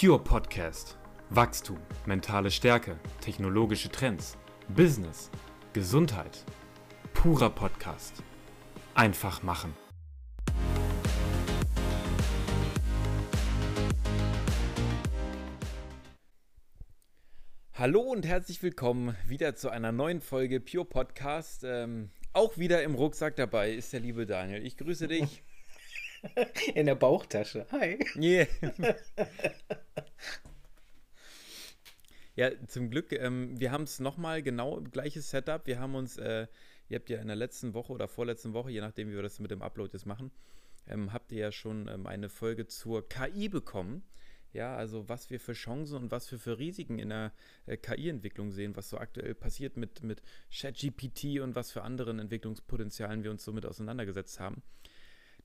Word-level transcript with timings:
Pure 0.00 0.24
Podcast. 0.24 0.96
Wachstum, 1.28 1.76
mentale 2.06 2.50
Stärke, 2.50 2.98
technologische 3.20 3.90
Trends, 3.90 4.38
Business, 4.74 5.30
Gesundheit. 5.74 6.42
Purer 7.12 7.50
Podcast. 7.50 8.22
Einfach 8.94 9.42
machen. 9.42 9.74
Hallo 17.74 18.00
und 18.00 18.26
herzlich 18.26 18.62
willkommen 18.62 19.14
wieder 19.26 19.54
zu 19.54 19.68
einer 19.68 19.92
neuen 19.92 20.22
Folge 20.22 20.60
Pure 20.60 20.86
Podcast. 20.86 21.62
Ähm, 21.62 22.08
auch 22.32 22.56
wieder 22.56 22.82
im 22.84 22.94
Rucksack 22.94 23.36
dabei 23.36 23.72
ist 23.72 23.92
der 23.92 24.00
liebe 24.00 24.24
Daniel. 24.24 24.64
Ich 24.64 24.78
grüße 24.78 25.08
dich. 25.08 25.42
In 26.74 26.86
der 26.86 26.94
Bauchtasche. 26.94 27.66
Hi. 27.72 27.98
Yeah. 28.16 28.46
ja, 32.36 32.50
zum 32.66 32.90
Glück, 32.90 33.12
ähm, 33.12 33.58
wir 33.58 33.72
haben 33.72 33.84
es 33.84 34.00
nochmal 34.00 34.42
genau 34.42 34.80
gleiches 34.80 35.30
Setup. 35.30 35.66
Wir 35.66 35.78
haben 35.78 35.94
uns, 35.94 36.16
äh, 36.18 36.46
ihr 36.88 36.98
habt 36.98 37.10
ja 37.10 37.20
in 37.20 37.28
der 37.28 37.36
letzten 37.36 37.74
Woche 37.74 37.92
oder 37.92 38.08
vorletzten 38.08 38.52
Woche, 38.52 38.70
je 38.70 38.80
nachdem, 38.80 39.08
wie 39.10 39.14
wir 39.14 39.22
das 39.22 39.40
mit 39.40 39.50
dem 39.50 39.62
Upload 39.62 39.92
jetzt 39.92 40.06
machen, 40.06 40.30
ähm, 40.86 41.12
habt 41.12 41.32
ihr 41.32 41.38
ja 41.38 41.52
schon 41.52 41.88
ähm, 41.88 42.06
eine 42.06 42.28
Folge 42.28 42.66
zur 42.66 43.08
KI 43.08 43.48
bekommen. 43.48 44.02
Ja, 44.52 44.76
also 44.76 45.08
was 45.08 45.30
wir 45.30 45.38
für 45.38 45.52
Chancen 45.52 45.96
und 45.96 46.10
was 46.10 46.30
wir 46.32 46.38
für 46.38 46.58
Risiken 46.58 46.98
in 46.98 47.10
der 47.10 47.32
äh, 47.66 47.76
KI-Entwicklung 47.76 48.50
sehen, 48.50 48.74
was 48.74 48.88
so 48.88 48.98
aktuell 48.98 49.34
passiert 49.34 49.76
mit, 49.76 50.02
mit 50.02 50.22
ChatGPT 50.52 51.38
und 51.40 51.54
was 51.54 51.70
für 51.70 51.82
anderen 51.82 52.18
Entwicklungspotenzialen 52.18 53.22
wir 53.22 53.30
uns 53.30 53.44
somit 53.44 53.64
auseinandergesetzt 53.64 54.40
haben. 54.40 54.62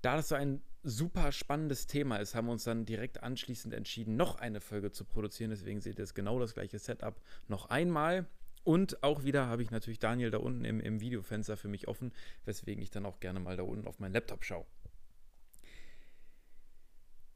Da 0.06 0.18
das 0.18 0.28
so 0.28 0.36
ein 0.36 0.62
super 0.84 1.32
spannendes 1.32 1.88
Thema 1.88 2.18
ist, 2.18 2.36
haben 2.36 2.46
wir 2.46 2.52
uns 2.52 2.64
dann 2.64 2.86
direkt 2.86 3.24
anschließend 3.24 3.74
entschieden, 3.74 4.16
noch 4.16 4.36
eine 4.36 4.62
Folge 4.62 4.92
zu 4.92 5.04
produzieren. 5.04 5.50
Deswegen 5.50 5.82
seht 5.82 5.98
ihr 5.98 6.04
jetzt 6.04 6.14
genau 6.14 6.38
das 6.38 6.54
gleiche 6.54 6.78
Setup 6.78 7.20
noch 7.48 7.72
einmal. 7.72 8.28
Und 8.64 9.02
auch 9.02 9.24
wieder 9.24 9.48
habe 9.48 9.64
ich 9.64 9.72
natürlich 9.72 9.98
Daniel 9.98 10.30
da 10.30 10.38
unten 10.38 10.64
im, 10.64 10.80
im 10.80 11.00
Videofenster 11.00 11.58
für 11.58 11.70
mich 11.70 11.88
offen, 11.88 12.14
weswegen 12.44 12.84
ich 12.84 12.92
dann 12.92 13.08
auch 13.08 13.20
gerne 13.20 13.40
mal 13.40 13.58
da 13.58 13.64
unten 13.64 13.88
auf 13.88 13.98
meinen 13.98 14.14
Laptop 14.14 14.44
schaue. 14.44 14.68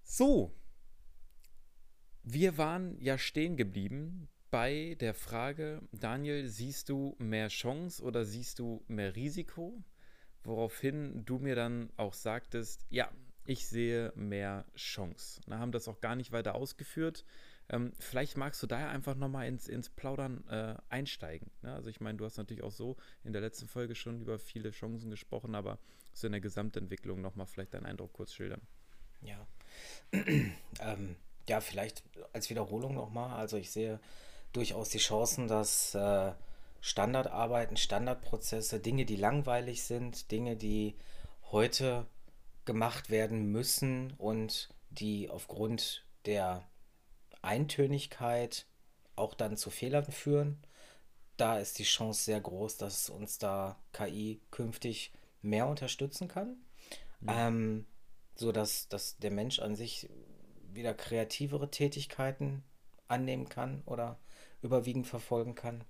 So, 0.04 0.54
wir 2.22 2.60
waren 2.60 3.02
ja 3.02 3.18
stehen 3.18 3.58
geblieben 3.58 4.30
bei 4.52 4.96
der 5.00 5.16
Frage, 5.16 5.82
Daniel, 5.92 6.48
siehst 6.48 6.90
du 6.90 7.16
mehr 7.18 7.48
Chance 7.48 8.04
oder 8.04 8.26
siehst 8.26 8.60
du 8.60 8.84
mehr 8.88 9.16
Risiko? 9.16 9.84
Woraufhin 10.44 11.26
du 11.26 11.40
mir 11.40 11.56
dann 11.56 11.90
auch 11.98 12.14
sagtest, 12.14 12.86
ja, 12.90 13.10
ich 13.46 13.68
sehe 13.68 14.14
mehr 14.16 14.66
Chance. 14.76 15.42
Wir 15.48 15.60
haben 15.60 15.72
das 15.72 15.88
auch 15.88 16.02
gar 16.02 16.16
nicht 16.16 16.32
weiter 16.32 16.56
ausgeführt. 16.56 17.26
Ähm, 17.70 17.94
vielleicht 18.00 18.38
magst 18.38 18.62
du 18.64 18.68
daher 18.68 18.90
einfach 18.90 19.16
nochmal 19.16 19.48
ins, 19.48 19.68
ins 19.68 19.90
Plaudern 19.90 20.44
äh, 20.48 20.76
einsteigen. 20.90 21.52
Ne? 21.62 21.74
Also 21.74 21.90
ich 21.90 22.02
meine, 22.02 22.18
du 22.18 22.26
hast 22.26 22.38
natürlich 22.38 22.64
auch 22.64 22.72
so 22.72 22.98
in 23.24 23.34
der 23.34 23.42
letzten 23.42 23.68
Folge 23.68 23.96
schon 23.96 24.22
über 24.22 24.40
viele 24.40 24.72
Chancen 24.72 25.10
gesprochen, 25.10 25.56
aber 25.56 25.80
so 26.14 26.28
in 26.28 26.34
der 26.34 26.42
Gesamtentwicklung 26.42 27.22
nochmal 27.22 27.48
vielleicht 27.48 27.74
deinen 27.74 27.86
Eindruck 27.86 28.14
kurz 28.14 28.34
schildern. 28.34 28.62
Ja. 29.22 29.48
ähm, 30.12 31.16
ja, 31.48 31.62
vielleicht 31.62 32.04
als 32.34 32.50
Wiederholung 32.50 32.96
nochmal. 32.96 33.38
Also 33.38 33.58
ich 33.58 33.72
sehe 33.72 34.00
durchaus 34.54 34.90
die 34.90 34.98
Chancen, 34.98 35.48
dass 35.48 35.94
äh, 35.96 36.32
Standardarbeiten, 36.82 37.78
Standardprozesse, 37.78 38.80
Dinge, 38.80 39.06
die 39.06 39.16
langweilig 39.16 39.84
sind, 39.84 40.32
Dinge, 40.32 40.56
die 40.56 40.96
heute 41.52 42.08
gemacht 42.66 43.10
werden 43.10 43.52
müssen 43.52 44.14
und 44.18 44.70
die 44.90 45.30
aufgrund 45.30 46.06
der 46.26 46.68
Eintönigkeit 47.42 48.66
auch 49.16 49.34
dann 49.34 49.58
zu 49.58 49.70
Fehlern 49.70 50.12
führen. 50.12 50.62
Da 51.38 51.60
ist 51.60 51.80
die 51.80 51.84
Chance 51.84 52.24
sehr 52.24 52.42
groß, 52.42 52.78
dass 52.78 53.10
uns 53.10 53.38
da 53.38 53.78
KI 53.94 54.42
künftig 54.52 55.14
mehr 55.42 55.68
unterstützen 55.68 56.28
kann, 56.28 56.58
ja. 57.22 57.48
ähm, 57.48 57.86
so 58.36 58.52
dass, 58.52 58.90
dass 58.90 59.18
der 59.18 59.32
Mensch 59.32 59.60
an 59.60 59.76
sich 59.76 60.10
wieder 60.72 60.94
kreativere 60.94 61.72
Tätigkeiten 61.72 62.64
annehmen 63.08 63.50
kann 63.50 63.82
oder 63.86 64.20
überwiegend 64.62 65.08
verfolgen 65.08 65.56
kann. 65.56 65.84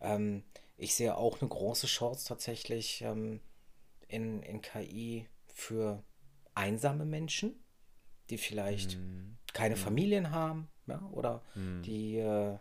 Ähm, 0.00 0.44
ich 0.76 0.94
sehe 0.94 1.16
auch 1.16 1.40
eine 1.40 1.48
große 1.48 1.86
Chance 1.86 2.26
tatsächlich 2.26 3.02
ähm, 3.02 3.40
in, 4.08 4.42
in 4.42 4.60
KI 4.60 5.28
für 5.52 6.02
einsame 6.54 7.04
Menschen, 7.04 7.54
die 8.30 8.38
vielleicht 8.38 8.98
mm. 8.98 9.38
keine 9.52 9.74
mm. 9.74 9.78
Familien 9.78 10.30
haben 10.30 10.68
ja, 10.86 11.00
oder 11.12 11.42
mm. 11.54 11.82
die, 11.82 12.18
äh, 12.18 12.58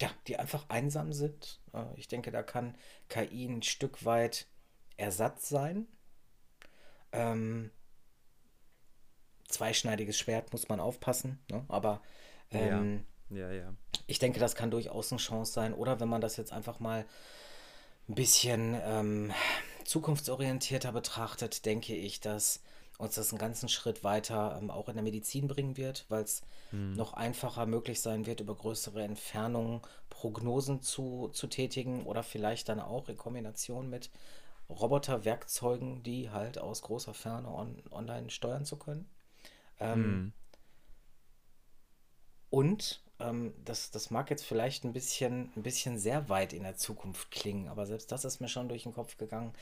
ja, 0.00 0.10
die 0.26 0.38
einfach 0.38 0.68
einsam 0.68 1.12
sind. 1.12 1.60
Äh, 1.72 1.84
ich 1.96 2.08
denke, 2.08 2.30
da 2.30 2.42
kann 2.42 2.76
KI 3.08 3.46
ein 3.46 3.62
Stück 3.62 4.04
weit 4.04 4.46
Ersatz 4.96 5.48
sein. 5.48 5.86
Ähm, 7.12 7.70
zweischneidiges 9.48 10.18
Schwert 10.18 10.52
muss 10.52 10.68
man 10.68 10.80
aufpassen, 10.80 11.40
ne? 11.50 11.64
aber 11.68 12.02
ähm, 12.52 13.04
ja. 13.30 13.48
ja, 13.48 13.52
ja. 13.52 13.74
Ich 14.06 14.18
denke, 14.18 14.40
das 14.40 14.54
kann 14.54 14.70
durchaus 14.70 15.12
eine 15.12 15.20
Chance 15.20 15.52
sein. 15.52 15.74
Oder 15.74 16.00
wenn 16.00 16.08
man 16.08 16.20
das 16.20 16.36
jetzt 16.36 16.52
einfach 16.52 16.80
mal 16.80 17.04
ein 18.08 18.14
bisschen 18.14 18.76
ähm, 18.84 19.32
zukunftsorientierter 19.84 20.92
betrachtet, 20.92 21.64
denke 21.64 21.94
ich, 21.94 22.20
dass 22.20 22.60
uns 22.98 23.14
das 23.14 23.30
einen 23.32 23.38
ganzen 23.38 23.68
Schritt 23.68 24.04
weiter 24.04 24.58
ähm, 24.60 24.70
auch 24.70 24.88
in 24.88 24.94
der 24.94 25.02
Medizin 25.02 25.48
bringen 25.48 25.76
wird, 25.76 26.04
weil 26.08 26.22
es 26.22 26.42
hm. 26.70 26.94
noch 26.94 27.14
einfacher 27.14 27.66
möglich 27.66 28.00
sein 28.00 28.26
wird, 28.26 28.40
über 28.40 28.54
größere 28.54 29.02
Entfernungen 29.02 29.80
Prognosen 30.10 30.82
zu, 30.82 31.30
zu 31.32 31.46
tätigen 31.46 32.04
oder 32.04 32.22
vielleicht 32.22 32.68
dann 32.68 32.78
auch 32.78 33.08
in 33.08 33.16
Kombination 33.16 33.88
mit 33.88 34.10
Roboterwerkzeugen, 34.68 36.02
die 36.02 36.30
halt 36.30 36.58
aus 36.58 36.82
großer 36.82 37.14
Ferne 37.14 37.48
on, 37.48 37.82
online 37.90 38.30
steuern 38.30 38.64
zu 38.64 38.76
können. 38.76 39.08
Ähm, 39.80 39.94
hm. 39.94 40.32
Und 42.50 43.00
ähm, 43.20 43.54
das, 43.64 43.90
das 43.90 44.10
mag 44.10 44.30
jetzt 44.30 44.44
vielleicht 44.44 44.84
ein 44.84 44.92
bisschen, 44.92 45.52
ein 45.56 45.62
bisschen 45.62 45.98
sehr 45.98 46.28
weit 46.28 46.52
in 46.52 46.64
der 46.64 46.76
Zukunft 46.76 47.30
klingen, 47.30 47.68
aber 47.68 47.86
selbst 47.86 48.10
das 48.10 48.24
ist 48.24 48.40
mir 48.40 48.48
schon 48.48 48.68
durch 48.68 48.82
den 48.84 48.94
Kopf 48.94 49.16
gegangen. 49.16 49.52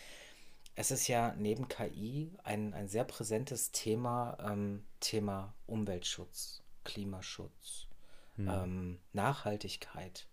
Es 0.74 0.90
ist 0.90 1.08
ja 1.08 1.34
neben 1.36 1.68
KI 1.68 2.30
ein, 2.44 2.72
ein 2.72 2.88
sehr 2.88 3.04
präsentes 3.04 3.72
Thema, 3.72 4.38
ähm, 4.40 4.84
Thema 5.00 5.52
Umweltschutz, 5.66 6.62
Klimaschutz, 6.84 7.88
hm. 8.36 8.48
ähm, 8.48 8.98
Nachhaltigkeit. 9.12 10.26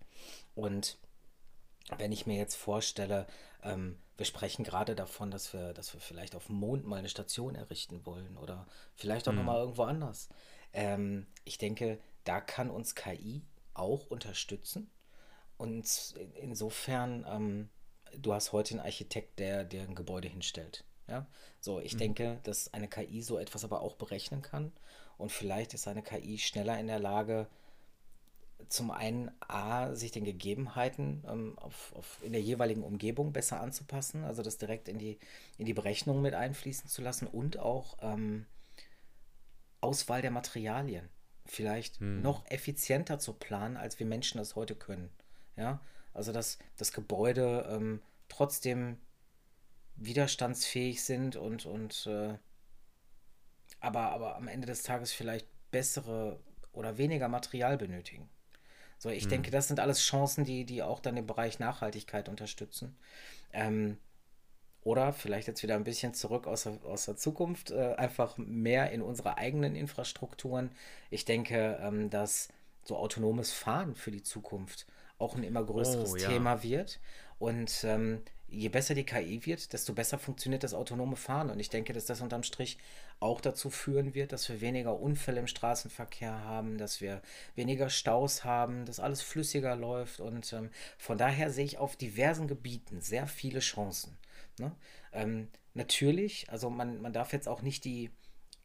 Und 0.53 0.97
wenn 1.97 2.11
ich 2.11 2.27
mir 2.27 2.38
jetzt 2.38 2.55
vorstelle, 2.55 3.25
ähm, 3.63 3.97
wir 4.17 4.25
sprechen 4.25 4.63
gerade 4.63 4.95
davon, 4.95 5.31
dass 5.31 5.51
wir, 5.51 5.73
dass 5.73 5.94
wir 5.94 5.99
vielleicht 5.99 6.35
auf 6.35 6.45
dem 6.45 6.55
Mond 6.55 6.85
mal 6.85 6.97
eine 6.97 7.09
Station 7.09 7.55
errichten 7.55 8.05
wollen 8.05 8.38
oder 8.38 8.67
vielleicht 8.95 9.27
auch 9.27 9.31
hm. 9.31 9.39
nochmal 9.39 9.61
irgendwo 9.61 9.83
anders. 9.83 10.29
Ähm, 10.73 11.25
ich 11.44 11.57
denke, 11.57 11.99
da 12.25 12.41
kann 12.41 12.69
uns 12.69 12.96
KI 12.96 13.44
auch 13.74 14.08
unterstützen. 14.08 14.91
Und 15.58 16.16
insofern, 16.41 17.25
ähm, 17.30 17.69
du 18.18 18.34
hast 18.34 18.52
heute 18.52 18.72
einen 18.72 18.86
Architekt, 18.86 19.40
der, 19.40 19.63
der 19.63 19.84
ein 19.84 19.96
Gebäude 19.96 20.28
hinstellt. 20.28 20.84
Ja, 21.08 21.28
so, 21.62 21.80
ich 21.80 21.94
mhm. 21.94 22.00
denke, 22.00 22.40
dass 22.44 22.74
eine 22.74 22.88
KI 22.88 23.22
so 23.22 23.38
etwas 23.38 23.63
aber 23.63 23.81
auch 23.81 23.96
berechnen 23.96 24.41
kann. 24.41 24.74
Und 25.18 25.31
vielleicht 25.31 25.74
ist 25.74 25.88
eine 25.88 26.02
KI 26.02 26.38
schneller 26.40 26.78
in 26.80 26.88
der 26.88 27.00
Lage, 27.00 27.47
zum 28.68 28.90
einen 28.90 29.31
A, 29.40 29.94
sich 29.94 30.12
den 30.12 30.24
Gegebenheiten 30.24 31.24
ähm, 31.28 31.57
auf, 31.59 31.94
auf, 31.96 32.19
in 32.24 32.31
der 32.31 32.42
jeweiligen 32.42 32.84
Umgebung 32.84 33.31
besser 33.31 33.62
anzupassen, 33.62 34.24
also 34.24 34.42
das 34.42 34.57
direkt 34.57 34.88
in 34.88 34.97
die, 34.97 35.19
in 35.57 35.66
die 35.66 35.74
Berechnung 35.74 36.22
mit 36.22 36.34
einfließen 36.34 36.90
zu 36.90 37.02
lassen 37.02 37.28
und 37.28 37.59
auch 37.59 37.97
ähm, 38.02 38.45
Auswahl 39.81 40.21
der 40.21 40.31
Materialien 40.31 41.10
vielleicht 41.45 42.00
hm. 42.00 42.21
noch 42.21 42.45
effizienter 42.50 43.19
zu 43.19 43.33
planen, 43.33 43.77
als 43.77 44.00
wir 44.00 44.06
Menschen 44.06 44.38
das 44.38 44.56
heute 44.56 44.75
können. 44.75 45.09
Ja, 45.56 45.80
also 46.13 46.31
dass 46.31 46.57
das 46.77 46.92
Gebäude 46.92 47.68
ähm, 47.69 48.01
trotzdem 48.27 48.97
widerstandsfähig 49.95 51.03
sind 51.03 51.36
und, 51.36 51.65
und 51.65 52.07
äh, 52.07 52.38
aber, 53.80 54.12
aber 54.12 54.36
am 54.36 54.47
Ende 54.47 54.68
des 54.68 54.83
Tages 54.83 55.12
vielleicht 55.12 55.47
bessere 55.71 56.39
oder 56.74 56.97
weniger 56.97 57.27
Material 57.27 57.77
benötigen. 57.77 58.30
So, 58.97 59.09
ich 59.09 59.24
hm. 59.24 59.30
denke, 59.30 59.51
das 59.51 59.68
sind 59.68 59.80
alles 59.80 60.01
Chancen, 60.01 60.45
die, 60.45 60.65
die 60.65 60.81
auch 60.81 61.00
dann 61.00 61.15
den 61.15 61.27
Bereich 61.27 61.59
Nachhaltigkeit 61.59 62.30
unterstützen. 62.30 62.97
Ähm, 63.53 63.97
oder 64.85 65.13
vielleicht 65.13 65.47
jetzt 65.47 65.63
wieder 65.63 65.75
ein 65.75 65.83
bisschen 65.83 66.13
zurück 66.13 66.45
aus 66.47 66.63
der, 66.63 66.77
aus 66.85 67.05
der 67.05 67.17
Zukunft, 67.17 67.71
äh, 67.71 67.95
einfach 67.97 68.37
mehr 68.37 68.91
in 68.91 69.01
unsere 69.01 69.37
eigenen 69.37 69.75
Infrastrukturen. 69.75 70.69
Ich 71.09 71.25
denke, 71.25 71.79
ähm, 71.81 72.11
dass 72.11 72.49
so 72.83 72.95
autonomes 72.95 73.51
Fahren 73.51 73.95
für 73.95 74.11
die 74.11 74.21
Zukunft 74.21 74.85
auch 75.17 75.35
ein 75.35 75.43
immer 75.43 75.63
größeres 75.63 76.13
oh, 76.13 76.15
ja. 76.17 76.29
Thema 76.29 76.61
wird. 76.61 76.99
Und 77.39 77.83
ähm, 77.83 78.21
je 78.47 78.69
besser 78.69 78.93
die 78.93 79.05
KI 79.05 79.43
wird, 79.47 79.73
desto 79.73 79.93
besser 79.93 80.19
funktioniert 80.19 80.63
das 80.63 80.75
autonome 80.75 81.15
Fahren. 81.15 81.49
Und 81.49 81.59
ich 81.59 81.69
denke, 81.69 81.91
dass 81.91 82.05
das 82.05 82.21
unterm 82.21 82.43
Strich 82.43 82.77
auch 83.19 83.41
dazu 83.41 83.71
führen 83.71 84.13
wird, 84.13 84.33
dass 84.33 84.47
wir 84.49 84.61
weniger 84.61 84.99
Unfälle 84.99 85.39
im 85.39 85.47
Straßenverkehr 85.47 86.43
haben, 86.43 86.77
dass 86.77 87.01
wir 87.01 87.23
weniger 87.55 87.89
Staus 87.89 88.43
haben, 88.43 88.85
dass 88.85 88.99
alles 88.99 89.23
flüssiger 89.23 89.75
läuft. 89.75 90.19
Und 90.19 90.53
ähm, 90.53 90.69
von 90.99 91.17
daher 91.17 91.49
sehe 91.49 91.65
ich 91.65 91.79
auf 91.79 91.95
diversen 91.95 92.47
Gebieten 92.47 93.01
sehr 93.01 93.25
viele 93.25 93.61
Chancen. 93.61 94.15
Ne? 94.60 94.75
Ähm, 95.12 95.50
natürlich, 95.74 96.50
also 96.50 96.69
man, 96.69 97.02
man 97.02 97.13
darf 97.13 97.34
jetzt 97.34 97.48
auch 97.48 97.62
nicht 97.62 97.86
die 97.86 98.12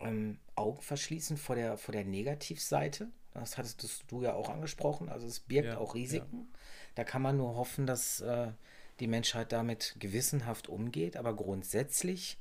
ähm, 0.01 0.39
Augen 0.55 0.81
verschließen 0.81 1.37
vor 1.37 1.57
der, 1.57 1.77
vor 1.77 1.93
der 1.93 2.05
Negativseite. 2.05 3.11
Das 3.33 3.59
hattest 3.59 4.05
du 4.09 4.23
ja 4.23 4.35
auch 4.35 4.49
angesprochen. 4.49 5.09
Also 5.09 5.27
es 5.27 5.41
birgt 5.41 5.69
ja, 5.69 5.79
auch 5.79 5.95
Risiken. 5.95 6.49
Ja. 6.53 6.59
Da 6.97 7.05
kann 7.05 7.23
man 7.23 7.37
nur 7.37 7.55
hoffen, 7.55 7.87
dass 7.87 8.21
äh, 8.21 8.53
die 8.99 9.07
Menschheit 9.07 9.53
damit 9.53 9.97
gewissenhaft 9.99 10.69
umgeht. 10.69 11.17
Aber 11.17 11.35
grundsätzlich, 11.35 12.39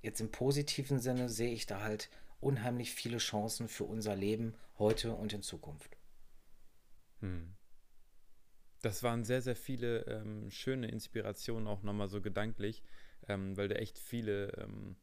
jetzt 0.00 0.20
im 0.20 0.30
positiven 0.30 1.00
Sinne, 1.00 1.28
sehe 1.28 1.52
ich 1.52 1.66
da 1.66 1.80
halt 1.82 2.08
unheimlich 2.40 2.92
viele 2.92 3.18
Chancen 3.18 3.68
für 3.68 3.84
unser 3.84 4.16
Leben 4.16 4.54
heute 4.78 5.14
und 5.14 5.32
in 5.32 5.42
Zukunft. 5.42 5.96
Hm. 7.20 7.54
Das 8.82 9.04
waren 9.04 9.24
sehr, 9.24 9.40
sehr 9.42 9.54
viele 9.56 10.00
ähm, 10.06 10.50
schöne 10.50 10.88
Inspirationen, 10.88 11.68
auch 11.68 11.82
nochmal 11.82 12.08
so 12.08 12.20
gedanklich, 12.20 12.82
ähm, 13.28 13.56
weil 13.56 13.68
du 13.68 13.78
echt 13.78 13.98
viele, 13.98 14.48
ähm, 14.58 14.96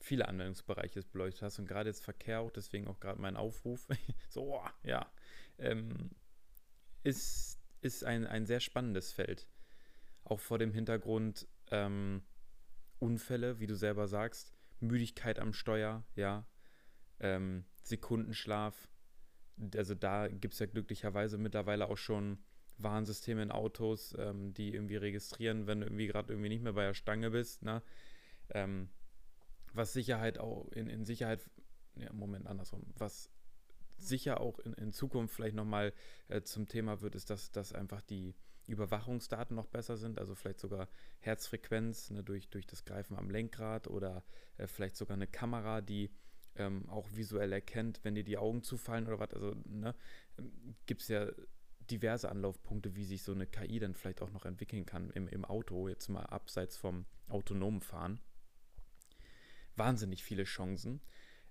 viele 0.00 0.28
Anwendungsbereiche 0.28 1.02
beleuchtet 1.02 1.42
hast 1.42 1.58
und 1.58 1.66
gerade 1.66 1.90
jetzt 1.90 2.02
Verkehr 2.02 2.40
auch, 2.40 2.50
deswegen 2.50 2.88
auch 2.88 2.98
gerade 2.98 3.20
mein 3.20 3.36
Aufruf. 3.36 3.86
so, 4.30 4.54
oh, 4.56 4.68
ja, 4.82 5.10
ähm, 5.58 6.10
ist, 7.02 7.60
ist 7.82 8.02
ein, 8.02 8.26
ein 8.26 8.46
sehr 8.46 8.60
spannendes 8.60 9.12
Feld. 9.12 9.46
Auch 10.24 10.40
vor 10.40 10.58
dem 10.58 10.72
Hintergrund 10.72 11.46
ähm, 11.70 12.22
Unfälle, 12.98 13.60
wie 13.60 13.66
du 13.66 13.76
selber 13.76 14.08
sagst, 14.08 14.54
Müdigkeit 14.80 15.38
am 15.38 15.52
Steuer, 15.52 16.04
ja, 16.16 16.46
Sekundenschlaf. 17.82 18.90
Also 19.74 19.94
da 19.94 20.28
gibt 20.28 20.52
es 20.52 20.60
ja 20.60 20.66
glücklicherweise 20.66 21.38
mittlerweile 21.38 21.88
auch 21.88 21.96
schon 21.96 22.38
Warnsysteme 22.78 23.42
in 23.42 23.50
Autos, 23.50 24.14
ähm, 24.18 24.52
die 24.54 24.74
irgendwie 24.74 24.96
registrieren, 24.96 25.66
wenn 25.66 25.80
du 25.80 25.86
irgendwie 25.86 26.06
gerade 26.06 26.32
irgendwie 26.32 26.48
nicht 26.48 26.62
mehr 26.62 26.74
bei 26.74 26.84
der 26.84 26.94
Stange 26.94 27.30
bist. 27.30 27.62
Ne? 27.62 27.82
Ähm, 28.50 28.88
was 29.72 29.92
Sicherheit 29.92 30.38
auch 30.38 30.68
in, 30.72 30.88
in 30.88 31.04
Sicherheit, 31.04 31.48
ja, 31.96 32.12
Moment, 32.12 32.46
andersrum, 32.46 32.82
was 32.96 33.30
sicher 33.98 34.40
auch 34.40 34.58
in, 34.58 34.74
in 34.74 34.92
Zukunft 34.92 35.34
vielleicht 35.34 35.56
nochmal 35.56 35.92
äh, 36.28 36.42
zum 36.42 36.68
Thema 36.68 37.00
wird, 37.00 37.14
ist, 37.14 37.30
dass, 37.30 37.50
dass 37.50 37.72
einfach 37.72 38.02
die 38.02 38.34
Überwachungsdaten 38.66 39.54
noch 39.54 39.66
besser 39.66 39.96
sind, 39.96 40.18
also 40.18 40.34
vielleicht 40.34 40.60
sogar 40.60 40.88
Herzfrequenz 41.20 42.10
ne, 42.10 42.22
durch, 42.22 42.48
durch 42.48 42.66
das 42.66 42.84
Greifen 42.84 43.16
am 43.16 43.30
Lenkrad 43.30 43.88
oder 43.88 44.24
äh, 44.58 44.66
vielleicht 44.66 44.96
sogar 44.96 45.14
eine 45.14 45.28
Kamera, 45.28 45.80
die 45.80 46.10
ähm, 46.56 46.88
auch 46.88 47.08
visuell 47.12 47.52
erkennt, 47.52 48.00
wenn 48.02 48.14
dir 48.14 48.24
die 48.24 48.38
Augen 48.38 48.62
zufallen 48.62 49.06
oder 49.06 49.20
was. 49.20 49.32
Also 49.32 49.54
ne, 49.64 49.94
gibt 50.86 51.02
es 51.02 51.08
ja 51.08 51.30
diverse 51.86 52.28
Anlaufpunkte, 52.28 52.94
wie 52.94 53.04
sich 53.04 53.22
so 53.22 53.32
eine 53.32 53.46
KI 53.46 53.78
dann 53.78 53.94
vielleicht 53.94 54.22
auch 54.22 54.30
noch 54.30 54.44
entwickeln 54.44 54.86
kann 54.86 55.10
im, 55.10 55.28
im 55.28 55.44
Auto, 55.44 55.88
jetzt 55.88 56.08
mal 56.08 56.24
abseits 56.24 56.76
vom 56.76 57.06
autonomen 57.28 57.80
Fahren. 57.80 58.20
Wahnsinnig 59.76 60.24
viele 60.24 60.44
Chancen. 60.44 61.00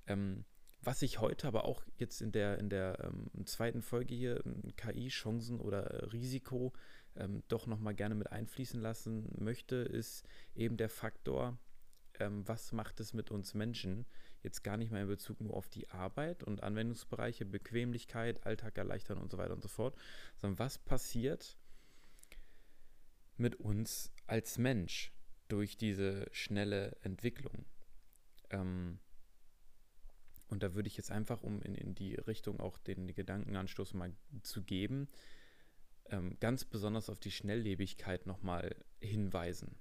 Ähm, 0.07 0.45
was 0.81 1.01
ich 1.01 1.19
heute 1.19 1.47
aber 1.47 1.65
auch 1.65 1.83
jetzt 1.97 2.21
in 2.21 2.31
der, 2.31 2.59
in 2.59 2.69
der 2.69 2.99
ähm, 3.03 3.45
zweiten 3.45 3.81
Folge 3.81 4.13
hier, 4.13 4.45
ähm, 4.45 4.75
KI-Chancen 4.75 5.59
oder 5.59 5.83
äh, 5.85 6.05
Risiko, 6.05 6.73
ähm, 7.15 7.43
doch 7.47 7.65
nochmal 7.65 7.95
gerne 7.95 8.15
mit 8.15 8.31
einfließen 8.31 8.79
lassen 8.79 9.31
möchte, 9.39 9.77
ist 9.77 10.27
eben 10.53 10.77
der 10.77 10.89
Faktor, 10.89 11.57
ähm, 12.19 12.47
was 12.47 12.71
macht 12.71 12.99
es 12.99 13.13
mit 13.13 13.31
uns 13.31 13.53
Menschen? 13.53 14.05
Jetzt 14.45 14.63
gar 14.63 14.77
nicht 14.77 14.91
mal 14.91 15.01
in 15.01 15.07
Bezug 15.07 15.41
nur 15.41 15.55
auf 15.55 15.67
die 15.69 15.89
Arbeit 15.89 16.43
und 16.43 16.61
Anwendungsbereiche, 16.61 17.45
Bequemlichkeit, 17.45 18.45
Alltag 18.45 18.77
erleichtern 18.77 19.17
und 19.17 19.31
so 19.31 19.39
weiter 19.39 19.55
und 19.55 19.63
so 19.63 19.67
fort, 19.67 19.97
sondern 20.37 20.59
was 20.59 20.77
passiert 20.77 21.57
mit 23.37 23.55
uns 23.55 24.13
als 24.27 24.59
Mensch 24.59 25.11
durch 25.47 25.77
diese 25.77 26.27
schnelle 26.31 26.95
Entwicklung? 27.01 27.65
Ähm, 28.51 28.99
und 30.47 30.61
da 30.61 30.75
würde 30.75 30.89
ich 30.89 30.95
jetzt 30.95 31.09
einfach, 31.09 31.41
um 31.41 31.63
in, 31.63 31.73
in 31.73 31.95
die 31.95 32.13
Richtung 32.13 32.59
auch 32.59 32.77
den 32.77 33.15
Gedankenanstoß 33.15 33.95
mal 33.95 34.13
zu 34.43 34.61
geben, 34.61 35.07
ähm, 36.11 36.37
ganz 36.39 36.65
besonders 36.65 37.09
auf 37.09 37.19
die 37.19 37.31
Schnelllebigkeit 37.31 38.27
nochmal 38.27 38.75
hinweisen 38.99 39.75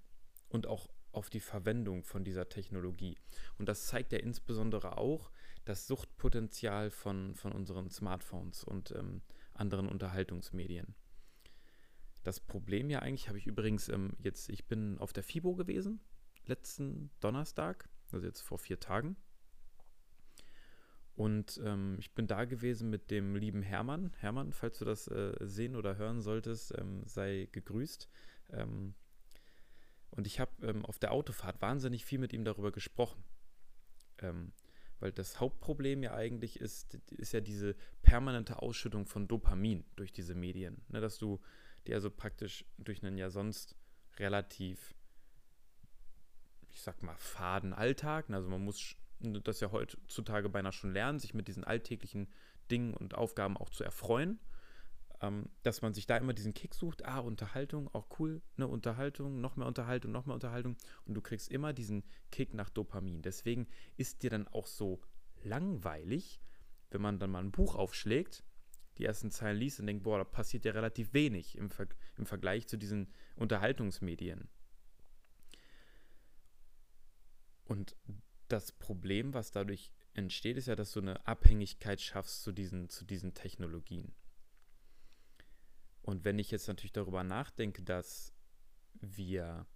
und 0.48 0.66
auch 0.66 0.88
auf 1.14 1.30
die 1.30 1.40
Verwendung 1.40 2.04
von 2.04 2.24
dieser 2.24 2.48
Technologie. 2.48 3.16
Und 3.58 3.68
das 3.68 3.86
zeigt 3.86 4.12
ja 4.12 4.18
insbesondere 4.18 4.98
auch 4.98 5.30
das 5.64 5.86
Suchtpotenzial 5.86 6.90
von, 6.90 7.34
von 7.34 7.52
unseren 7.52 7.90
Smartphones 7.90 8.64
und 8.64 8.90
ähm, 8.92 9.22
anderen 9.54 9.88
Unterhaltungsmedien. 9.88 10.94
Das 12.22 12.40
Problem 12.40 12.90
ja 12.90 13.00
eigentlich 13.00 13.28
habe 13.28 13.38
ich 13.38 13.46
übrigens 13.46 13.88
ähm, 13.88 14.12
jetzt, 14.18 14.48
ich 14.48 14.66
bin 14.66 14.98
auf 14.98 15.12
der 15.12 15.22
FIBO 15.22 15.54
gewesen, 15.54 16.00
letzten 16.46 17.10
Donnerstag, 17.20 17.88
also 18.12 18.26
jetzt 18.26 18.40
vor 18.40 18.58
vier 18.58 18.80
Tagen. 18.80 19.16
Und 21.16 21.60
ähm, 21.64 21.96
ich 22.00 22.12
bin 22.12 22.26
da 22.26 22.44
gewesen 22.44 22.90
mit 22.90 23.10
dem 23.10 23.36
lieben 23.36 23.62
Hermann. 23.62 24.12
Hermann, 24.18 24.52
falls 24.52 24.78
du 24.78 24.84
das 24.84 25.06
äh, 25.06 25.34
sehen 25.40 25.76
oder 25.76 25.96
hören 25.96 26.20
solltest, 26.20 26.76
ähm, 26.76 27.02
sei 27.06 27.48
gegrüßt. 27.52 28.08
Ähm, 28.50 28.94
und 30.16 30.26
ich 30.26 30.40
habe 30.40 30.52
ähm, 30.66 30.84
auf 30.84 30.98
der 30.98 31.12
Autofahrt 31.12 31.60
wahnsinnig 31.60 32.04
viel 32.04 32.18
mit 32.18 32.32
ihm 32.32 32.44
darüber 32.44 32.72
gesprochen. 32.72 33.22
Ähm, 34.18 34.52
weil 35.00 35.12
das 35.12 35.40
Hauptproblem 35.40 36.02
ja 36.02 36.14
eigentlich 36.14 36.60
ist, 36.60 36.94
ist 37.10 37.32
ja 37.32 37.40
diese 37.40 37.74
permanente 38.02 38.62
Ausschüttung 38.62 39.06
von 39.06 39.26
Dopamin 39.26 39.84
durch 39.96 40.12
diese 40.12 40.34
Medien. 40.34 40.82
Ne, 40.88 41.00
dass 41.00 41.18
du 41.18 41.40
dir 41.86 41.96
also 41.96 42.10
praktisch 42.10 42.64
durch 42.78 43.02
einen 43.02 43.18
ja 43.18 43.28
sonst 43.28 43.76
relativ, 44.18 44.94
ich 46.70 46.80
sag 46.80 47.02
mal, 47.02 47.16
faden 47.16 47.72
Alltag, 47.72 48.28
ne, 48.28 48.36
also 48.36 48.48
man 48.48 48.64
muss 48.64 48.96
das 49.20 49.60
ja 49.60 49.72
heutzutage 49.72 50.48
beinahe 50.48 50.72
schon 50.72 50.92
lernen, 50.92 51.18
sich 51.18 51.34
mit 51.34 51.48
diesen 51.48 51.64
alltäglichen 51.64 52.28
Dingen 52.70 52.94
und 52.94 53.14
Aufgaben 53.14 53.56
auch 53.56 53.70
zu 53.70 53.82
erfreuen. 53.82 54.38
Ähm, 55.24 55.48
dass 55.62 55.80
man 55.80 55.94
sich 55.94 56.06
da 56.06 56.18
immer 56.18 56.34
diesen 56.34 56.52
Kick 56.52 56.74
sucht, 56.74 57.06
ah, 57.06 57.20
Unterhaltung, 57.20 57.88
auch 57.94 58.06
cool, 58.18 58.42
ne, 58.56 58.68
Unterhaltung, 58.68 59.40
noch 59.40 59.56
mehr 59.56 59.66
Unterhaltung, 59.66 60.12
noch 60.12 60.26
mehr 60.26 60.34
Unterhaltung. 60.34 60.76
Und 61.06 61.14
du 61.14 61.22
kriegst 61.22 61.50
immer 61.50 61.72
diesen 61.72 62.04
Kick 62.30 62.52
nach 62.52 62.68
Dopamin. 62.68 63.22
Deswegen 63.22 63.66
ist 63.96 64.22
dir 64.22 64.28
dann 64.28 64.46
auch 64.48 64.66
so 64.66 65.00
langweilig, 65.42 66.42
wenn 66.90 67.00
man 67.00 67.18
dann 67.18 67.30
mal 67.30 67.42
ein 67.42 67.52
Buch 67.52 67.74
aufschlägt, 67.74 68.44
die 68.98 69.06
ersten 69.06 69.30
Zeilen 69.30 69.56
liest 69.56 69.80
und 69.80 69.86
denkt, 69.86 70.02
boah, 70.02 70.18
da 70.18 70.24
passiert 70.24 70.66
ja 70.66 70.72
relativ 70.72 71.14
wenig 71.14 71.56
im, 71.56 71.70
Ver 71.70 71.88
im 72.18 72.26
Vergleich 72.26 72.66
zu 72.66 72.76
diesen 72.76 73.10
Unterhaltungsmedien. 73.36 74.50
Und 77.64 77.96
das 78.48 78.72
Problem, 78.72 79.32
was 79.32 79.52
dadurch 79.52 79.90
entsteht, 80.12 80.58
ist 80.58 80.66
ja, 80.66 80.76
dass 80.76 80.92
du 80.92 81.00
eine 81.00 81.26
Abhängigkeit 81.26 82.02
schaffst 82.02 82.42
zu 82.42 82.52
diesen, 82.52 82.90
zu 82.90 83.06
diesen 83.06 83.32
Technologien. 83.32 84.14
Und 86.04 86.24
wenn 86.24 86.38
ich 86.38 86.50
jetzt 86.50 86.68
natürlich 86.68 86.92
darüber 86.92 87.24
nachdenke, 87.24 87.82
dass 87.82 88.34
wir 89.00 89.66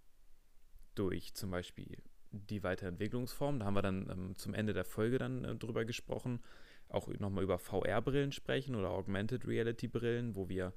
durch 0.93 1.33
zum 1.33 1.49
Beispiel 1.49 2.03
die 2.31 2.61
Weiterentwicklungsform, 2.61 3.59
da 3.59 3.65
haben 3.65 3.73
wir 3.73 3.81
dann 3.81 4.07
ähm, 4.11 4.35
zum 4.35 4.53
Ende 4.53 4.73
der 4.73 4.85
Folge 4.85 5.17
dann 5.17 5.43
äh, 5.43 5.55
drüber 5.55 5.85
gesprochen, 5.85 6.39
auch 6.87 7.07
nochmal 7.07 7.43
über 7.43 7.57
VR-Brillen 7.57 8.31
sprechen 8.31 8.75
oder 8.75 8.91
Augmented 8.91 9.47
Reality-Brillen, 9.47 10.35
wo 10.35 10.49
wir 10.49 10.73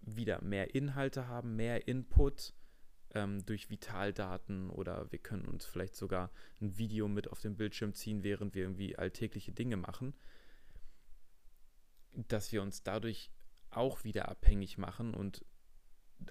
wieder 0.00 0.42
mehr 0.42 0.74
Inhalte 0.74 1.28
haben, 1.28 1.54
mehr 1.54 1.86
Input, 1.86 2.52
ähm, 3.12 3.46
durch 3.46 3.70
Vitaldaten 3.70 4.70
oder 4.70 5.10
wir 5.12 5.20
können 5.20 5.46
uns 5.46 5.64
vielleicht 5.64 5.94
sogar 5.94 6.32
ein 6.60 6.76
Video 6.78 7.06
mit 7.06 7.30
auf 7.30 7.40
den 7.40 7.56
Bildschirm 7.56 7.94
ziehen, 7.94 8.24
während 8.24 8.56
wir 8.56 8.62
irgendwie 8.62 8.98
alltägliche 8.98 9.52
Dinge 9.52 9.76
machen, 9.76 10.14
dass 12.12 12.50
wir 12.50 12.60
uns 12.60 12.82
dadurch 12.82 13.30
auch 13.76 14.04
wieder 14.04 14.28
abhängig 14.28 14.78
machen 14.78 15.14
und 15.14 15.44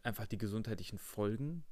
einfach 0.04 0.26
die 0.26 0.38
gesundheitlichen 0.38 0.98
Folgen 0.98 1.64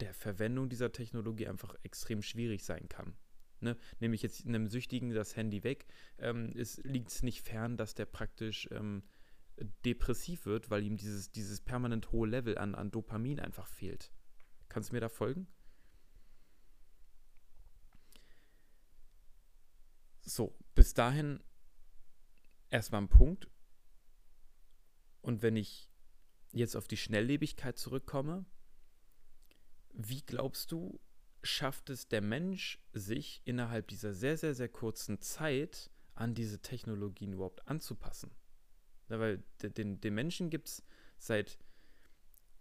der 0.00 0.14
Verwendung 0.14 0.68
dieser 0.68 0.92
Technologie 0.92 1.46
einfach 1.46 1.74
extrem 1.82 2.22
schwierig 2.22 2.64
sein 2.64 2.88
kann. 2.88 3.16
Ne? 3.60 3.76
Nehme 4.00 4.14
ich 4.14 4.22
jetzt 4.22 4.44
einem 4.44 4.66
Süchtigen 4.66 5.10
das 5.10 5.36
Handy 5.36 5.62
weg, 5.62 5.86
ähm, 6.18 6.52
liegt 6.82 7.10
es 7.10 7.22
nicht 7.22 7.42
fern, 7.42 7.76
dass 7.76 7.94
der 7.94 8.06
praktisch 8.06 8.68
ähm, 8.72 9.04
depressiv 9.84 10.46
wird, 10.46 10.70
weil 10.70 10.82
ihm 10.82 10.96
dieses, 10.96 11.30
dieses 11.30 11.60
permanent 11.60 12.10
hohe 12.10 12.28
Level 12.28 12.58
an, 12.58 12.74
an 12.74 12.90
Dopamin 12.90 13.38
einfach 13.38 13.68
fehlt. 13.68 14.12
Kannst 14.68 14.90
du 14.90 14.94
mir 14.94 15.00
da 15.00 15.08
folgen? 15.08 15.46
So, 20.22 20.56
bis 20.74 20.94
dahin 20.94 21.42
erstmal 22.70 23.02
ein 23.02 23.08
Punkt. 23.08 23.48
Und 25.22 25.42
wenn 25.42 25.56
ich 25.56 25.88
jetzt 26.52 26.76
auf 26.76 26.86
die 26.86 26.96
Schnelllebigkeit 26.96 27.78
zurückkomme, 27.78 28.44
wie 29.92 30.22
glaubst 30.22 30.72
du, 30.72 31.00
schafft 31.42 31.90
es 31.90 32.08
der 32.08 32.20
Mensch, 32.20 32.78
sich 32.92 33.40
innerhalb 33.44 33.88
dieser 33.88 34.12
sehr, 34.12 34.36
sehr, 34.36 34.54
sehr 34.54 34.68
kurzen 34.68 35.20
Zeit 35.20 35.90
an 36.14 36.34
diese 36.34 36.60
Technologien 36.60 37.32
überhaupt 37.32 37.66
anzupassen? 37.68 38.30
Ja, 39.08 39.18
weil 39.18 39.42
den, 39.62 40.00
den 40.00 40.14
Menschen 40.14 40.50
gibt 40.50 40.68
es 40.68 40.84
seit 41.18 41.58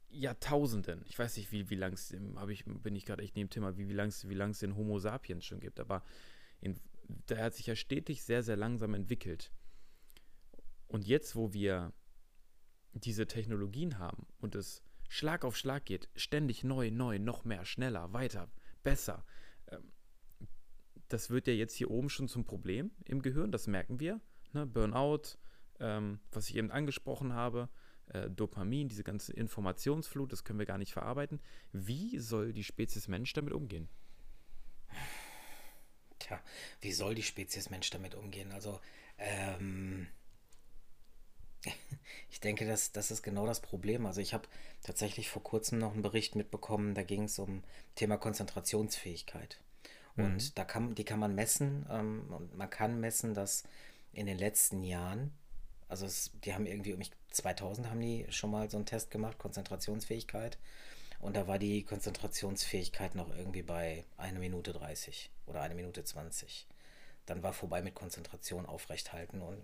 Jahrtausenden. 0.09 1.03
Ich 1.07 1.17
weiß 1.17 1.37
nicht, 1.37 1.51
wie, 1.51 1.69
wie 1.69 1.75
lang 1.75 1.93
es, 1.93 2.13
ich, 2.49 2.65
bin 2.65 2.95
ich 2.95 3.05
gerade 3.05 3.23
echt 3.23 3.35
neben 3.35 3.49
Thema, 3.49 3.77
wie, 3.77 3.87
wie 3.87 3.93
lang 3.93 4.09
es 4.09 4.27
wie 4.27 4.35
den 4.35 4.75
Homo 4.75 4.99
sapiens 4.99 5.45
schon 5.45 5.59
gibt, 5.59 5.79
aber 5.79 6.03
in, 6.59 6.79
der 7.29 7.43
hat 7.43 7.55
sich 7.55 7.67
ja 7.67 7.75
stetig 7.75 8.23
sehr, 8.23 8.43
sehr 8.43 8.57
langsam 8.57 8.93
entwickelt. 8.93 9.51
Und 10.87 11.07
jetzt, 11.07 11.35
wo 11.35 11.53
wir 11.53 11.93
diese 12.93 13.27
Technologien 13.27 13.99
haben 13.99 14.27
und 14.39 14.55
es 14.55 14.83
Schlag 15.09 15.43
auf 15.43 15.57
Schlag 15.57 15.85
geht, 15.85 16.09
ständig 16.15 16.63
neu, 16.63 16.89
neu, 16.89 17.19
noch 17.19 17.43
mehr, 17.43 17.65
schneller, 17.65 18.13
weiter, 18.13 18.49
besser, 18.83 19.25
ähm, 19.67 19.91
das 21.09 21.29
wird 21.29 21.47
ja 21.47 21.53
jetzt 21.53 21.75
hier 21.75 21.91
oben 21.91 22.09
schon 22.09 22.29
zum 22.29 22.45
Problem 22.45 22.91
im 23.05 23.21
Gehirn, 23.21 23.51
das 23.51 23.67
merken 23.67 23.99
wir. 23.99 24.21
Ne? 24.53 24.65
Burnout, 24.65 25.37
ähm, 25.79 26.19
was 26.31 26.49
ich 26.49 26.55
eben 26.55 26.71
angesprochen 26.71 27.33
habe, 27.33 27.69
äh, 28.13 28.29
Dopamin, 28.29 28.87
diese 28.87 29.03
ganze 29.03 29.33
Informationsflut, 29.33 30.31
das 30.31 30.43
können 30.43 30.59
wir 30.59 30.65
gar 30.65 30.77
nicht 30.77 30.93
verarbeiten. 30.93 31.41
Wie 31.73 32.17
soll 32.19 32.53
die 32.53 32.63
Spezies 32.63 33.07
Mensch 33.07 33.33
damit 33.33 33.53
umgehen? 33.53 33.89
Tja, 36.19 36.41
wie 36.81 36.93
soll 36.93 37.15
die 37.15 37.23
Spezies 37.23 37.69
Mensch 37.69 37.89
damit 37.89 38.15
umgehen? 38.15 38.51
Also, 38.51 38.79
ähm, 39.17 40.07
ich 42.29 42.39
denke, 42.39 42.65
das, 42.65 42.91
das 42.91 43.11
ist 43.11 43.23
genau 43.23 43.45
das 43.45 43.59
Problem. 43.59 44.05
Also 44.05 44.21
ich 44.21 44.33
habe 44.33 44.47
tatsächlich 44.83 45.29
vor 45.29 45.43
kurzem 45.43 45.79
noch 45.79 45.93
einen 45.93 46.01
Bericht 46.01 46.35
mitbekommen, 46.35 46.95
da 46.95 47.03
ging 47.03 47.23
es 47.23 47.39
um 47.39 47.63
Thema 47.95 48.17
Konzentrationsfähigkeit. 48.17 49.59
Und 50.17 50.35
mhm. 50.35 50.51
da 50.55 50.65
kann, 50.65 50.95
die 50.95 51.05
kann 51.05 51.19
man 51.19 51.35
messen 51.35 51.85
ähm, 51.89 52.25
und 52.29 52.57
man 52.57 52.69
kann 52.69 52.99
messen, 52.99 53.33
dass 53.33 53.63
in 54.13 54.25
den 54.25 54.37
letzten 54.37 54.83
Jahren, 54.83 55.31
also 55.87 56.05
es, 56.05 56.31
die 56.43 56.53
haben 56.53 56.65
irgendwie 56.65 56.93
um 56.93 57.01
2000 57.31 57.89
haben 57.89 58.01
die 58.01 58.25
schon 58.29 58.51
mal 58.51 58.69
so 58.69 58.77
einen 58.77 58.85
Test 58.85 59.09
gemacht, 59.09 59.37
Konzentrationsfähigkeit. 59.37 60.57
Und 61.19 61.35
da 61.35 61.47
war 61.47 61.59
die 61.59 61.83
Konzentrationsfähigkeit 61.83 63.15
noch 63.15 63.29
irgendwie 63.29 63.61
bei 63.61 64.03
1 64.17 64.39
Minute 64.39 64.73
30 64.73 65.29
oder 65.45 65.61
1 65.61 65.75
Minute 65.75 66.03
20. 66.03 66.67
Dann 67.27 67.43
war 67.43 67.53
vorbei 67.53 67.81
mit 67.81 67.93
Konzentration 67.93 68.65
aufrechthalten 68.65 69.41
und 69.41 69.61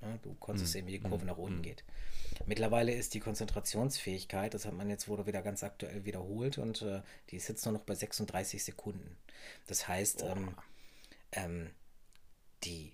ne, 0.00 0.18
du 0.22 0.34
konntest 0.34 0.66
mhm. 0.66 0.72
sehen, 0.72 0.86
wie 0.86 0.92
die 0.92 1.00
Kurve 1.00 1.24
mhm. 1.24 1.30
nach 1.30 1.38
unten 1.38 1.58
mhm. 1.58 1.62
geht. 1.62 1.84
Mittlerweile 2.46 2.92
ist 2.92 3.14
die 3.14 3.20
Konzentrationsfähigkeit, 3.20 4.54
das 4.54 4.64
hat 4.64 4.74
man 4.74 4.88
jetzt 4.88 5.08
wurde 5.08 5.26
wieder 5.26 5.42
ganz 5.42 5.62
aktuell 5.62 6.04
wiederholt 6.04 6.58
und 6.58 6.82
äh, 6.82 7.02
die 7.30 7.36
ist 7.36 7.48
jetzt 7.48 7.64
nur 7.64 7.74
noch 7.74 7.82
bei 7.82 7.94
36 7.94 8.62
Sekunden. 8.62 9.16
Das 9.66 9.88
heißt, 9.88 10.22
ähm, 10.22 10.54
ähm, 11.32 11.70
die 12.64 12.92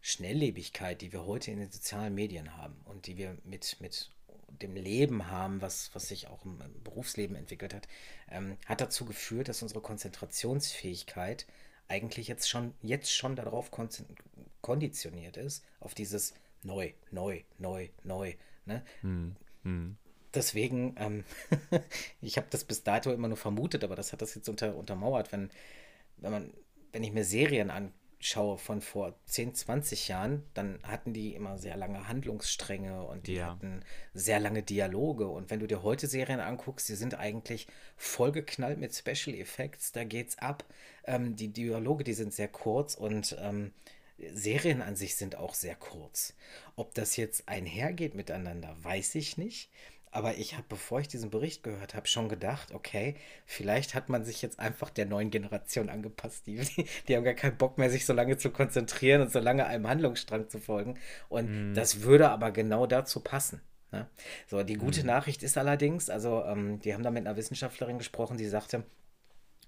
Schnelllebigkeit, 0.00 1.00
die 1.00 1.12
wir 1.12 1.24
heute 1.26 1.50
in 1.50 1.58
den 1.58 1.70
sozialen 1.70 2.14
Medien 2.14 2.56
haben 2.56 2.80
und 2.84 3.06
die 3.06 3.16
wir 3.16 3.38
mit, 3.44 3.80
mit 3.80 4.10
dem 4.48 4.74
Leben 4.74 5.28
haben, 5.28 5.60
was, 5.60 5.90
was 5.94 6.08
sich 6.08 6.28
auch 6.28 6.44
im 6.44 6.58
Berufsleben 6.82 7.36
entwickelt 7.36 7.74
hat, 7.74 7.88
ähm, 8.28 8.58
hat 8.66 8.80
dazu 8.80 9.04
geführt, 9.04 9.48
dass 9.48 9.62
unsere 9.62 9.80
Konzentrationsfähigkeit 9.80 11.46
eigentlich 11.92 12.26
jetzt 12.26 12.48
schon, 12.48 12.72
jetzt 12.80 13.12
schon 13.12 13.36
darauf 13.36 13.70
konditioniert 14.62 15.36
ist, 15.36 15.62
auf 15.78 15.92
dieses 15.94 16.32
neu, 16.62 16.92
neu, 17.10 17.42
neu, 17.58 17.88
neu. 18.02 18.32
Ne? 18.64 18.82
Hm, 19.02 19.36
hm. 19.62 19.96
Deswegen, 20.32 20.94
ähm, 20.98 21.24
ich 22.22 22.38
habe 22.38 22.46
das 22.48 22.64
bis 22.64 22.82
dato 22.82 23.12
immer 23.12 23.28
nur 23.28 23.36
vermutet, 23.36 23.84
aber 23.84 23.94
das 23.94 24.12
hat 24.12 24.22
das 24.22 24.34
jetzt 24.34 24.48
unter, 24.48 24.74
untermauert, 24.74 25.32
wenn, 25.32 25.50
wenn 26.16 26.32
man, 26.32 26.54
wenn 26.92 27.04
ich 27.04 27.12
mir 27.12 27.24
Serien 27.24 27.68
an, 27.68 27.92
schaue 28.24 28.58
von 28.58 28.80
vor 28.80 29.14
10, 29.26 29.54
20 29.54 30.08
Jahren, 30.08 30.44
dann 30.54 30.78
hatten 30.82 31.12
die 31.12 31.34
immer 31.34 31.58
sehr 31.58 31.76
lange 31.76 32.08
Handlungsstränge 32.08 33.02
und 33.02 33.26
die 33.26 33.34
ja. 33.34 33.50
hatten 33.50 33.84
sehr 34.14 34.40
lange 34.40 34.62
Dialoge. 34.62 35.26
Und 35.26 35.50
wenn 35.50 35.60
du 35.60 35.66
dir 35.66 35.82
heute 35.82 36.06
Serien 36.06 36.40
anguckst, 36.40 36.88
die 36.88 36.94
sind 36.94 37.18
eigentlich 37.18 37.66
vollgeknallt 37.96 38.78
mit 38.78 38.94
Special 38.94 39.36
Effects, 39.36 39.92
da 39.92 40.04
geht's 40.04 40.38
ab. 40.38 40.64
Ähm, 41.04 41.36
die 41.36 41.48
Dialoge, 41.48 42.04
die 42.04 42.14
sind 42.14 42.32
sehr 42.32 42.48
kurz 42.48 42.94
und 42.94 43.36
ähm, 43.40 43.72
Serien 44.32 44.82
an 44.82 44.94
sich 44.94 45.16
sind 45.16 45.36
auch 45.36 45.54
sehr 45.54 45.74
kurz. 45.74 46.34
Ob 46.76 46.94
das 46.94 47.16
jetzt 47.16 47.48
einhergeht 47.48 48.14
miteinander, 48.14 48.76
weiß 48.82 49.16
ich 49.16 49.36
nicht. 49.36 49.70
Aber 50.14 50.36
ich 50.36 50.52
habe, 50.52 50.66
bevor 50.68 51.00
ich 51.00 51.08
diesen 51.08 51.30
Bericht 51.30 51.62
gehört 51.62 51.94
habe, 51.94 52.06
schon 52.06 52.28
gedacht, 52.28 52.72
okay, 52.74 53.16
vielleicht 53.46 53.94
hat 53.94 54.10
man 54.10 54.26
sich 54.26 54.42
jetzt 54.42 54.60
einfach 54.60 54.90
der 54.90 55.06
neuen 55.06 55.30
Generation 55.30 55.88
angepasst. 55.88 56.46
Die, 56.46 56.60
die, 57.08 57.16
haben 57.16 57.24
gar 57.24 57.32
keinen 57.32 57.56
Bock 57.56 57.78
mehr, 57.78 57.88
sich 57.88 58.04
so 58.04 58.12
lange 58.12 58.36
zu 58.36 58.50
konzentrieren 58.50 59.22
und 59.22 59.32
so 59.32 59.40
lange 59.40 59.64
einem 59.64 59.88
Handlungsstrang 59.88 60.50
zu 60.50 60.60
folgen. 60.60 60.98
Und 61.30 61.72
mm. 61.72 61.74
das 61.74 62.02
würde 62.02 62.28
aber 62.28 62.50
genau 62.50 62.86
dazu 62.86 63.20
passen. 63.20 63.62
Ne? 63.90 64.06
So, 64.46 64.62
die 64.62 64.76
gute 64.76 65.02
mm. 65.02 65.06
Nachricht 65.06 65.42
ist 65.42 65.56
allerdings, 65.56 66.10
also 66.10 66.44
ähm, 66.44 66.78
die 66.80 66.92
haben 66.92 67.02
da 67.02 67.10
mit 67.10 67.26
einer 67.26 67.36
Wissenschaftlerin 67.38 67.96
gesprochen, 67.96 68.36
die 68.36 68.46
sagte, 68.46 68.84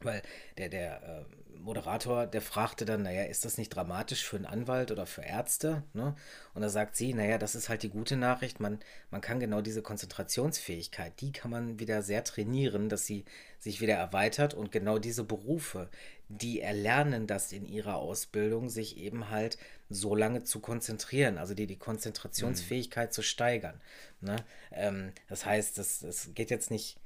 weil 0.01 0.21
der, 0.59 0.69
der 0.69 1.03
äh, 1.03 1.25
Moderator, 1.65 2.27
der 2.27 2.43
fragte 2.43 2.85
dann, 2.85 3.03
naja, 3.03 3.25
ist 3.25 3.47
das 3.47 3.57
nicht 3.57 3.71
dramatisch 3.71 4.23
für 4.23 4.37
einen 4.37 4.45
Anwalt 4.45 4.91
oder 4.91 5.07
für 5.07 5.23
Ärzte? 5.23 5.83
Ne? 5.95 6.15
Und 6.53 6.61
da 6.61 6.69
sagt 6.69 6.95
sie, 6.95 7.15
naja, 7.15 7.39
das 7.39 7.55
ist 7.55 7.71
halt 7.71 7.83
die 7.83 7.89
gute 7.89 8.17
Nachricht, 8.17 8.61
man, 8.61 8.81
man 9.11 9.23
kann 9.23 9.41
genau 9.41 9.63
diese 9.63 9.81
Konzentrationsfähigkeit, 9.81 11.19
die 11.21 11.33
kann 11.33 11.51
man 11.51 11.79
wieder 11.79 12.03
sehr 12.03 12.23
trainieren, 12.23 12.91
dass 12.91 13.07
sie 13.07 13.25
sich 13.59 13.81
wieder 13.81 13.95
erweitert 13.95 14.53
und 14.53 14.73
genau 14.73 14.99
diese 14.99 15.25
Berufe, 15.25 15.89
die 16.29 16.61
erlernen 16.61 17.27
das 17.27 17.51
in 17.51 17.65
ihrer 17.65 17.97
Ausbildung, 17.97 18.69
sich 18.69 18.99
eben 18.99 19.31
halt 19.31 19.57
so 19.89 20.15
lange 20.15 20.45
zu 20.45 20.61
konzentrieren, 20.61 21.39
also 21.39 21.55
die, 21.55 21.67
die 21.67 21.79
Konzentrationsfähigkeit 21.79 23.09
mhm. 23.09 23.13
zu 23.13 23.23
steigern. 23.23 23.81
Ne? 24.21 24.37
Ähm, 24.71 25.13
das 25.29 25.47
heißt, 25.47 25.79
das, 25.79 26.01
das 26.01 26.35
geht 26.35 26.51
jetzt 26.51 26.71
nicht 26.71 26.99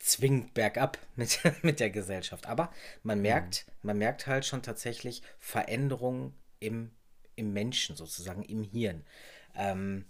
zwingend 0.00 0.54
bergab 0.54 0.98
mit, 1.16 1.40
mit 1.62 1.80
der 1.80 1.90
Gesellschaft. 1.90 2.46
Aber 2.46 2.72
man 3.02 3.20
merkt, 3.20 3.66
mhm. 3.66 3.72
man 3.82 3.98
merkt 3.98 4.26
halt 4.26 4.44
schon 4.44 4.62
tatsächlich 4.62 5.22
Veränderungen 5.38 6.34
im, 6.60 6.90
im 7.34 7.52
Menschen 7.52 7.96
sozusagen, 7.96 8.42
im 8.42 8.62
Hirn. 8.62 9.04
Ähm, 9.54 10.06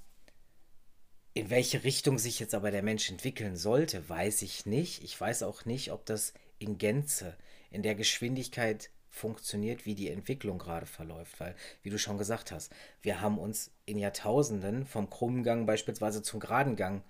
in 1.35 1.51
welche 1.51 1.85
Richtung 1.85 2.19
sich 2.19 2.41
jetzt 2.41 2.55
aber 2.55 2.71
der 2.71 2.83
Mensch 2.83 3.11
entwickeln 3.11 3.57
sollte, 3.57 4.09
weiß 4.09 4.41
ich 4.41 4.65
nicht. 4.65 5.05
Ich 5.05 5.21
weiß 5.21 5.43
auch 5.43 5.67
nicht, 5.67 5.93
ob 5.93 6.07
das 6.07 6.33
in 6.59 6.79
Gänze, 6.79 7.37
in 7.71 7.83
der 7.83 7.95
Geschwindigkeit 7.95 8.89
funktioniert, 9.11 9.85
wie 9.85 9.95
die 9.95 10.09
Entwicklung 10.09 10.59
gerade 10.59 10.87
verläuft. 10.87 11.39
Weil, 11.39 11.55
wie 11.83 11.91
du 11.91 11.99
schon 11.99 12.17
gesagt 12.17 12.53
hast, 12.53 12.73
wir 13.03 13.21
haben 13.21 13.39
uns 13.39 13.71
in 13.85 13.99
Jahrtausenden 13.99 14.87
vom 14.87 15.11
krummen 15.11 15.43
Gang 15.43 15.67
beispielsweise 15.67 16.23
zum 16.23 16.41
geraden 16.41 16.75
Gang 16.75 17.03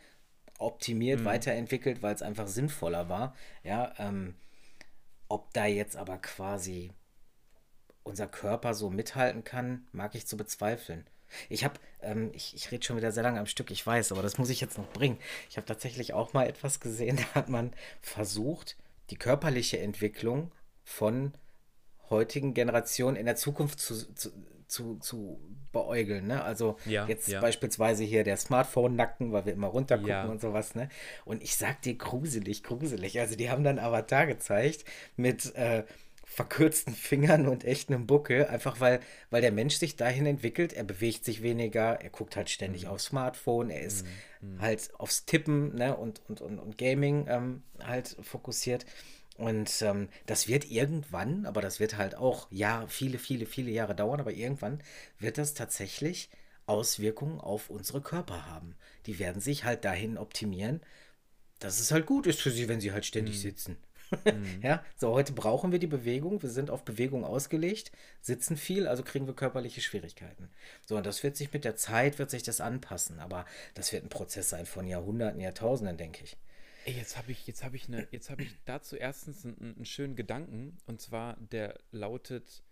optimiert, 0.58 1.20
mhm. 1.20 1.25
weiterentwickelt, 1.25 2.02
weil 2.02 2.14
es 2.14 2.22
einfach 2.22 2.48
sinnvoller 2.48 3.08
war. 3.08 3.34
Ja, 3.62 3.92
ähm, 3.98 4.34
ob 5.28 5.52
da 5.52 5.66
jetzt 5.66 5.96
aber 5.96 6.18
quasi 6.18 6.92
unser 8.02 8.28
Körper 8.28 8.75
so 8.75 8.90
mithalten 8.90 9.44
kann, 9.44 9.86
mag 9.92 10.14
ich 10.14 10.26
zu 10.26 10.36
bezweifeln. 10.36 11.06
Ich 11.48 11.64
habe, 11.64 11.75
ähm, 12.00 12.30
ich, 12.32 12.54
ich 12.54 12.70
rede 12.70 12.84
schon 12.84 12.96
wieder 12.96 13.10
sehr 13.10 13.25
lange 13.25 13.40
am 13.40 13.46
Stück, 13.46 13.70
ich 13.70 13.84
weiß, 13.84 14.12
aber 14.12 14.22
das 14.22 14.38
muss 14.38 14.48
ich 14.48 14.60
jetzt 14.60 14.78
noch 14.78 14.88
bringen. 14.90 15.18
Ich 15.50 15.56
habe 15.56 15.66
tatsächlich 15.66 16.14
auch 16.14 16.32
mal 16.32 16.46
etwas 16.46 16.80
gesehen, 16.80 17.16
da 17.34 17.40
hat 17.40 17.48
man 17.48 17.72
versucht, 18.00 18.76
die 19.10 19.16
körperliche 19.16 19.78
Entwicklung 19.78 20.52
von 20.84 21.32
heutigen 22.10 22.54
Generationen 22.54 23.16
in 23.16 23.26
der 23.26 23.36
Zukunft 23.36 23.80
zu, 23.80 24.14
zu, 24.14 24.30
zu, 24.68 24.96
zu 24.96 25.40
beäugeln. 25.73 26.26
Ne? 26.26 26.42
Also 26.42 26.76
ja, 26.87 27.06
jetzt 27.06 27.28
ja. 27.28 27.40
beispielsweise 27.40 28.04
hier 28.04 28.25
der 28.25 28.37
Smartphone-Nacken, 28.37 29.32
weil 29.32 29.46
wir 29.46 29.52
immer 29.52 29.68
runtergucken 29.68 30.11
ja. 30.11 30.26
und 30.26 30.40
sowas. 30.40 30.75
Ne? 30.75 30.88
Und 31.25 31.42
ich 31.42 31.56
sag 31.56 31.82
dir 31.82 31.96
gruselig, 31.96 32.62
gruselig. 32.62 33.20
Also 33.20 33.37
die 33.37 33.50
haben 33.50 33.64
dann 33.64 33.78
Avatar 33.78 34.26
gezeigt 34.26 34.85
mit 35.16 35.54
äh, 35.54 35.85
verkürzten 36.28 36.92
Fingern 36.92 37.46
und 37.46 37.64
echtem 37.64 38.06
Buckel, 38.06 38.46
einfach 38.46 38.80
weil, 38.80 39.00
weil 39.30 39.40
der 39.40 39.52
Mensch 39.52 39.76
sich 39.76 39.96
dahin 39.96 40.26
entwickelt. 40.26 40.73
Er 40.73 40.85
bewegt 40.85 41.25
sich 41.25 41.40
weniger, 41.40 42.00
er 42.02 42.11
guckt 42.11 42.37
halt 42.37 42.50
ständig 42.50 42.85
mhm. 42.85 42.90
aufs 42.90 43.06
Smartphone, 43.06 43.70
er 43.70 43.80
ist 43.80 44.04
mhm. 44.40 44.61
halt 44.61 44.90
aufs 44.99 45.25
Tippen 45.25 45.75
ne? 45.76 45.96
und, 45.96 46.20
und, 46.28 46.40
und, 46.40 46.58
und 46.58 46.76
Gaming 46.76 47.26
ähm, 47.28 47.62
halt 47.82 48.16
fokussiert. 48.20 48.85
Und 49.37 49.83
ähm, 49.83 50.09
das 50.25 50.49
wird 50.49 50.71
irgendwann, 50.71 51.47
aber 51.47 51.61
das 51.61 51.78
wird 51.78 51.97
halt 51.97 52.14
auch 52.14 52.49
ja 52.50 52.87
viele, 52.88 53.19
viele, 53.19 53.47
viele 53.47 53.71
Jahre 53.71 53.95
dauern, 53.95 54.21
aber 54.21 54.33
irgendwann 54.33 54.81
wird 55.19 55.38
das 55.38 55.55
tatsächlich 55.55 56.31
Auswirkungen 56.66 57.40
auf 57.40 57.71
unsere 57.71 58.00
Körper 58.00 58.47
haben. 58.47 58.76
Die 59.07 59.19
werden 59.19 59.40
sich 59.40 59.64
halt 59.64 59.85
dahin 59.85 60.19
optimieren, 60.19 60.81
dass 61.59 61.81
es 61.81 61.93
halt 61.93 62.07
gut 62.07 62.26
ist 62.26 62.40
für 62.40 62.50
sie, 62.50 62.69
wenn 62.69 62.81
sie 62.81 62.93
halt 62.93 63.07
ständig 63.07 63.37
mhm. 63.37 63.40
sitzen. 63.40 63.76
Mhm. 64.25 64.61
ja, 64.62 64.85
so 64.97 65.12
heute 65.12 65.33
brauchen 65.33 65.73
wir 65.73 65.78
die 65.78 65.87
Bewegung, 65.87 66.43
wir 66.43 66.50
sind 66.50 66.71
auf 66.71 66.85
Bewegung 66.85 67.25
ausgelegt, 67.25 67.93
sitzen 68.21 68.57
viel, 68.57 68.87
also 68.87 69.02
kriegen 69.02 69.26
wir 69.26 69.35
körperliche 69.35 69.81
Schwierigkeiten. 69.81 70.49
So, 70.87 70.97
und 70.97 71.07
das 71.07 71.23
wird 71.23 71.37
sich 71.37 71.52
mit 71.52 71.64
der 71.64 71.76
Zeit, 71.76 72.19
wird 72.19 72.31
sich 72.31 72.43
das 72.43 72.61
anpassen, 72.61 73.21
aber 73.21 73.45
das 73.75 73.93
wird 73.93 74.05
ein 74.05 74.09
Prozess 74.09 74.49
sein 74.49 74.66
von 74.66 74.87
Jahrhunderten, 74.87 75.40
Jahrtausenden, 75.40 75.97
denke 75.97 76.25
ich. 76.25 76.37
Ey, 76.87 76.95
jetzt 76.95 77.16
habe 77.16 77.33
ich, 77.33 77.49
jetzt 77.49 77.64
habe 77.64 77.75
ich 77.75 77.88
eine, 77.88 78.07
jetzt 78.12 78.31
habe 78.31 78.45
ich 78.45 78.55
dazu 78.64 78.95
erstens 78.95 79.45
einen, 79.45 79.75
einen, 79.75 79.85
schönen 79.85 80.14
Gedanken 80.14 80.78
und 80.87 81.00
zwar 81.00 81.37
der 81.37 81.81
lautet, 81.90 82.62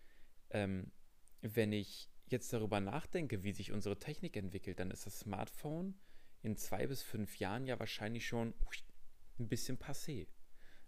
ähm, 0.51 0.93
wenn 1.41 1.73
ich 1.73 2.09
jetzt 2.29 2.53
darüber 2.53 2.79
nachdenke, 2.79 3.43
wie 3.43 3.51
sich 3.51 3.73
unsere 3.73 3.99
Technik 3.99 4.37
entwickelt, 4.37 4.79
dann 4.79 4.93
ist 4.93 5.05
das 5.05 5.19
Smartphone 5.19 5.99
in 6.43 6.57
zwei 6.57 6.87
bis 6.87 7.03
fünf 7.03 7.41
Jahren 7.41 7.67
ja 7.67 7.81
wahrscheinlich 7.81 8.25
schon 8.25 8.55
ein 9.41 9.49
bisschen 9.49 9.79
passé. 9.79 10.29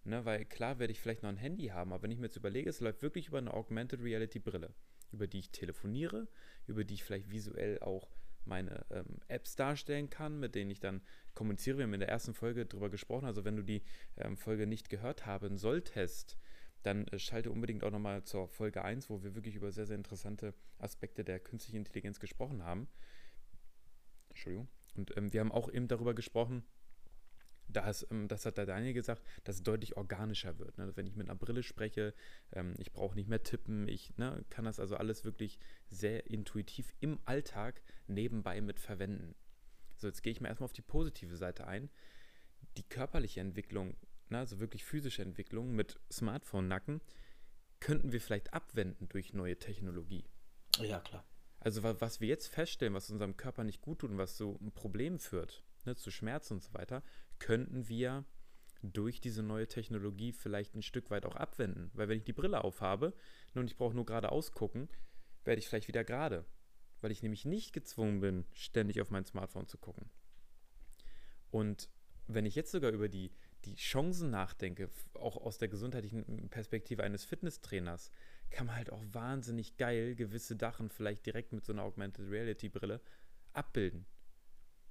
Ne, 0.05 0.25
weil 0.25 0.45
klar 0.45 0.79
werde 0.79 0.93
ich 0.93 1.01
vielleicht 1.01 1.25
noch 1.25 1.31
ein 1.31 1.37
Handy 1.37 1.67
haben, 1.67 1.93
aber 1.93 2.05
wenn 2.05 2.13
ich 2.13 2.19
mir 2.19 2.27
jetzt 2.27 2.37
überlege, 2.37 2.71
es 2.71 2.79
läuft 2.79 3.03
wirklich 3.03 3.27
über 3.27 3.39
eine 3.39 3.53
Augmented 3.53 4.03
Reality 4.03 4.39
Brille, 4.39 4.73
über 5.11 5.27
die 5.27 5.41
ich 5.41 5.51
telefoniere, 5.51 6.29
über 6.69 6.85
die 6.85 6.95
ich 6.95 7.03
vielleicht 7.03 7.29
visuell 7.29 7.81
auch 7.81 8.16
meine 8.47 8.85
ähm, 8.91 9.19
Apps 9.29 9.57
darstellen 9.57 10.11
kann, 10.11 10.39
mit 10.39 10.55
denen 10.55 10.71
ich 10.71 10.81
dann 10.81 11.03
kommuniziere. 11.35 11.79
Wir 11.79 11.85
haben 11.85 11.95
in 11.95 12.01
der 12.01 12.09
ersten 12.09 12.35
Folge 12.35 12.67
darüber 12.67 12.91
gesprochen, 12.91 13.27
also 13.27 13.45
wenn 13.45 13.57
du 13.57 13.63
die 13.63 13.83
ähm, 14.17 14.37
Folge 14.37 14.67
nicht 14.67 14.89
gehört 14.89 15.27
haben 15.27 15.59
solltest, 15.59 16.37
dann 16.83 17.07
äh, 17.09 17.19
schalte 17.19 17.51
unbedingt 17.51 17.85
auch 17.85 17.91
nochmal 17.91 18.23
zur 18.25 18.49
Folge 18.49 18.83
1, 18.83 19.11
wo 19.11 19.23
wir 19.23 19.35
wirklich 19.35 19.57
über 19.57 19.73
sehr, 19.73 19.87
sehr 19.87 19.97
interessante 19.97 20.55
Aspekte 20.79 21.25
der 21.25 21.41
künstlichen 21.41 21.79
Intelligenz 21.79 22.21
gesprochen 22.21 22.65
haben. 22.65 22.89
Entschuldigung. 24.31 24.69
Und 24.97 25.17
ähm, 25.17 25.33
wir 25.33 25.41
haben 25.41 25.53
auch 25.53 25.71
eben 25.71 25.89
darüber 25.89 26.15
gesprochen, 26.15 26.65
dass, 27.69 28.07
ähm, 28.11 28.29
das 28.29 28.47
hat 28.47 28.59
der 28.59 28.67
Daniel 28.67 28.93
gesagt, 28.95 29.23
dass 29.45 29.57
es 29.57 29.63
deutlich 29.63 29.97
organischer 29.97 30.59
wird. 30.59 30.79
Ne? 30.79 30.93
Wenn 30.97 31.07
ich 31.07 31.17
mit 31.17 31.29
einer 31.29 31.39
Brille 31.39 31.63
spreche, 31.63 32.15
ähm, 32.53 32.75
ich 32.79 32.93
brauche 32.93 33.15
nicht 33.15 33.29
mehr 33.29 33.43
tippen, 33.43 33.89
ich 33.89 34.17
ne, 34.17 34.45
kann 34.51 34.65
das 34.65 34.81
also 34.81 34.97
alles 34.97 35.25
wirklich 35.25 35.59
sehr 35.89 36.31
intuitiv 36.31 36.95
im 37.01 37.19
Alltag 37.25 37.83
nebenbei 38.07 38.61
mit 38.61 38.81
verwenden. 38.81 39.35
So, 39.97 40.07
jetzt 40.07 40.23
gehe 40.23 40.33
ich 40.33 40.41
mal 40.41 40.49
erstmal 40.49 40.67
auf 40.67 40.73
die 40.73 40.83
positive 40.83 41.37
Seite 41.37 41.67
ein. 41.67 41.91
Die 42.77 42.83
körperliche 42.83 43.41
Entwicklung, 43.41 43.97
ne, 44.29 44.39
also 44.39 44.61
wirklich 44.61 44.85
physische 44.85 45.23
Entwicklung 45.23 45.75
mit 45.75 45.99
Smartphone-Nacken, 46.13 47.01
könnten 47.81 48.13
wir 48.13 48.21
vielleicht 48.21 48.55
abwenden 48.55 49.09
durch 49.09 49.33
neue 49.33 49.59
Technologie. 49.59 50.25
Ja, 50.79 51.01
klar. 51.01 51.25
Also 51.61 51.83
was 51.83 52.21
wir 52.21 52.29
jetzt 52.29 52.47
feststellen, 52.47 52.95
was 52.95 53.11
unserem 53.11 53.37
Körper 53.37 53.65
nicht 53.65 53.81
gut 53.81 54.01
tut 54.01 54.11
und 54.11 54.19
was 54.19 54.37
so 54.37 54.57
ein 54.61 54.73
Problem 54.73 55.19
führt, 55.19 55.65
ne, 55.87 55.97
zu 55.97 56.11
Schmerzen 56.11 56.55
und 56.55 56.63
so 56.63 56.75
weiter, 56.75 57.03
könnten 57.39 57.89
wir 57.89 58.25
durch 58.83 59.21
diese 59.21 59.43
neue 59.43 59.67
Technologie 59.67 60.33
vielleicht 60.33 60.75
ein 60.75 60.83
Stück 60.83 61.11
weit 61.11 61.27
auch 61.27 61.37
abwenden. 61.37 61.91
Weil 61.95 62.09
wenn 62.09 62.19
ich 62.19 62.25
die 62.25 62.33
Brille 62.33 62.63
aufhabe 62.63 63.15
und 63.55 63.67
ich 63.67 63.77
brauche 63.77 63.95
nur 63.95 64.07
geradeaus 64.07 64.53
gucken, 64.53 64.89
werde 65.45 65.59
ich 65.59 65.69
vielleicht 65.69 65.89
wieder 65.89 66.05
gerade. 66.05 66.45
Weil 67.01 67.11
ich 67.11 67.23
nämlich 67.23 67.45
nicht 67.45 67.73
gezwungen 67.73 68.21
bin, 68.21 68.45
ständig 68.53 69.01
auf 69.01 69.11
mein 69.11 69.25
Smartphone 69.25 69.67
zu 69.67 69.79
gucken. 69.79 70.11
Und 71.51 71.89
wenn 72.27 72.47
ich 72.47 72.55
jetzt 72.55 72.73
sogar 72.73 72.91
über 72.91 73.09
die, 73.09 73.33
die 73.65 73.77
Chancen 73.77 74.31
nachdenke, 74.31 74.91
auch 75.15 75.37
aus 75.37 75.59
der 75.59 75.69
gesundheitlichen 75.69 76.49
Perspektive 76.51 77.03
eines 77.03 77.25
Fitnesstrainers, 77.25 78.11
kann 78.51 78.67
man 78.67 78.77
halt 78.77 78.91
auch 78.91 79.03
wahnsinnig 79.13 79.77
geil 79.77 80.15
gewisse 80.15 80.57
Dachen 80.57 80.91
vielleicht 80.91 81.27
direkt 81.27 81.53
mit 81.53 81.65
so 81.65 81.73
einer 81.73 81.83
Augmented 81.83 82.31
Reality 82.31 82.69
Brille 82.69 83.01
abbilden. 83.53 84.07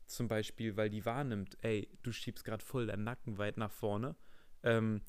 Zum 0.05 0.27
Beispiel, 0.27 0.77
weil 0.77 0.89
die 0.89 1.05
wahrnimmt, 1.05 1.57
ey, 1.61 1.89
du 2.03 2.11
schiebst 2.11 2.45
gerade 2.45 2.63
voll 2.63 2.87
deinen 2.87 3.03
Nacken 3.03 3.37
weit 3.37 3.57
nach 3.57 3.71
vorne, 3.71 4.15
ähm, 4.63 5.01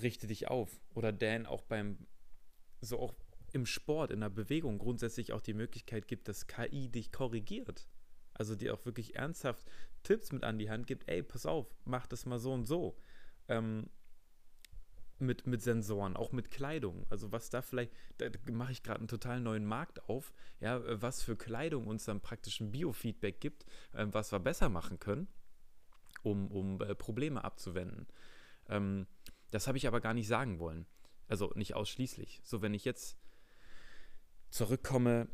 richte 0.00 0.26
dich 0.26 0.48
auf. 0.48 0.80
Oder 0.94 1.12
Dan 1.12 1.46
auch 1.46 1.62
beim, 1.62 2.06
so 2.80 2.98
auch 2.98 3.14
im 3.52 3.66
Sport, 3.66 4.10
in 4.10 4.20
der 4.20 4.30
Bewegung 4.30 4.78
grundsätzlich 4.78 5.32
auch 5.32 5.40
die 5.40 5.54
Möglichkeit 5.54 6.08
gibt, 6.08 6.28
dass 6.28 6.46
KI 6.46 6.88
dich 6.88 7.12
korrigiert. 7.12 7.88
Also 8.34 8.54
dir 8.54 8.74
auch 8.74 8.84
wirklich 8.84 9.16
ernsthaft 9.16 9.66
Tipps 10.02 10.30
mit 10.32 10.44
an 10.44 10.58
die 10.58 10.70
Hand 10.70 10.86
gibt, 10.86 11.08
ey, 11.08 11.22
pass 11.22 11.46
auf, 11.46 11.74
mach 11.84 12.06
das 12.06 12.26
mal 12.26 12.38
so 12.38 12.52
und 12.52 12.64
so. 12.64 12.96
Ähm, 13.48 13.88
mit, 15.18 15.46
mit 15.46 15.62
Sensoren, 15.62 16.16
auch 16.16 16.32
mit 16.32 16.50
Kleidung. 16.50 17.06
Also 17.08 17.32
was 17.32 17.50
da 17.50 17.62
vielleicht, 17.62 17.92
da 18.18 18.26
mache 18.50 18.72
ich 18.72 18.82
gerade 18.82 19.00
einen 19.00 19.08
total 19.08 19.40
neuen 19.40 19.64
Markt 19.64 20.08
auf, 20.08 20.32
ja, 20.60 20.80
was 21.00 21.22
für 21.22 21.36
Kleidung 21.36 21.86
uns 21.86 22.04
dann 22.04 22.20
praktisch 22.20 22.60
ein 22.60 22.72
Biofeedback 22.72 23.40
gibt, 23.40 23.64
äh, 23.92 24.06
was 24.10 24.32
wir 24.32 24.40
besser 24.40 24.68
machen 24.68 24.98
können, 24.98 25.28
um, 26.22 26.48
um 26.48 26.80
äh, 26.80 26.94
Probleme 26.94 27.44
abzuwenden. 27.44 28.06
Ähm, 28.68 29.06
das 29.50 29.66
habe 29.66 29.78
ich 29.78 29.86
aber 29.86 30.00
gar 30.00 30.14
nicht 30.14 30.28
sagen 30.28 30.58
wollen. 30.58 30.86
Also 31.28 31.52
nicht 31.54 31.74
ausschließlich. 31.74 32.40
So, 32.44 32.62
wenn 32.62 32.74
ich 32.74 32.84
jetzt 32.84 33.18
zurückkomme 34.50 35.28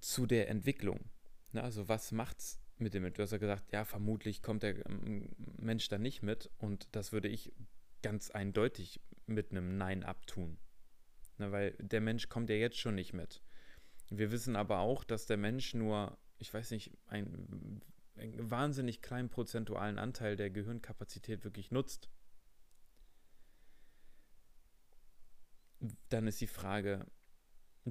zu 0.00 0.26
der 0.26 0.48
Entwicklung. 0.48 1.10
Ne, 1.52 1.62
also 1.62 1.88
was 1.88 2.12
macht's 2.12 2.60
mit 2.78 2.94
dem? 2.94 3.12
Du 3.12 3.22
hast 3.22 3.30
ja 3.30 3.38
gesagt, 3.38 3.72
ja, 3.72 3.84
vermutlich 3.84 4.42
kommt 4.42 4.62
der 4.62 4.84
ähm, 4.86 5.30
Mensch 5.58 5.88
da 5.88 5.98
nicht 5.98 6.22
mit 6.22 6.50
und 6.58 6.88
das 6.92 7.12
würde 7.12 7.28
ich 7.28 7.52
ganz 8.06 8.30
eindeutig 8.30 9.00
mit 9.26 9.50
einem 9.50 9.76
Nein 9.78 10.04
abtun. 10.04 10.58
Na, 11.38 11.50
weil 11.50 11.72
der 11.80 12.00
Mensch 12.00 12.28
kommt 12.28 12.48
ja 12.50 12.54
jetzt 12.54 12.78
schon 12.78 12.94
nicht 12.94 13.12
mit. 13.12 13.42
Wir 14.10 14.30
wissen 14.30 14.54
aber 14.54 14.78
auch, 14.78 15.02
dass 15.02 15.26
der 15.26 15.36
Mensch 15.36 15.74
nur, 15.74 16.16
ich 16.38 16.54
weiß 16.54 16.70
nicht, 16.70 16.96
einen, 17.06 17.82
einen 18.14 18.48
wahnsinnig 18.48 19.02
kleinen 19.02 19.28
prozentualen 19.28 19.98
Anteil 19.98 20.36
der 20.36 20.50
Gehirnkapazität 20.50 21.42
wirklich 21.42 21.72
nutzt. 21.72 22.08
Dann 26.08 26.28
ist 26.28 26.40
die 26.40 26.46
Frage, 26.46 27.06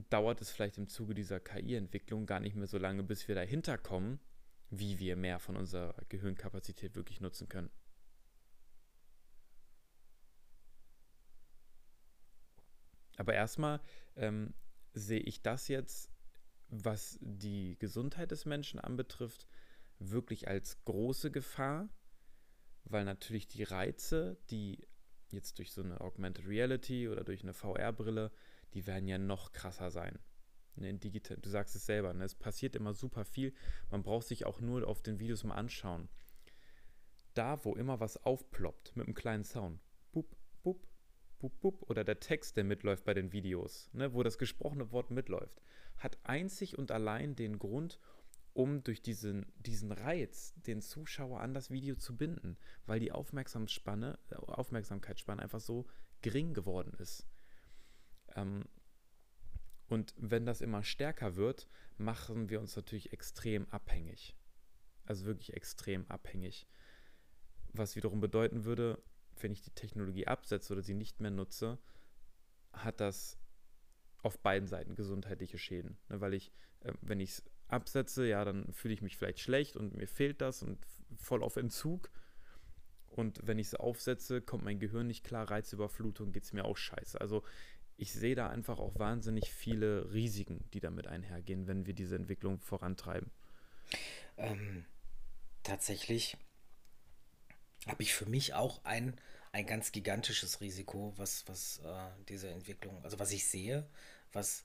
dauert 0.10 0.40
es 0.40 0.50
vielleicht 0.50 0.78
im 0.78 0.88
Zuge 0.88 1.14
dieser 1.14 1.42
KI-Entwicklung 1.42 2.26
gar 2.26 2.40
nicht 2.40 2.56
mehr 2.56 2.68
so 2.68 2.78
lange, 2.78 3.04
bis 3.04 3.28
wir 3.28 3.36
dahinter 3.36 3.78
kommen, 3.78 4.22
wie 4.70 4.98
wir 5.00 5.18
mehr 5.18 5.40
von 5.40 5.58
unserer 5.58 5.94
Gehirnkapazität 6.08 6.96
wirklich 6.96 7.20
nutzen 7.20 7.50
können. 7.50 7.70
Aber 13.18 13.34
erstmal 13.34 13.82
ähm, 14.16 14.54
sehe 14.94 15.20
ich 15.20 15.42
das 15.42 15.68
jetzt, 15.68 16.12
was 16.68 17.18
die 17.22 17.78
Gesundheit 17.80 18.32
des 18.32 18.46
Menschen 18.46 18.80
anbetrifft, 18.80 19.48
wirklich 20.00 20.48
als 20.48 20.84
große 20.84 21.32
Gefahr, 21.32 21.90
weil 22.84 23.06
natürlich 23.06 23.48
die 23.48 23.64
Reize, 23.64 24.38
die 24.50 24.88
jetzt 25.32 25.58
durch 25.58 25.72
so 25.72 25.82
eine 25.82 26.02
Augmented 26.02 26.48
Reality 26.48 27.10
oder 27.10 27.24
durch 27.24 27.44
eine 27.44 27.54
VR-Brille, 27.54 28.32
die 28.74 28.86
werden 28.88 29.08
ja 29.08 29.18
noch 29.18 29.52
krasser 29.52 29.92
sein. 29.92 30.20
Ne, 30.76 30.94
digital, 30.94 31.38
du 31.38 31.50
sagst 31.50 31.76
es 31.76 31.86
selber, 31.86 32.14
ne? 32.14 32.26
es 32.26 32.36
passiert 32.36 32.76
immer 32.76 32.94
super 32.94 33.24
viel. 33.24 33.54
Man 33.90 34.04
braucht 34.04 34.28
sich 34.28 34.46
auch 34.46 34.60
nur 34.60 34.86
auf 34.88 35.02
den 35.02 35.20
Videos 35.20 35.44
mal 35.46 35.56
anschauen. 35.56 36.10
Da, 37.34 37.64
wo 37.64 37.76
immer 37.76 38.00
was 38.00 38.18
aufploppt 38.18 38.96
mit 38.96 39.08
einem 39.08 39.16
kleinen 39.16 39.46
Sound, 39.46 39.80
bup, 40.12 40.36
bup, 40.64 40.86
bup, 41.40 41.60
bup, 41.62 41.90
oder 41.90 42.04
der 42.04 42.20
Text, 42.20 42.58
der 42.58 42.64
mitläuft 42.64 43.06
bei 43.06 43.14
den 43.14 43.32
Videos, 43.32 43.90
ne, 43.94 44.14
wo 44.14 44.24
das 44.24 44.38
gesprochene 44.38 44.92
Wort 44.92 45.12
mitläuft, 45.12 45.62
hat 45.98 46.18
einzig 46.24 46.78
und 46.78 46.92
allein 46.92 47.36
den 47.36 47.60
Grund, 47.60 48.00
um 48.54 48.84
durch 48.84 49.02
diesen, 49.02 49.46
diesen 49.58 49.92
Reiz 49.92 50.54
den 50.56 50.82
Zuschauer 50.82 51.42
an 51.42 51.54
das 51.54 51.72
Video 51.72 51.96
zu 51.96 52.16
binden, 52.16 52.58
weil 52.86 53.00
die 53.00 53.12
Aufmerksamkeitsspanne, 53.12 54.18
äh, 54.30 54.36
Aufmerksamkeitsspanne 54.36 55.42
einfach 55.42 55.60
so 55.60 55.86
gering 56.22 56.54
geworden 56.54 56.94
ist. 56.98 57.28
Ähm, 58.36 58.64
und 59.88 60.14
wenn 60.18 60.46
das 60.46 60.62
immer 60.62 60.84
stärker 60.84 61.36
wird, 61.36 61.68
machen 61.98 62.50
wir 62.50 62.60
uns 62.60 62.76
natürlich 62.76 63.14
extrem 63.14 63.68
abhängig. 63.72 64.36
Also 65.06 65.26
wirklich 65.26 65.54
extrem 65.54 66.10
abhängig. 66.10 66.68
Was 67.74 67.96
wiederum 67.96 68.22
bedeuten 68.22 68.64
würde, 68.64 69.04
wenn 69.42 69.52
ich 69.52 69.62
die 69.62 69.72
Technologie 69.72 70.28
absetze 70.28 70.74
oder 70.74 70.82
sie 70.82 70.94
nicht 70.94 71.20
mehr 71.20 71.32
nutze, 71.32 71.78
hat 72.74 73.00
das 73.00 73.38
auf 74.22 74.40
beiden 74.40 74.68
Seiten 74.68 74.96
gesundheitliche 74.96 75.58
Schäden. 75.58 75.98
Ne, 76.10 76.22
weil 76.22 76.34
ich, 76.34 76.52
äh, 76.82 76.94
wenn 77.02 77.20
ich 77.20 77.32
es 77.32 77.44
absetze, 77.68 78.28
ja, 78.28 78.44
dann 78.46 78.72
fühle 78.74 78.94
ich 78.94 79.02
mich 79.02 79.18
vielleicht 79.18 79.40
schlecht 79.40 79.76
und 79.76 79.96
mir 79.96 80.08
fehlt 80.08 80.42
das 80.42 80.64
und 80.64 80.86
voll 81.18 81.44
auf 81.44 81.56
Entzug. 81.56 82.10
Und 83.08 83.40
wenn 83.44 83.60
ich 83.60 83.68
es 83.68 83.76
aufsetze, 83.76 84.42
kommt 84.42 84.66
mein 84.66 84.80
Gehirn 84.80 85.08
nicht 85.08 85.24
klar, 85.24 85.50
Reizüberflutung, 85.50 86.34
geht 86.34 86.44
es 86.44 86.54
mir 86.54 86.66
auch 86.66 86.76
scheiße. 86.76 87.20
Also 87.22 87.44
ich 87.98 88.12
sehe 88.12 88.36
da 88.36 88.50
einfach 88.50 88.78
auch 88.78 89.00
wahnsinnig 89.00 89.52
viele 89.52 90.12
Risiken, 90.12 90.66
die 90.74 90.82
damit 90.82 91.08
einhergehen, 91.08 91.68
wenn 91.68 91.86
wir 91.86 91.94
diese 91.94 92.16
Entwicklung 92.16 92.60
vorantreiben. 92.60 93.32
Ähm, 94.38 94.86
tatsächlich 95.64 96.38
habe 97.88 98.04
ich 98.04 98.14
für 98.14 98.26
mich 98.26 98.54
auch 98.54 98.84
ein, 98.84 99.20
ein 99.52 99.66
ganz 99.66 99.92
gigantisches 99.92 100.62
Risiko, 100.62 101.14
was, 101.18 101.48
was 101.48 101.80
äh, 101.80 102.10
diese 102.28 102.50
Entwicklung, 102.50 103.04
also 103.04 103.20
was 103.20 103.32
ich 103.32 103.46
sehe, 103.46 103.88
was 104.34 104.64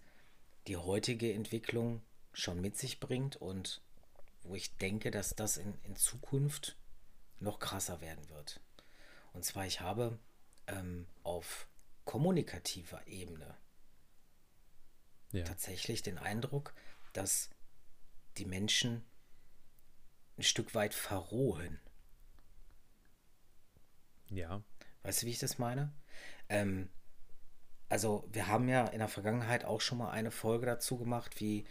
die 0.67 0.77
heutige 0.77 1.33
Entwicklung 1.33 2.03
schon 2.33 2.61
mit 2.61 2.77
sich 2.77 3.01
bringt 3.01 3.37
und 3.37 3.83
wo 4.43 4.55
ich 4.55 4.77
denke, 4.77 5.11
dass 5.11 5.35
das 5.35 5.57
in, 5.57 5.75
in 5.85 5.97
Zukunft 5.97 6.77
noch 7.41 7.59
krasser 7.59 8.01
werden 8.01 8.29
wird. 8.31 8.61
Und 9.33 9.45
zwar, 9.45 9.67
ich 9.67 9.81
habe 9.81 10.19
ähm, 10.67 11.07
auf 11.23 11.67
kommunikativer 12.05 13.07
Ebene 13.07 13.57
ja. 15.33 15.45
tatsächlich 15.45 16.03
den 16.03 16.19
Eindruck, 16.19 16.75
dass 17.13 17.51
die 18.39 18.45
Menschen 18.45 19.05
ein 20.39 20.43
Stück 20.43 20.75
weit 20.75 20.95
verrohen 20.95 21.81
Ja. 24.31 24.63
Weißt 25.03 25.23
du, 25.23 25.27
wie 25.27 25.31
ich 25.31 25.39
das 25.39 25.59
meine? 25.59 25.93
Ähm, 26.49 26.89
also, 27.89 28.25
wir 28.33 28.47
haben 28.47 28.69
ja 28.69 28.87
in 28.87 29.01
der 29.01 29.09
Vergangenheit 29.09 29.65
auch 29.65 29.81
schon 29.81 29.99
mal 29.99 30.11
eine 30.11 30.31
Folge 30.31 30.67
dazu 30.67 30.97
gemacht, 30.97 31.41
wie, 31.41 31.65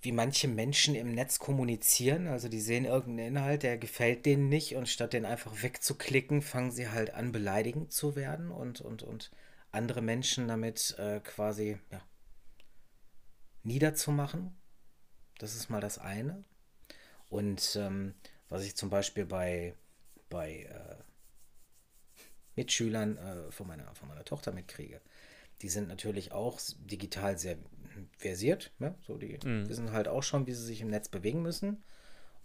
wie 0.00 0.12
manche 0.12 0.48
Menschen 0.48 0.94
im 0.94 1.12
Netz 1.14 1.38
kommunizieren. 1.38 2.28
Also, 2.28 2.48
die 2.48 2.60
sehen 2.60 2.84
irgendeinen 2.84 3.36
Inhalt, 3.36 3.62
der 3.62 3.78
gefällt 3.78 4.26
denen 4.26 4.48
nicht 4.48 4.76
und 4.76 4.88
statt 4.88 5.12
den 5.12 5.24
einfach 5.24 5.62
wegzuklicken, 5.62 6.42
fangen 6.42 6.70
sie 6.70 6.88
halt 6.88 7.14
an, 7.14 7.32
beleidigend 7.32 7.92
zu 7.92 8.14
werden 8.14 8.50
und, 8.50 8.80
und, 8.80 9.02
und 9.02 9.30
andere 9.72 10.02
Menschen 10.02 10.48
damit 10.48 10.96
äh, 10.98 11.20
quasi 11.20 11.78
ja, 11.90 12.00
niederzumachen. 13.64 14.54
Das 15.38 15.56
ist 15.56 15.70
mal 15.70 15.80
das 15.80 15.98
eine. 15.98 16.44
Und 17.28 17.76
ähm, 17.80 18.14
was 18.48 18.64
ich 18.64 18.76
zum 18.76 18.90
Beispiel 18.90 19.24
bei, 19.24 19.74
bei 20.32 20.62
äh, 20.62 20.96
Mitschülern 22.56 23.18
äh, 23.18 23.52
von, 23.52 23.66
meiner, 23.66 23.94
von 23.94 24.08
meiner 24.08 24.24
Tochter 24.24 24.52
mitkriege, 24.52 25.00
die 25.60 25.68
sind 25.68 25.88
natürlich 25.88 26.32
auch 26.32 26.58
digital 26.78 27.38
sehr 27.38 27.56
versiert. 28.16 28.72
Ne? 28.78 28.94
So 29.06 29.18
die 29.18 29.38
mhm. 29.44 29.68
wissen 29.68 29.92
halt 29.92 30.08
auch 30.08 30.22
schon, 30.22 30.46
wie 30.46 30.52
sie 30.52 30.64
sich 30.64 30.80
im 30.80 30.88
Netz 30.88 31.08
bewegen 31.08 31.42
müssen. 31.42 31.84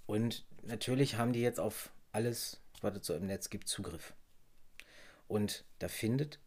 Und 0.06 0.45
natürlich 0.62 1.15
haben 1.15 1.34
die 1.34 1.41
jetzt 1.41 1.60
auf 1.60 1.91
alles, 2.12 2.62
was 2.82 2.95
es 2.95 3.08
so 3.08 3.15
im 3.15 3.26
Netz 3.26 3.50
gibt, 3.50 3.67
Zugriff. 3.67 4.13
Und 5.28 5.65
da 5.80 5.88
findet 5.88 6.39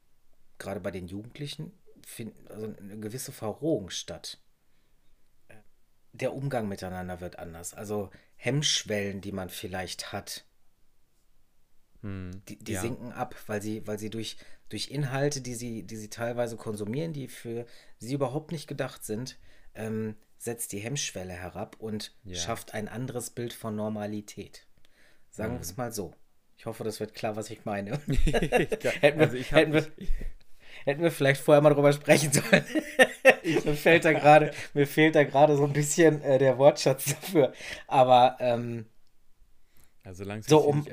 gerade 0.58 0.80
bei 0.80 0.90
den 0.90 1.06
Jugendlichen 1.06 1.72
find, 2.06 2.34
also 2.50 2.66
eine 2.66 2.98
gewisse 2.98 3.32
Verrohung 3.32 3.90
statt 3.90 4.38
der 6.12 6.34
Umgang 6.34 6.68
miteinander 6.68 7.20
wird 7.20 7.38
anders. 7.38 7.74
Also 7.74 8.10
Hemmschwellen, 8.36 9.20
die 9.20 9.32
man 9.32 9.48
vielleicht 9.48 10.12
hat, 10.12 10.44
hm, 12.02 12.42
die, 12.48 12.58
die 12.58 12.72
ja. 12.72 12.80
sinken 12.80 13.12
ab, 13.12 13.34
weil 13.46 13.60
sie, 13.60 13.86
weil 13.86 13.98
sie 13.98 14.10
durch, 14.10 14.36
durch 14.68 14.90
Inhalte, 14.90 15.40
die 15.40 15.54
sie, 15.54 15.82
die 15.82 15.96
sie 15.96 16.08
teilweise 16.08 16.56
konsumieren, 16.56 17.12
die 17.12 17.28
für 17.28 17.66
sie 17.98 18.14
überhaupt 18.14 18.52
nicht 18.52 18.66
gedacht 18.66 19.04
sind, 19.04 19.38
ähm, 19.74 20.16
setzt 20.38 20.72
die 20.72 20.78
Hemmschwelle 20.78 21.32
herab 21.32 21.76
und 21.78 22.14
ja. 22.24 22.34
schafft 22.36 22.74
ein 22.74 22.88
anderes 22.88 23.30
Bild 23.30 23.52
von 23.52 23.76
Normalität. 23.76 24.66
Sagen 25.30 25.52
hm. 25.52 25.58
wir 25.58 25.62
es 25.62 25.76
mal 25.76 25.92
so. 25.92 26.14
Ich 26.56 26.66
hoffe, 26.66 26.84
das 26.84 27.00
wird 27.00 27.14
klar, 27.14 27.36
was 27.36 27.50
ich 27.50 27.64
meine. 27.64 27.92
hätten, 28.06 29.18
wir, 29.18 29.26
also 29.26 29.36
ich 29.36 29.50
hätten, 29.52 29.72
wir, 29.72 29.86
hätten 30.84 31.02
wir 31.02 31.10
vielleicht 31.10 31.42
vorher 31.42 31.62
mal 31.62 31.72
drüber 31.72 31.92
sprechen 31.92 32.32
sollen. 32.32 32.64
mir 33.64 33.74
fehlt 33.74 34.04
da 34.04 34.12
gerade, 34.12 34.52
mir 34.74 34.86
fehlt 34.86 35.14
da 35.14 35.24
gerade 35.24 35.56
so 35.56 35.64
ein 35.64 35.72
bisschen 35.72 36.20
äh, 36.22 36.38
der 36.38 36.58
Wortschatz 36.58 37.06
dafür. 37.06 37.52
Aber 37.86 38.36
ähm, 38.40 38.86
also 40.04 40.24
langsam 40.24 40.48
so 40.50 40.58
um, 40.66 40.86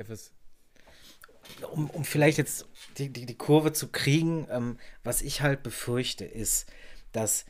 um, 1.66 1.90
um 1.90 2.04
vielleicht 2.04 2.38
jetzt 2.38 2.68
die, 2.98 3.10
die, 3.12 3.26
die 3.26 3.38
Kurve 3.38 3.74
zu 3.74 3.90
kriegen, 3.90 4.48
ähm, 4.50 4.78
was 5.04 5.22
ich 5.22 5.42
halt 5.42 5.64
befürchte, 5.64 6.26
ist, 6.26 6.72
dass 7.12 7.46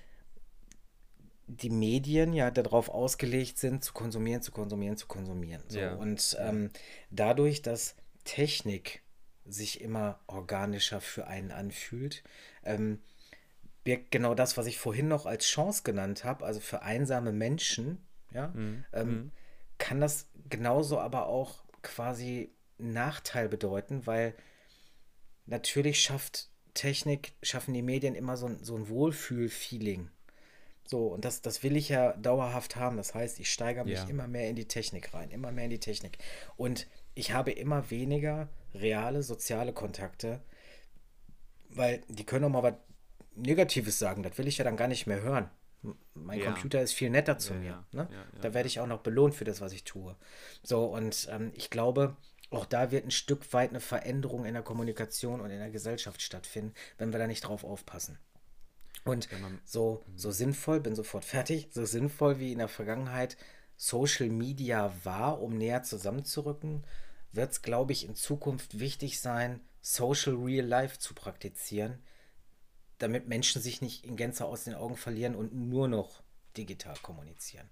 die 1.47 1.69
Medien 1.69 2.33
ja 2.33 2.51
darauf 2.51 2.89
ausgelegt 2.89 3.57
sind, 3.57 3.83
zu 3.83 3.93
konsumieren, 3.93 4.41
zu 4.41 4.51
konsumieren, 4.51 4.97
zu 4.97 5.07
konsumieren. 5.07 5.63
So. 5.67 5.79
Ja. 5.79 5.93
Und 5.95 6.37
ähm, 6.39 6.69
dadurch, 7.09 7.61
dass 7.61 7.95
Technik 8.25 9.01
sich 9.45 9.79
immer 9.79 10.19
organischer 10.27 10.99
für 10.99 11.27
einen 11.27 11.51
anfühlt, 11.51 12.23
ähm, 12.63 12.99
birgt 13.85 14.11
genau 14.11 14.35
das, 14.35 14.57
was 14.57 14.67
ich 14.67 14.77
vorhin 14.77 15.07
noch 15.07 15.25
als 15.25 15.45
Chance 15.45 15.83
genannt 15.83 16.25
habe, 16.25 16.45
also 16.45 16.59
für 16.59 16.81
einsame 16.81 17.31
Menschen, 17.31 18.05
ja, 18.33 18.49
mhm. 18.49 18.83
Ähm, 18.91 19.09
mhm. 19.09 19.31
kann 19.77 20.01
das 20.01 20.27
genauso 20.49 20.99
aber 20.99 21.27
auch 21.27 21.63
quasi 21.81 22.51
Nachteil 22.77 23.49
bedeuten, 23.49 24.05
weil 24.05 24.35
natürlich 25.45 26.01
schafft 26.01 26.49
Technik, 26.73 27.33
schaffen 27.41 27.73
die 27.73 27.81
Medien 27.81 28.15
immer 28.15 28.37
so 28.37 28.47
ein, 28.47 28.63
so 28.63 28.75
ein 28.75 28.87
Wohlfühl-Feeling. 28.87 30.09
So, 30.85 31.07
und 31.07 31.25
das, 31.25 31.41
das 31.41 31.63
will 31.63 31.75
ich 31.75 31.89
ja 31.89 32.13
dauerhaft 32.13 32.75
haben. 32.75 32.97
Das 32.97 33.13
heißt, 33.13 33.39
ich 33.39 33.51
steigere 33.51 33.83
mich 33.83 33.99
ja. 33.99 34.07
immer 34.07 34.27
mehr 34.27 34.49
in 34.49 34.55
die 34.55 34.67
Technik 34.67 35.13
rein, 35.13 35.31
immer 35.31 35.51
mehr 35.51 35.65
in 35.65 35.71
die 35.71 35.79
Technik. 35.79 36.17
Und 36.55 36.87
ich 37.13 37.33
habe 37.33 37.51
immer 37.51 37.89
weniger 37.89 38.47
reale 38.73 39.23
soziale 39.23 39.73
Kontakte, 39.73 40.41
weil 41.69 42.03
die 42.07 42.25
können 42.25 42.45
auch 42.45 42.49
mal 42.49 42.63
was 42.63 42.75
Negatives 43.35 43.99
sagen. 43.99 44.23
Das 44.23 44.37
will 44.37 44.47
ich 44.47 44.59
ja 44.59 44.63
dann 44.63 44.77
gar 44.77 44.87
nicht 44.87 45.07
mehr 45.07 45.21
hören. 45.21 45.49
Mein 46.13 46.39
ja. 46.39 46.45
Computer 46.45 46.81
ist 46.81 46.93
viel 46.93 47.09
netter 47.09 47.37
zu 47.37 47.53
ja, 47.53 47.59
mir. 47.59 47.85
Ne? 47.91 48.09
da 48.41 48.53
werde 48.53 48.67
ich 48.67 48.79
auch 48.79 48.87
noch 48.87 49.01
belohnt 49.01 49.35
für 49.35 49.45
das, 49.45 49.61
was 49.61 49.73
ich 49.73 49.83
tue. 49.83 50.15
So, 50.63 50.85
und 50.85 51.27
ähm, 51.31 51.51
ich 51.55 51.69
glaube, 51.69 52.15
auch 52.49 52.65
da 52.65 52.91
wird 52.91 53.05
ein 53.05 53.11
Stück 53.11 53.51
weit 53.53 53.71
eine 53.71 53.79
Veränderung 53.79 54.45
in 54.45 54.53
der 54.53 54.63
Kommunikation 54.63 55.41
und 55.41 55.49
in 55.49 55.59
der 55.59 55.69
Gesellschaft 55.69 56.21
stattfinden, 56.21 56.73
wenn 56.97 57.11
wir 57.11 57.19
da 57.19 57.27
nicht 57.27 57.41
drauf 57.41 57.63
aufpassen. 57.63 58.17
Und 59.03 59.29
so, 59.63 60.03
so 60.15 60.31
sinnvoll, 60.31 60.79
bin 60.79 60.95
sofort 60.95 61.23
fertig, 61.23 61.69
so 61.71 61.85
sinnvoll 61.85 62.39
wie 62.39 62.51
in 62.51 62.59
der 62.59 62.67
Vergangenheit 62.67 63.37
Social 63.77 64.29
Media 64.29 64.93
war, 65.03 65.41
um 65.41 65.57
näher 65.57 65.83
zusammenzurücken, 65.83 66.85
wird 67.31 67.51
es, 67.51 67.61
glaube 67.61 67.93
ich, 67.93 68.05
in 68.05 68.15
Zukunft 68.15 68.79
wichtig 68.79 69.21
sein, 69.21 69.61
Social 69.81 70.35
Real 70.35 70.65
Life 70.65 70.99
zu 70.99 71.13
praktizieren, 71.13 72.01
damit 72.97 73.27
Menschen 73.27 73.61
sich 73.61 73.81
nicht 73.81 74.03
in 74.03 74.17
Gänze 74.17 74.45
aus 74.45 74.63
den 74.63 74.73
Augen 74.73 74.97
verlieren 74.97 75.35
und 75.35 75.53
nur 75.53 75.87
noch 75.87 76.23
digital 76.57 76.97
kommunizieren. 77.01 77.69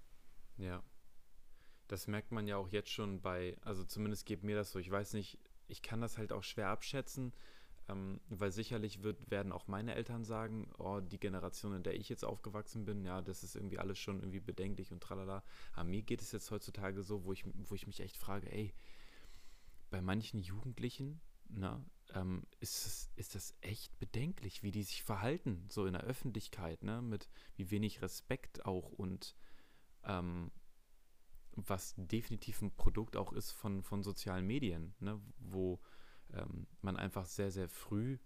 Ja. 0.56 0.82
Das 1.88 2.06
merkt 2.06 2.32
man 2.32 2.46
ja 2.46 2.56
auch 2.56 2.68
jetzt 2.68 2.90
schon 2.90 3.20
bei, 3.20 3.56
also 3.62 3.84
zumindest 3.84 4.26
geht 4.26 4.42
mir 4.42 4.56
das 4.56 4.72
so. 4.72 4.78
Ich 4.78 4.90
weiß 4.90 5.12
nicht, 5.12 5.38
ich 5.68 5.82
kann 5.82 6.00
das 6.00 6.18
halt 6.18 6.32
auch 6.32 6.42
schwer 6.42 6.68
abschätzen, 6.68 7.32
ähm, 7.88 8.20
weil 8.28 8.50
sicherlich 8.50 9.02
wird, 9.02 9.30
werden 9.30 9.52
auch 9.52 9.68
meine 9.68 9.94
Eltern 9.94 10.24
sagen, 10.24 10.68
oh, 10.78 11.00
die 11.00 11.20
Generation, 11.20 11.74
in 11.74 11.82
der 11.82 11.94
ich 11.94 12.08
jetzt 12.08 12.24
aufgewachsen 12.24 12.84
bin, 12.84 13.04
ja, 13.04 13.22
das 13.22 13.44
ist 13.44 13.54
irgendwie 13.54 13.78
alles 13.78 13.98
schon 13.98 14.20
irgendwie 14.20 14.40
bedenklich 14.40 14.92
und 14.92 15.02
tralala. 15.02 15.44
Aber 15.74 15.84
mir 15.84 16.02
geht 16.02 16.22
es 16.22 16.32
jetzt 16.32 16.50
heutzutage 16.50 17.02
so, 17.02 17.24
wo 17.24 17.32
ich, 17.32 17.44
wo 17.54 17.74
ich 17.74 17.86
mich 17.86 18.00
echt 18.00 18.16
frage, 18.16 18.50
ey, 18.50 18.74
bei 19.90 20.00
manchen 20.00 20.40
Jugendlichen, 20.40 21.20
na, 21.48 21.84
ähm, 22.14 22.44
ist, 22.60 22.86
es, 22.86 23.10
ist 23.16 23.34
das 23.34 23.54
echt 23.60 23.96
bedenklich, 23.98 24.62
wie 24.62 24.72
die 24.72 24.82
sich 24.82 25.02
verhalten, 25.02 25.64
so 25.68 25.86
in 25.86 25.92
der 25.92 26.02
Öffentlichkeit, 26.02 26.82
ne, 26.82 27.02
mit 27.02 27.28
wie 27.54 27.70
wenig 27.70 28.02
Respekt 28.02 28.64
auch 28.64 28.90
und 28.90 29.36
ähm, 30.04 30.50
was 31.56 31.94
definitiv 31.96 32.62
ein 32.62 32.74
Produkt 32.74 33.16
auch 33.16 33.32
ist 33.32 33.52
von, 33.52 33.82
von 33.82 34.02
sozialen 34.02 34.46
Medien, 34.46 34.94
ne, 35.00 35.20
wo 35.38 35.80
ähm, 36.32 36.66
man 36.82 36.96
einfach 36.96 37.26
sehr, 37.26 37.50
sehr 37.50 37.68
früh 37.68 38.18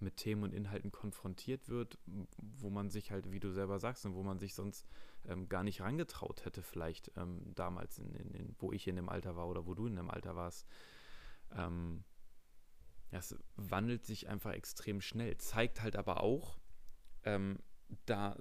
mit 0.00 0.16
Themen 0.16 0.42
und 0.42 0.52
Inhalten 0.52 0.90
konfrontiert 0.90 1.68
wird, 1.68 1.98
wo 2.36 2.70
man 2.70 2.90
sich 2.90 3.10
halt, 3.12 3.30
wie 3.30 3.40
du 3.40 3.50
selber 3.50 3.78
sagst, 3.78 4.04
und 4.04 4.14
wo 4.14 4.22
man 4.22 4.38
sich 4.38 4.54
sonst 4.54 4.86
ähm, 5.24 5.48
gar 5.48 5.62
nicht 5.62 5.80
rangetraut 5.80 6.44
hätte, 6.44 6.62
vielleicht 6.62 7.12
ähm, 7.16 7.54
damals, 7.54 7.98
in, 7.98 8.12
in, 8.14 8.30
in, 8.32 8.56
wo 8.58 8.72
ich 8.72 8.88
in 8.88 8.96
dem 8.96 9.08
Alter 9.08 9.36
war 9.36 9.48
oder 9.48 9.66
wo 9.66 9.74
du 9.74 9.86
in 9.86 9.96
dem 9.96 10.10
Alter 10.10 10.34
warst. 10.34 10.66
Ähm, 11.52 12.04
das 13.10 13.36
wandelt 13.54 14.04
sich 14.04 14.28
einfach 14.28 14.52
extrem 14.52 15.00
schnell, 15.00 15.36
zeigt 15.36 15.80
halt 15.80 15.94
aber 15.94 16.20
auch 16.20 16.58
ähm, 17.22 17.60
da 18.06 18.36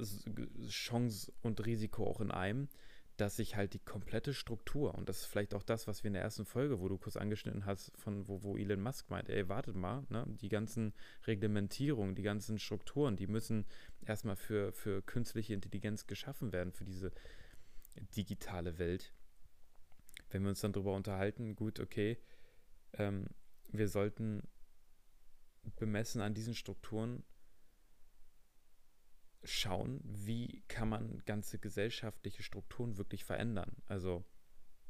Chance 0.67 1.31
und 1.41 1.63
Risiko 1.65 2.07
auch 2.07 2.21
in 2.21 2.31
einem, 2.31 2.69
dass 3.17 3.35
sich 3.35 3.55
halt 3.55 3.73
die 3.73 3.79
komplette 3.79 4.33
Struktur, 4.33 4.95
und 4.95 5.07
das 5.07 5.21
ist 5.21 5.25
vielleicht 5.25 5.53
auch 5.53 5.61
das, 5.61 5.87
was 5.87 6.03
wir 6.03 6.07
in 6.07 6.13
der 6.13 6.23
ersten 6.23 6.45
Folge, 6.45 6.79
wo 6.79 6.89
du 6.89 6.97
kurz 6.97 7.15
angeschnitten 7.15 7.65
hast, 7.65 7.91
von 7.95 8.27
wo, 8.27 8.41
wo 8.41 8.57
Elon 8.57 8.81
Musk 8.81 9.09
meint, 9.11 9.29
ey, 9.29 9.47
wartet 9.49 9.75
mal, 9.75 10.05
ne, 10.09 10.25
die 10.27 10.49
ganzen 10.49 10.93
Reglementierungen, 11.27 12.15
die 12.15 12.23
ganzen 12.23 12.57
Strukturen, 12.57 13.15
die 13.15 13.27
müssen 13.27 13.65
erstmal 14.01 14.35
für, 14.35 14.71
für 14.71 15.03
künstliche 15.03 15.53
Intelligenz 15.53 16.07
geschaffen 16.07 16.51
werden, 16.51 16.73
für 16.73 16.85
diese 16.85 17.11
digitale 18.15 18.79
Welt. 18.79 19.13
Wenn 20.29 20.41
wir 20.41 20.49
uns 20.49 20.61
dann 20.61 20.73
darüber 20.73 20.95
unterhalten, 20.95 21.55
gut, 21.55 21.79
okay, 21.79 22.17
ähm, 22.93 23.27
wir 23.71 23.87
sollten 23.87 24.41
bemessen 25.75 26.21
an 26.21 26.33
diesen 26.33 26.55
Strukturen 26.55 27.23
schauen, 29.43 29.99
wie 30.03 30.63
kann 30.67 30.89
man 30.89 31.21
ganze 31.25 31.59
gesellschaftliche 31.59 32.43
Strukturen 32.43 32.97
wirklich 32.97 33.25
verändern. 33.25 33.75
Also 33.87 34.23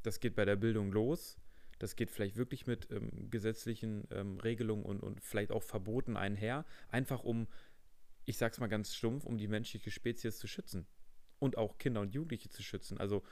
das 0.03 0.19
geht 0.19 0.35
bei 0.35 0.45
der 0.45 0.55
Bildung 0.55 0.91
los, 0.91 1.37
das 1.79 1.95
geht 1.95 2.11
vielleicht 2.11 2.35
wirklich 2.35 2.67
mit 2.67 2.89
ähm, 2.91 3.29
gesetzlichen 3.29 4.07
ähm, 4.11 4.39
Regelungen 4.39 4.85
und, 4.85 5.01
und 5.01 5.21
vielleicht 5.21 5.51
auch 5.51 5.63
Verboten 5.63 6.17
einher, 6.17 6.65
einfach 6.89 7.23
um, 7.23 7.47
ich 8.25 8.37
sag's 8.37 8.59
mal 8.59 8.67
ganz 8.67 8.95
stumpf, 8.95 9.25
um 9.25 9.37
die 9.37 9.47
menschliche 9.47 9.91
Spezies 9.91 10.37
zu 10.37 10.47
schützen 10.47 10.85
und 11.39 11.57
auch 11.57 11.77
Kinder 11.77 12.01
und 12.01 12.13
Jugendliche 12.13 12.49
zu 12.49 12.63
schützen. 12.63 12.99
Also 12.99 13.23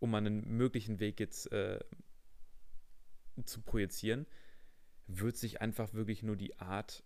um 0.00 0.14
einen 0.14 0.46
möglichen 0.56 1.00
Weg 1.00 1.20
jetzt 1.20 1.50
äh, 1.52 1.80
zu 3.44 3.62
projizieren, 3.62 4.26
wird 5.06 5.36
sich 5.36 5.60
einfach 5.60 5.94
wirklich 5.94 6.22
nur 6.22 6.36
die 6.36 6.58
Art 6.58 7.04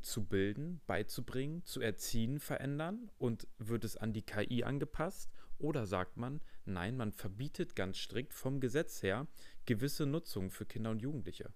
zu 0.00 0.24
bilden, 0.24 0.80
beizubringen, 0.86 1.64
zu 1.64 1.80
erziehen, 1.80 2.40
verändern 2.40 3.10
und 3.18 3.46
wird 3.58 3.84
es 3.84 3.96
an 3.96 4.12
die 4.12 4.22
KI 4.22 4.64
angepasst? 4.64 5.30
Oder 5.58 5.86
sagt 5.86 6.16
man, 6.16 6.40
nein, 6.64 6.96
man 6.96 7.12
verbietet 7.12 7.76
ganz 7.76 7.98
strikt 7.98 8.34
vom 8.34 8.58
Gesetz 8.60 9.02
her 9.02 9.28
gewisse 9.64 10.06
Nutzung 10.06 10.50
für 10.50 10.66
Kinder 10.66 10.90
und 10.90 11.02
Jugendliche? 11.02 11.52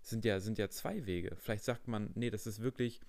Sind 0.00 0.24
ja, 0.24 0.40
sind 0.40 0.58
ja 0.58 0.68
zwei 0.68 1.06
Wege. 1.06 1.36
Vielleicht 1.36 1.64
sagt 1.64 1.88
man, 1.88 2.10
nee, 2.14 2.30
das 2.30 2.46
ist 2.46 2.60
wirklich 2.60 3.00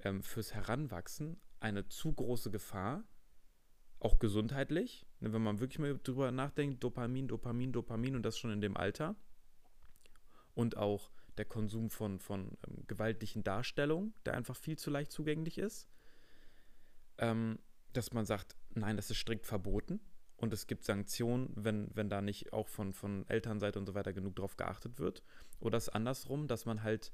ähm, 0.00 0.22
fürs 0.22 0.54
Heranwachsen 0.54 1.40
eine 1.60 1.88
zu 1.88 2.12
große 2.12 2.50
Gefahr, 2.50 3.04
auch 4.00 4.18
gesundheitlich, 4.18 5.06
ne, 5.20 5.32
wenn 5.32 5.42
man 5.42 5.60
wirklich 5.60 5.78
mal 5.78 5.98
drüber 6.02 6.32
nachdenkt, 6.32 6.82
Dopamin, 6.82 7.28
Dopamin, 7.28 7.72
Dopamin 7.72 8.16
und 8.16 8.22
das 8.22 8.36
schon 8.36 8.50
in 8.50 8.60
dem 8.60 8.76
Alter. 8.76 9.14
Und 10.54 10.76
auch 10.76 11.10
der 11.38 11.44
Konsum 11.44 11.90
von, 11.90 12.18
von 12.18 12.58
ähm, 12.66 12.84
gewaltlichen 12.86 13.42
Darstellungen, 13.42 14.14
der 14.24 14.34
einfach 14.34 14.56
viel 14.56 14.78
zu 14.78 14.90
leicht 14.90 15.12
zugänglich 15.12 15.58
ist. 15.58 15.88
Ähm, 17.18 17.58
dass 17.92 18.12
man 18.12 18.24
sagt, 18.24 18.56
nein, 18.70 18.96
das 18.96 19.10
ist 19.10 19.18
strikt 19.18 19.46
verboten 19.46 20.00
und 20.36 20.52
es 20.52 20.66
gibt 20.66 20.84
Sanktionen, 20.84 21.52
wenn, 21.54 21.88
wenn 21.94 22.08
da 22.08 22.20
nicht 22.20 22.52
auch 22.52 22.68
von, 22.68 22.94
von 22.94 23.28
Elternseite 23.28 23.78
und 23.78 23.86
so 23.86 23.94
weiter 23.94 24.12
genug 24.12 24.36
drauf 24.36 24.56
geachtet 24.56 24.98
wird. 24.98 25.22
Oder 25.60 25.78
es 25.78 25.88
andersrum, 25.88 26.48
dass 26.48 26.64
man 26.64 26.82
halt 26.82 27.12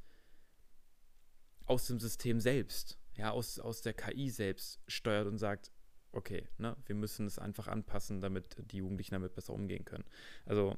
aus 1.66 1.86
dem 1.86 2.00
System 2.00 2.40
selbst, 2.40 2.98
ja, 3.14 3.30
aus, 3.30 3.58
aus 3.58 3.82
der 3.82 3.92
KI 3.92 4.30
selbst 4.30 4.80
steuert 4.86 5.26
und 5.26 5.38
sagt, 5.38 5.72
okay, 6.12 6.48
ne, 6.56 6.76
wir 6.86 6.94
müssen 6.94 7.26
es 7.26 7.38
einfach 7.38 7.68
anpassen, 7.68 8.20
damit 8.20 8.56
die 8.72 8.78
Jugendlichen 8.78 9.12
damit 9.14 9.34
besser 9.34 9.52
umgehen 9.52 9.84
können. 9.84 10.04
Also 10.46 10.76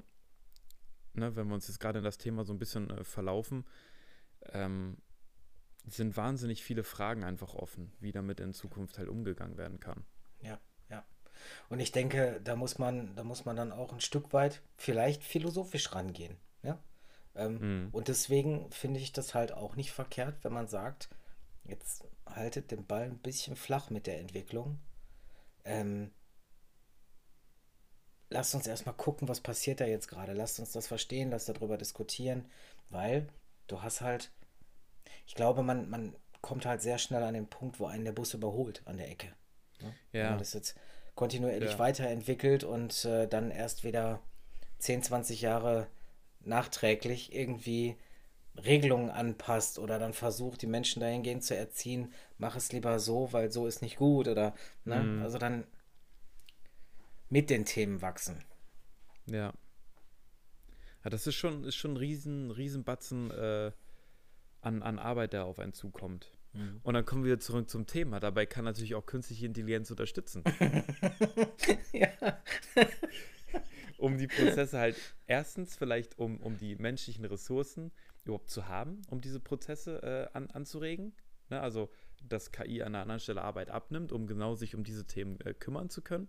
ne, 1.15 1.37
wenn 1.37 1.49
wir 1.49 1.55
uns 1.55 1.69
jetzt 1.69 1.81
gerade 1.81 1.99
in 1.99 2.05
das 2.05 2.19
Thema 2.19 2.45
so 2.45 2.53
ein 2.53 2.59
bisschen 2.59 2.91
äh, 2.91 3.05
verlaufen, 3.05 3.65
ähm, 4.53 4.97
sind 5.87 6.17
wahnsinnig 6.17 6.63
viele 6.63 6.85
Fragen 6.85 7.25
einfach 7.25 7.55
offen, 7.55 7.93
wie 8.01 8.13
damit 8.13 8.41
in 8.41 8.53
Zukunft 8.53 8.99
halt 8.99 9.09
umgegangen 9.09 9.57
werden 9.57 9.81
kann. 9.81 10.05
Ja, 10.43 10.61
ja. 10.89 11.05
Und 11.69 11.81
ich 11.81 11.93
denke, 11.93 12.41
da 12.45 12.57
muss 12.57 12.79
man, 12.79 13.15
da 13.17 13.25
muss 13.25 13.45
man 13.45 13.57
dann 13.57 13.73
auch 13.73 13.93
ein 13.93 14.01
Stück 14.01 14.33
weit 14.33 14.63
vielleicht 14.77 15.25
philosophisch 15.25 15.95
rangehen. 15.95 16.37
Ja? 16.63 16.79
Ähm, 17.35 17.85
mhm. 17.85 17.89
Und 17.93 18.09
deswegen 18.09 18.71
finde 18.71 19.01
ich 19.01 19.13
das 19.13 19.35
halt 19.35 19.53
auch 19.53 19.77
nicht 19.77 19.93
verkehrt, 19.93 20.45
wenn 20.45 20.53
man 20.53 20.69
sagt, 20.69 21.09
jetzt 21.65 22.05
haltet 22.27 22.71
den 22.71 22.87
Ball 22.87 23.05
ein 23.05 23.19
bisschen 23.19 23.57
flach 23.57 23.91
mit 23.91 24.07
der 24.07 24.21
Entwicklung. 24.21 24.79
Ähm, 25.65 26.11
lasst 28.31 28.55
uns 28.55 28.67
erstmal 28.67 28.95
gucken, 28.95 29.29
was 29.29 29.41
passiert 29.41 29.81
da 29.81 29.87
jetzt 29.87 30.09
gerade. 30.09 30.33
Lasst 30.33 30.59
uns 30.61 30.73
das 30.73 30.87
verstehen, 30.87 31.31
lasst 31.31 31.49
darüber 31.49 31.77
diskutieren, 31.77 32.47
weil 32.89 33.29
du 33.67 33.83
hast 33.83 34.01
halt, 34.01 34.31
ich 35.27 35.35
glaube, 35.35 35.63
man, 35.63 35.91
man 35.91 36.15
kommt 36.41 36.65
halt 36.65 36.81
sehr 36.81 36.99
schnell 36.99 37.23
an 37.23 37.35
den 37.35 37.49
Punkt, 37.49 37.81
wo 37.81 37.87
einen 37.87 38.05
der 38.05 38.13
Bus 38.13 38.33
überholt 38.35 38.83
an 38.87 38.97
der 38.97 39.11
Ecke. 39.11 39.29
Ne? 39.81 39.95
Ja. 40.13 40.23
Wenn 40.23 40.31
man 40.31 40.39
das 40.39 40.55
jetzt 40.55 40.77
kontinuierlich 41.15 41.73
ja. 41.73 41.79
weiterentwickelt 41.79 42.65
und 42.65 43.05
äh, 43.05 43.27
dann 43.27 43.51
erst 43.51 43.85
wieder 43.85 44.21
10, 44.79 45.03
20 45.03 45.43
Jahre 45.43 45.89
nachträglich 46.41 47.35
irgendwie 47.35 47.97
Regelungen 48.57 49.11
anpasst 49.11 49.79
oder 49.79 49.99
dann 49.99 50.13
versucht, 50.13 50.63
die 50.63 50.67
Menschen 50.67 51.01
dahingehend 51.01 51.45
zu 51.45 51.57
erziehen, 51.57 52.13
mach 52.39 52.57
es 52.57 52.73
lieber 52.73 52.99
so, 52.99 53.33
weil 53.33 53.51
so 53.51 53.67
ist 53.67 53.83
nicht 53.83 53.97
gut 53.97 54.29
oder, 54.29 54.55
ne? 54.85 54.97
Mhm. 54.97 55.23
Also 55.23 55.39
dann 55.39 55.65
mit 57.31 57.49
den 57.49 57.65
Themen 57.65 58.03
wachsen. 58.03 58.45
Ja. 59.27 59.55
Ja, 61.03 61.11
das 61.11 61.27
ist 61.27 61.37
schon, 61.37 61.65
ist 61.65 61.77
schon 61.77 61.93
ein 61.93 61.97
riesen, 61.97 62.51
riesen 62.51 62.85
Batzen 62.85 63.31
äh, 63.31 63.73
an, 64.61 64.83
an 64.83 64.99
Arbeit, 64.99 65.33
der 65.33 65.47
auf 65.47 65.59
einen 65.59 65.73
zukommt. 65.73 66.31
Mhm. 66.53 66.81
Und 66.83 66.95
dann 66.95 67.07
kommen 67.07 67.25
wir 67.25 67.41
zurück 67.41 67.71
zum 67.71 67.87
Thema. 67.87 68.21
Dabei 68.21 68.45
kann 68.45 68.65
natürlich 68.65 68.95
auch 68.95 69.07
künstliche 69.07 69.47
Intelligenz 69.47 69.91
unterstützen. 69.91 70.45
ja. 71.93 72.11
um 73.97 74.19
die 74.19 74.27
Prozesse 74.27 74.79
halt 74.79 74.97
erstens 75.27 75.77
vielleicht, 75.77 76.19
um, 76.19 76.39
um 76.39 76.59
die 76.59 76.77
menschlichen 76.77 77.25
Ressourcen 77.25 77.93
überhaupt 78.25 78.51
zu 78.51 78.69
haben, 78.69 79.01
um 79.09 79.23
diese 79.23 79.41
Prozesse 79.41 80.03
äh, 80.03 80.37
an, 80.37 80.51
anzuregen. 80.51 81.15
Ne? 81.49 81.61
Also, 81.61 81.91
dass 82.23 82.53
KI 82.53 82.83
an 82.83 82.89
einer 82.89 83.03
anderen 83.03 83.21
Stelle 83.21 83.43
Arbeit 83.43 83.71
abnimmt, 83.71 84.13
um 84.13 84.27
genau 84.27 84.55
sich 84.55 84.75
um 84.75 84.85
diese 84.85 85.07
Themen 85.07 85.41
äh, 85.41 85.55
kümmern 85.55 85.89
zu 85.89 86.03
können 86.03 86.29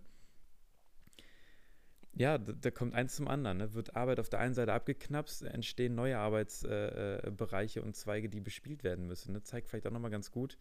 ja, 2.22 2.38
da, 2.38 2.52
da, 2.52 2.70
kommt 2.70 2.94
eins 2.94 3.16
zum 3.16 3.26
anderen. 3.26 3.58
Ne? 3.58 3.74
Wird 3.74 3.96
Arbeit 3.96 4.20
auf 4.20 4.28
der 4.28 4.38
einen 4.38 4.54
Seite 4.54 4.72
abgeknapst, 4.72 5.42
entstehen 5.42 5.96
neue 5.96 6.18
Arbeitsbereiche 6.18 7.80
äh, 7.80 7.82
äh 7.82 7.84
und 7.84 7.96
Zweige, 7.96 8.28
die 8.28 8.40
bespielt 8.40 8.84
werden 8.84 9.08
müssen. 9.08 9.32
Ne? 9.32 9.42
Zeigt 9.42 9.68
vielleicht 9.68 9.88
auch 9.88 9.92
nochmal 9.92 10.12
ganz 10.12 10.30
gut, 10.30 10.56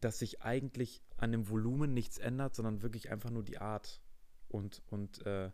dass 0.00 0.18
sich 0.18 0.42
eigentlich 0.42 1.00
an 1.16 1.30
dem 1.30 1.48
Volumen 1.48 1.94
nichts 1.94 2.18
ändert, 2.18 2.56
sondern 2.56 2.82
wirklich 2.82 3.12
einfach 3.12 3.30
nur 3.30 3.44
die 3.44 3.58
Art. 3.58 4.02
Und, 4.48 4.82
und 4.88 5.24
äh, 5.26 5.52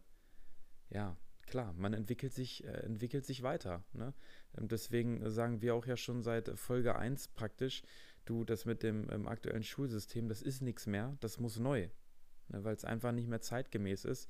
ja, 0.88 1.18
klar, 1.46 1.74
man 1.74 1.92
entwickelt 1.92 2.32
sich, 2.32 2.64
äh, 2.64 2.68
entwickelt 2.68 3.26
sich 3.26 3.42
weiter. 3.42 3.84
Ne? 3.92 4.14
Ähm, 4.56 4.68
deswegen 4.68 5.30
sagen 5.30 5.60
wir 5.60 5.74
auch 5.74 5.84
ja 5.84 5.98
schon 5.98 6.22
seit 6.22 6.58
Folge 6.58 6.96
1 6.96 7.28
praktisch, 7.28 7.82
du, 8.24 8.42
das 8.42 8.64
mit 8.64 8.82
dem 8.82 9.10
ähm, 9.10 9.28
aktuellen 9.28 9.64
Schulsystem, 9.64 10.30
das 10.30 10.40
ist 10.40 10.62
nichts 10.62 10.86
mehr, 10.86 11.14
das 11.20 11.38
muss 11.38 11.58
neu 11.58 11.90
ne, 12.48 12.64
weil 12.64 12.74
es 12.74 12.84
einfach 12.84 13.12
nicht 13.12 13.28
mehr 13.28 13.40
zeitgemäß 13.40 14.04
ist 14.04 14.28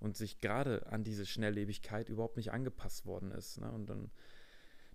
und 0.00 0.16
sich 0.16 0.38
gerade 0.38 0.86
an 0.86 1.04
diese 1.04 1.26
Schnelllebigkeit 1.26 2.08
überhaupt 2.08 2.36
nicht 2.36 2.52
angepasst 2.52 3.06
worden 3.06 3.30
ist. 3.30 3.58
Ne? 3.60 3.70
Und 3.70 3.86
dann, 3.86 4.10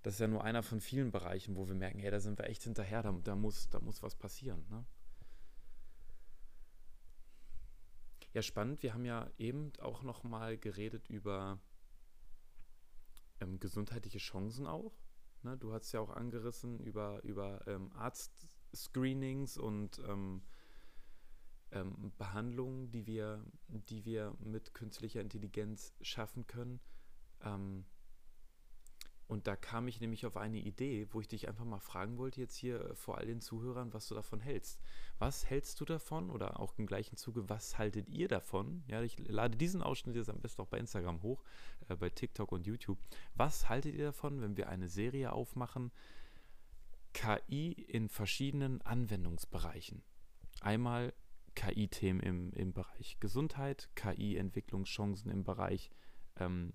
das 0.04 0.16
ist 0.16 0.20
ja 0.20 0.28
nur 0.28 0.44
einer 0.44 0.64
von 0.64 0.82
vielen 0.82 1.12
Bereichen, 1.12 1.56
wo 1.56 1.68
wir 1.68 1.76
merken, 1.76 2.00
hey, 2.00 2.12
da 2.12 2.20
sind 2.20 2.40
wir 2.40 2.50
echt 2.50 2.64
hinterher, 2.64 3.04
da, 3.04 3.12
da, 3.24 3.36
muss, 3.36 3.70
da 3.70 3.80
muss 3.80 4.02
was 4.02 4.16
passieren. 4.16 4.66
Ne? 4.70 4.86
Ja, 8.34 8.42
spannend. 8.42 8.84
Wir 8.84 8.94
haben 8.94 9.06
ja 9.06 9.30
eben 9.38 9.72
auch 9.80 10.04
noch 10.04 10.24
mal 10.24 10.58
geredet 10.58 11.10
über 11.10 11.60
ähm, 13.40 13.60
gesundheitliche 13.60 14.18
Chancen 14.18 14.68
auch. 14.68 14.94
Ne? 15.44 15.56
Du 15.58 15.72
hast 15.72 15.92
ja 15.92 16.00
auch 16.00 16.10
angerissen 16.10 16.80
über, 16.80 17.24
über 17.24 17.66
ähm, 17.68 17.92
Arztscreenings 17.94 19.58
und 19.58 20.00
ähm, 20.00 20.42
ähm, 21.72 22.12
Behandlungen, 22.18 22.92
die 22.92 23.06
wir, 23.06 23.44
die 23.68 24.06
wir 24.06 24.36
mit 24.40 24.74
künstlicher 24.74 25.22
Intelligenz 25.22 25.94
schaffen 26.02 26.48
können. 26.48 26.80
Ähm, 27.42 27.86
und 29.28 29.48
da 29.48 29.56
kam 29.56 29.88
ich 29.88 30.00
nämlich 30.00 30.26
auf 30.28 30.38
eine 30.38 30.60
Idee, 30.60 31.08
wo 31.12 31.20
ich 31.20 31.28
dich 31.28 31.48
einfach 31.48 31.66
mal 31.66 31.80
fragen 31.80 32.18
wollte, 32.18 32.40
jetzt 32.42 32.56
hier 32.56 32.80
äh, 32.80 32.96
vor 32.96 33.18
all 33.18 33.26
den 33.26 33.42
Zuhörern, 33.42 33.92
was 33.92 34.08
du 34.08 34.14
davon 34.14 34.40
hältst. 34.40 34.80
Was 35.18 35.50
hältst 35.50 35.82
du 35.82 35.86
davon 35.86 36.30
oder 36.30 36.60
auch 36.60 36.78
im 36.78 36.86
gleichen 36.86 37.18
Zuge, 37.18 37.50
was 37.50 37.78
haltet 37.78 38.08
ihr 38.10 38.28
davon? 38.28 38.84
Ja, 38.88 39.02
ich 39.02 39.18
lade 39.28 39.58
diesen 39.58 39.82
Ausschnitt 39.82 40.16
jetzt 40.16 40.30
am 40.30 40.42
besten 40.42 40.62
auch 40.62 40.68
bei 40.68 40.78
Instagram 40.78 41.24
hoch, 41.24 41.44
äh, 41.88 41.96
bei 41.96 42.10
TikTok 42.10 42.52
und 42.52 42.68
YouTube. 42.68 43.00
Was 43.34 43.68
haltet 43.68 43.96
ihr 43.96 44.06
davon, 44.06 44.42
wenn 44.42 44.58
wir 44.58 44.70
eine 44.70 44.90
Serie 44.90 45.32
aufmachen? 45.34 45.92
KI 47.14 47.72
in 47.72 48.10
verschiedenen 48.10 48.82
Anwendungsbereichen. 48.82 50.04
Einmal 50.62 51.14
KI-Themen 51.56 52.20
im, 52.20 52.54
im 52.54 52.74
Bereich 52.74 53.18
Gesundheit, 53.20 53.90
KI-Entwicklungschancen 53.96 55.32
im 55.32 55.44
Bereich 55.44 55.90
ähm, 56.38 56.74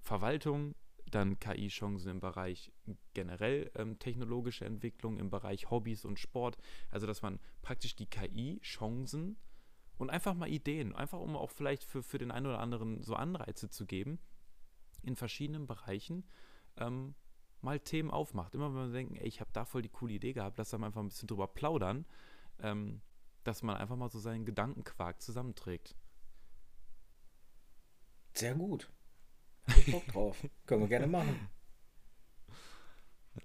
Verwaltung, 0.00 0.74
dann 1.10 1.38
KI-Chancen 1.38 2.10
im 2.10 2.20
Bereich 2.20 2.72
generell 3.12 3.70
ähm, 3.74 3.98
technologische 3.98 4.64
Entwicklung, 4.64 5.18
im 5.18 5.30
Bereich 5.30 5.70
Hobbys 5.70 6.04
und 6.04 6.18
Sport. 6.18 6.56
Also, 6.90 7.06
dass 7.06 7.22
man 7.22 7.38
praktisch 7.62 7.96
die 7.96 8.06
KI-Chancen 8.06 9.36
und 9.96 10.10
einfach 10.10 10.34
mal 10.34 10.48
Ideen, 10.48 10.94
einfach 10.94 11.20
um 11.20 11.36
auch 11.36 11.50
vielleicht 11.50 11.84
für, 11.84 12.02
für 12.02 12.18
den 12.18 12.30
einen 12.30 12.46
oder 12.46 12.60
anderen 12.60 13.02
so 13.02 13.14
Anreize 13.14 13.70
zu 13.70 13.86
geben, 13.86 14.18
in 15.02 15.16
verschiedenen 15.16 15.66
Bereichen 15.66 16.24
ähm, 16.78 17.14
mal 17.60 17.78
Themen 17.80 18.10
aufmacht. 18.10 18.54
Immer 18.54 18.74
wenn 18.74 18.88
wir 18.88 18.92
denken, 18.92 19.16
ey, 19.16 19.26
ich 19.26 19.40
habe 19.40 19.50
da 19.52 19.64
voll 19.64 19.82
die 19.82 19.88
coole 19.88 20.14
Idee 20.14 20.32
gehabt, 20.32 20.58
lass 20.58 20.70
da 20.70 20.78
mal 20.78 20.86
einfach 20.86 21.00
ein 21.00 21.08
bisschen 21.08 21.28
drüber 21.28 21.46
plaudern. 21.46 22.06
Ähm, 22.58 23.00
dass 23.44 23.62
man 23.62 23.76
einfach 23.76 23.96
mal 23.96 24.10
so 24.10 24.18
seinen 24.18 24.44
Gedankenquark 24.44 25.20
zusammenträgt. 25.22 25.94
Sehr 28.34 28.54
gut. 28.54 28.90
Hab 29.68 29.76
ich 29.76 29.92
Bock 29.92 30.06
drauf. 30.08 30.48
Können 30.66 30.82
wir 30.82 30.88
gerne 30.88 31.06
machen. 31.06 31.48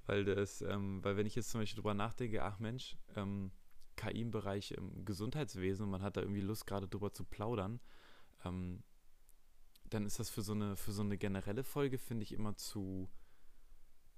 Weil 0.05 0.25
das, 0.25 0.61
ähm, 0.61 1.03
weil 1.03 1.17
wenn 1.17 1.25
ich 1.25 1.35
jetzt 1.35 1.49
zum 1.49 1.61
Beispiel 1.61 1.77
drüber 1.77 1.93
nachdenke, 1.93 2.43
ach 2.43 2.59
Mensch, 2.59 2.97
ähm, 3.15 3.51
KI 3.95 4.21
im 4.21 4.31
Bereich 4.31 4.73
ähm, 4.77 5.03
Gesundheitswesen 5.03 5.85
und 5.85 5.91
man 5.91 6.01
hat 6.01 6.17
da 6.17 6.21
irgendwie 6.21 6.41
Lust, 6.41 6.65
gerade 6.65 6.87
drüber 6.87 7.11
zu 7.11 7.23
plaudern, 7.23 7.79
ähm, 8.45 8.83
dann 9.85 10.05
ist 10.05 10.19
das 10.19 10.29
für 10.29 10.41
so 10.41 10.53
eine, 10.53 10.75
für 10.75 10.91
so 10.91 11.01
eine 11.01 11.17
generelle 11.17 11.63
Folge, 11.63 11.97
finde 11.97 12.23
ich, 12.23 12.33
immer 12.33 12.55
zu, 12.55 13.09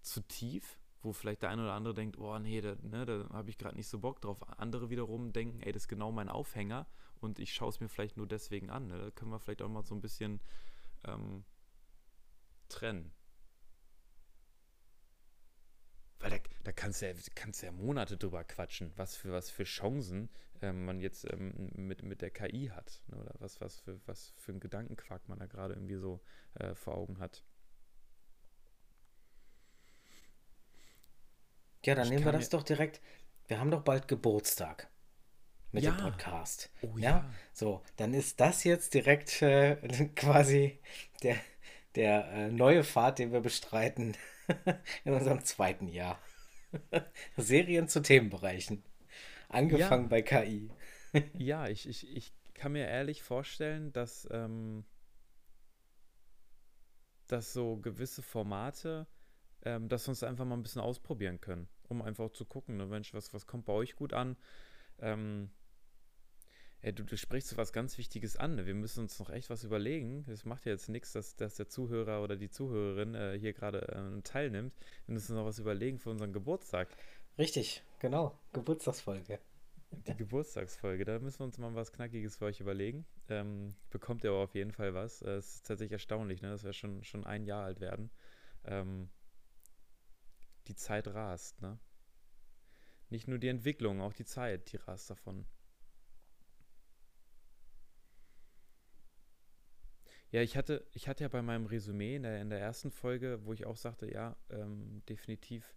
zu 0.02 0.22
tief 0.22 0.78
wo 1.02 1.14
vielleicht 1.14 1.42
der 1.42 1.50
eine 1.50 1.64
oder 1.64 1.74
andere 1.74 1.94
denkt, 1.94 2.18
oh 2.18 2.38
nee, 2.40 2.62
da, 2.62 2.76
ne, 2.82 3.06
da 3.06 3.30
habe 3.32 3.50
ich 3.50 3.58
gerade 3.58 3.76
nicht 3.76 3.88
so 3.88 4.00
Bock 4.00 4.22
drauf. 4.22 4.38
Andere 4.60 4.90
wiederum 4.90 5.34
denken, 5.34 5.62
ey, 5.62 5.72
das 5.72 5.84
ist 5.84 5.88
genau 5.88 6.12
mein 6.12 6.30
Aufhänger 6.30 6.88
und 7.20 7.40
ich 7.40 7.54
schaue 7.54 7.70
es 7.70 7.80
mir 7.80 7.90
vielleicht 7.90 8.18
nur 8.18 8.28
deswegen 8.28 8.70
an. 8.70 8.88
Ne? 8.88 8.98
Da 8.98 9.12
können 9.12 9.32
wir 9.32 9.40
vielleicht 9.40 9.62
auch 9.62 9.70
mal 9.70 9.84
so 9.84 9.96
ein 9.96 10.02
bisschen 10.02 10.40
ähm, 11.06 11.44
trennen. 12.70 13.14
weil 16.22 16.32
da, 16.32 16.38
da 16.64 16.72
kannst 16.72 17.02
du 17.02 17.08
ja, 17.08 17.14
kannst 17.36 17.64
ja 17.64 17.72
Monate 17.72 18.18
drüber 18.18 18.44
quatschen, 18.44 18.92
was 18.96 19.16
für 19.16 19.32
was 19.32 19.50
für 19.50 19.64
Chancen 19.64 20.30
ähm, 20.62 20.86
man 20.86 21.00
jetzt 21.00 21.26
ähm, 21.32 21.72
mit, 21.76 22.04
mit 22.04 22.22
der 22.22 22.30
KI 22.30 22.68
hat. 22.74 23.02
Ne? 23.08 23.18
Oder 23.18 23.34
was, 23.40 23.60
was, 23.60 23.80
für, 23.80 24.00
was 24.06 24.34
für 24.38 24.52
ein 24.52 24.60
Gedankenquark 24.60 25.28
man 25.28 25.40
da 25.40 25.48
gerade 25.48 25.74
irgendwie 25.74 25.96
so 25.96 26.22
äh, 26.56 26.76
vor 26.76 26.96
Augen 26.96 27.20
hat. 27.20 27.44
Ja, 31.86 31.96
dann 31.96 32.06
ich 32.06 32.12
nehmen 32.12 32.26
wir 32.26 32.32
das 32.32 32.50
doch 32.50 32.64
direkt. 32.64 33.02
Wir 33.48 33.60
haben 33.60 33.72
doch 33.72 33.82
bald 33.82 34.08
Geburtstag 34.08 34.90
mit 35.72 35.84
ja. 35.84 35.92
dem 35.92 36.04
Podcast. 36.04 36.70
Oh, 36.82 36.98
ja. 36.98 37.10
ja. 37.10 37.34
so, 37.54 37.82
dann 37.96 38.14
ist 38.14 38.40
das 38.40 38.64
jetzt 38.64 38.94
direkt 38.94 39.42
äh, 39.42 39.76
quasi 40.16 40.80
der, 41.24 41.38
der 41.96 42.32
äh, 42.32 42.52
neue 42.52 42.84
Pfad, 42.84 43.20
den 43.20 43.32
wir 43.32 43.42
bestreiten 43.42 44.16
in 45.04 45.14
unserem 45.14 45.44
zweiten 45.44 45.88
Jahr. 45.88 46.20
Serien 47.38 47.88
zu 47.88 48.02
Themenbereichen. 48.02 48.84
Angefangen 49.50 50.04
ja. 50.04 50.10
bei 50.10 50.22
KI. 50.22 50.70
ja, 51.38 51.68
ich, 51.68 51.88
ich, 51.88 52.16
ich 52.16 52.34
kann 52.54 52.74
mir 52.74 52.88
ehrlich 52.88 53.24
vorstellen, 53.24 53.92
dass, 53.92 54.28
ähm, 54.32 54.86
dass 57.28 57.54
so 57.54 57.78
gewisse 57.78 58.22
Formate, 58.22 59.08
ähm, 59.64 59.90
dass 59.90 60.08
wir 60.08 60.12
uns 60.12 60.24
einfach 60.24 60.46
mal 60.46 60.56
ein 60.56 60.64
bisschen 60.64 60.82
ausprobieren 60.82 61.40
können, 61.42 61.68
um 61.88 62.02
einfach 62.02 62.30
zu 62.32 62.46
gucken, 62.46 62.78
ne, 62.78 62.86
Mensch, 62.86 63.14
was, 63.14 63.34
was 63.34 63.48
kommt 63.48 63.66
bei 63.66 63.74
euch 63.74 63.96
gut 63.96 64.14
an? 64.14 64.38
Ähm, 65.00 65.50
Ey, 66.84 66.94
du, 66.94 67.04
du 67.04 67.16
sprichst 67.16 67.50
so 67.50 67.58
was 67.58 67.74
ganz 67.74 68.00
Wichtiges 68.00 68.38
an. 68.38 68.56
Ne? 68.56 68.66
Wir 68.66 68.74
müssen 68.74 69.02
uns 69.02 69.20
noch 69.20 69.30
echt 69.30 69.52
was 69.52 69.64
überlegen. 69.64 70.26
Es 70.28 70.46
macht 70.46 70.66
ja 70.66 70.72
jetzt 70.72 70.90
nichts, 70.90 71.12
dass, 71.12 71.36
dass 71.36 71.56
der 71.56 71.68
Zuhörer 71.68 72.24
oder 72.24 72.36
die 72.36 72.50
Zuhörerin 72.50 73.14
äh, 73.14 73.38
hier 73.40 73.54
gerade 73.54 73.88
äh, 73.88 74.22
teilnimmt. 74.24 74.74
Wir 75.06 75.14
müssen 75.14 75.34
uns 75.34 75.40
noch 75.40 75.46
was 75.46 75.60
überlegen 75.60 76.00
für 76.00 76.10
unseren 76.10 76.34
Geburtstag. 76.34 76.88
Richtig, 77.38 77.84
genau. 78.00 78.36
Geburtstagsfolge. 78.52 79.40
Die 79.92 80.16
Geburtstagsfolge, 80.16 81.06
da 81.06 81.20
müssen 81.20 81.40
wir 81.40 81.46
uns 81.46 81.58
mal 81.60 81.76
was 81.76 81.92
Knackiges 81.92 82.38
für 82.38 82.46
euch 82.46 82.62
überlegen. 82.62 83.06
Ähm, 83.30 83.76
bekommt 83.92 84.24
ihr 84.24 84.32
aber 84.32 84.40
auf 84.40 84.56
jeden 84.56 84.72
Fall 84.72 84.96
was. 84.96 85.22
Äh, 85.22 85.34
es 85.34 85.56
ist 85.56 85.68
tatsächlich 85.68 85.94
erstaunlich, 85.94 86.42
ne? 86.42 86.50
dass 86.50 86.64
wir 86.64 86.74
schon, 86.74 87.04
schon 87.04 87.26
ein 87.26 87.46
Jahr 87.46 87.64
alt 87.64 87.80
werden. 87.80 88.10
Ähm, 88.66 89.10
die 90.72 90.76
Zeit 90.76 91.08
rast, 91.08 91.62
ne? 91.62 91.78
Nicht 93.10 93.28
nur 93.28 93.40
die 93.40 93.50
Entwicklung, 93.50 94.00
auch 94.00 94.14
die 94.14 94.26
Zeit, 94.26 94.72
die 94.72 94.78
rast 94.78 95.10
davon. 95.10 95.46
Ja, 100.32 100.42
ich 100.42 100.56
hatte, 100.56 100.88
ich 100.94 101.10
hatte 101.10 101.26
ja 101.26 101.28
bei 101.28 101.42
meinem 101.42 101.66
Resümee 101.66 102.16
in 102.16 102.24
der, 102.24 102.40
in 102.40 102.50
der 102.50 102.62
ersten 102.62 102.90
Folge, 102.90 103.44
wo 103.44 103.52
ich 103.52 103.66
auch 103.66 103.76
sagte, 103.76 104.10
ja, 104.10 104.38
ähm, 104.50 105.04
definitiv 105.10 105.76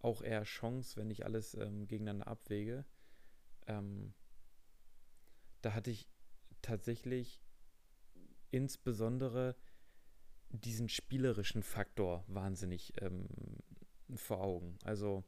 auch 0.00 0.22
eher 0.22 0.42
Chance, 0.42 0.96
wenn 0.96 1.08
ich 1.08 1.24
alles 1.24 1.54
ähm, 1.54 1.86
gegeneinander 1.86 2.26
abwäge. 2.26 2.84
Ähm, 3.68 4.12
da 5.60 5.72
hatte 5.74 5.92
ich 5.92 6.08
tatsächlich 6.62 7.40
insbesondere 8.50 9.54
diesen 10.48 10.88
spielerischen 10.88 11.62
Faktor 11.62 12.24
wahnsinnig 12.26 13.00
ähm, 13.00 13.28
vor 14.16 14.40
Augen. 14.40 14.78
Also 14.84 15.24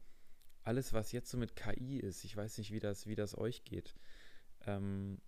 alles, 0.63 0.93
was 0.93 1.11
jetzt 1.11 1.29
so 1.29 1.37
mit 1.37 1.55
KI 1.55 1.99
ist, 1.99 2.23
ich 2.23 2.35
weiß 2.35 2.57
nicht, 2.57 2.71
wie 2.71 2.79
das, 2.79 3.07
wie 3.07 3.15
das 3.15 3.37
euch 3.37 3.63
geht. 3.63 3.95
Ähm, 4.65 5.19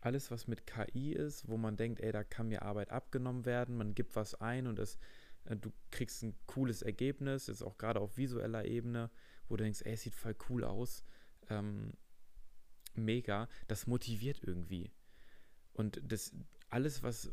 alles, 0.00 0.30
was 0.30 0.46
mit 0.46 0.66
KI 0.66 1.12
ist, 1.12 1.48
wo 1.48 1.56
man 1.56 1.76
denkt, 1.76 2.00
ey, 2.00 2.12
da 2.12 2.24
kann 2.24 2.48
mir 2.48 2.62
Arbeit 2.62 2.90
abgenommen 2.90 3.44
werden, 3.44 3.76
man 3.76 3.94
gibt 3.94 4.16
was 4.16 4.34
ein 4.36 4.66
und 4.66 4.78
es, 4.78 4.98
äh, 5.44 5.56
du 5.56 5.72
kriegst 5.90 6.22
ein 6.22 6.34
cooles 6.46 6.82
Ergebnis, 6.82 7.48
ist 7.48 7.62
auch 7.62 7.76
gerade 7.76 8.00
auf 8.00 8.16
visueller 8.16 8.64
Ebene, 8.64 9.10
wo 9.48 9.56
du 9.56 9.64
denkst, 9.64 9.82
ey, 9.82 9.94
es 9.94 10.02
sieht 10.02 10.14
voll 10.14 10.36
cool 10.48 10.64
aus, 10.64 11.02
ähm, 11.50 11.92
mega, 12.94 13.48
das 13.68 13.86
motiviert 13.86 14.42
irgendwie. 14.42 14.90
Und 15.72 16.00
das 16.02 16.32
alles, 16.70 17.02
was 17.02 17.32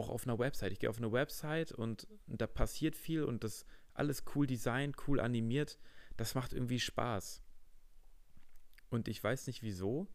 auch 0.00 0.08
auf 0.08 0.26
einer 0.26 0.38
Website, 0.38 0.72
ich 0.72 0.78
gehe 0.78 0.90
auf 0.90 0.98
eine 0.98 1.12
Website 1.12 1.72
und 1.72 2.08
da 2.26 2.46
passiert 2.46 2.96
viel 2.96 3.22
und 3.22 3.44
das 3.44 3.66
alles 3.94 4.24
cool 4.34 4.46
designt, 4.46 4.96
cool 5.06 5.20
animiert, 5.20 5.78
das 6.16 6.34
macht 6.34 6.52
irgendwie 6.52 6.80
Spaß. 6.80 7.42
Und 8.88 9.08
ich 9.08 9.22
weiß 9.22 9.46
nicht 9.46 9.62
wieso, 9.62 10.08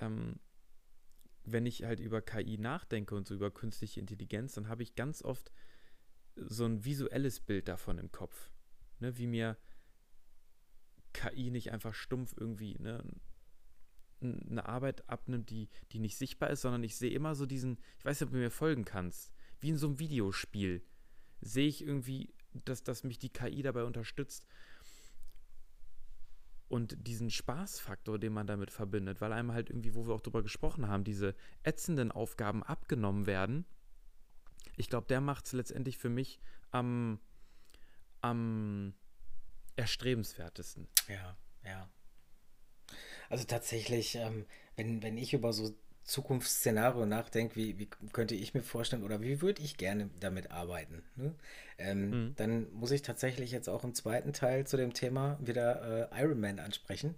ähm, 0.00 0.40
wenn 1.44 1.66
ich 1.66 1.84
halt 1.84 2.00
über 2.00 2.22
KI 2.22 2.56
nachdenke 2.58 3.14
und 3.14 3.28
so 3.28 3.34
über 3.34 3.50
künstliche 3.50 4.00
Intelligenz, 4.00 4.54
dann 4.54 4.68
habe 4.68 4.82
ich 4.82 4.94
ganz 4.94 5.22
oft 5.22 5.52
so 6.36 6.64
ein 6.64 6.84
visuelles 6.84 7.40
Bild 7.40 7.68
davon 7.68 7.98
im 7.98 8.10
Kopf. 8.10 8.50
Ne, 9.00 9.18
wie 9.18 9.26
mir 9.26 9.58
KI 11.12 11.50
nicht 11.50 11.72
einfach 11.72 11.94
stumpf 11.94 12.34
irgendwie 12.36 12.76
ne, 12.78 13.04
eine 14.24 14.66
Arbeit 14.66 15.08
abnimmt, 15.08 15.50
die, 15.50 15.68
die 15.92 15.98
nicht 15.98 16.16
sichtbar 16.16 16.50
ist, 16.50 16.62
sondern 16.62 16.82
ich 16.82 16.96
sehe 16.96 17.10
immer 17.10 17.34
so 17.34 17.46
diesen, 17.46 17.78
ich 17.98 18.04
weiß 18.04 18.20
nicht, 18.20 18.28
ob 18.28 18.32
du 18.32 18.38
mir 18.38 18.50
folgen 18.50 18.84
kannst, 18.84 19.32
wie 19.60 19.70
in 19.70 19.78
so 19.78 19.86
einem 19.86 19.98
Videospiel, 19.98 20.82
sehe 21.40 21.68
ich 21.68 21.82
irgendwie, 21.82 22.34
dass, 22.64 22.82
dass 22.82 23.04
mich 23.04 23.18
die 23.18 23.30
KI 23.30 23.62
dabei 23.62 23.84
unterstützt 23.84 24.46
und 26.68 27.06
diesen 27.06 27.30
Spaßfaktor, 27.30 28.18
den 28.18 28.32
man 28.32 28.46
damit 28.46 28.70
verbindet, 28.70 29.20
weil 29.20 29.32
einem 29.32 29.52
halt 29.52 29.70
irgendwie, 29.70 29.94
wo 29.94 30.06
wir 30.06 30.14
auch 30.14 30.20
drüber 30.20 30.42
gesprochen 30.42 30.88
haben, 30.88 31.04
diese 31.04 31.34
ätzenden 31.62 32.10
Aufgaben 32.10 32.62
abgenommen 32.62 33.26
werden. 33.26 33.64
Ich 34.76 34.88
glaube, 34.88 35.06
der 35.06 35.20
macht 35.20 35.46
es 35.46 35.52
letztendlich 35.52 35.98
für 35.98 36.08
mich 36.08 36.40
am, 36.70 37.20
am 38.22 38.94
erstrebenswertesten. 39.76 40.88
Ja, 41.08 41.36
ja. 41.64 41.88
Also 43.30 43.44
tatsächlich, 43.44 44.16
ähm, 44.16 44.46
wenn, 44.76 45.02
wenn 45.02 45.18
ich 45.18 45.34
über 45.34 45.52
so 45.52 45.74
Zukunftsszenario 46.04 47.06
nachdenke, 47.06 47.56
wie, 47.56 47.78
wie 47.78 47.88
könnte 48.12 48.34
ich 48.34 48.52
mir 48.52 48.62
vorstellen 48.62 49.04
oder 49.04 49.22
wie 49.22 49.40
würde 49.40 49.62
ich 49.62 49.78
gerne 49.78 50.10
damit 50.20 50.50
arbeiten, 50.50 51.02
ne? 51.16 51.34
ähm, 51.78 52.10
mhm. 52.10 52.34
dann 52.36 52.72
muss 52.74 52.90
ich 52.90 53.00
tatsächlich 53.00 53.50
jetzt 53.50 53.68
auch 53.68 53.84
im 53.84 53.94
zweiten 53.94 54.34
Teil 54.34 54.66
zu 54.66 54.76
dem 54.76 54.92
Thema 54.92 55.38
wieder 55.40 56.10
äh, 56.12 56.22
Iron 56.22 56.40
Man 56.40 56.58
ansprechen. 56.58 57.14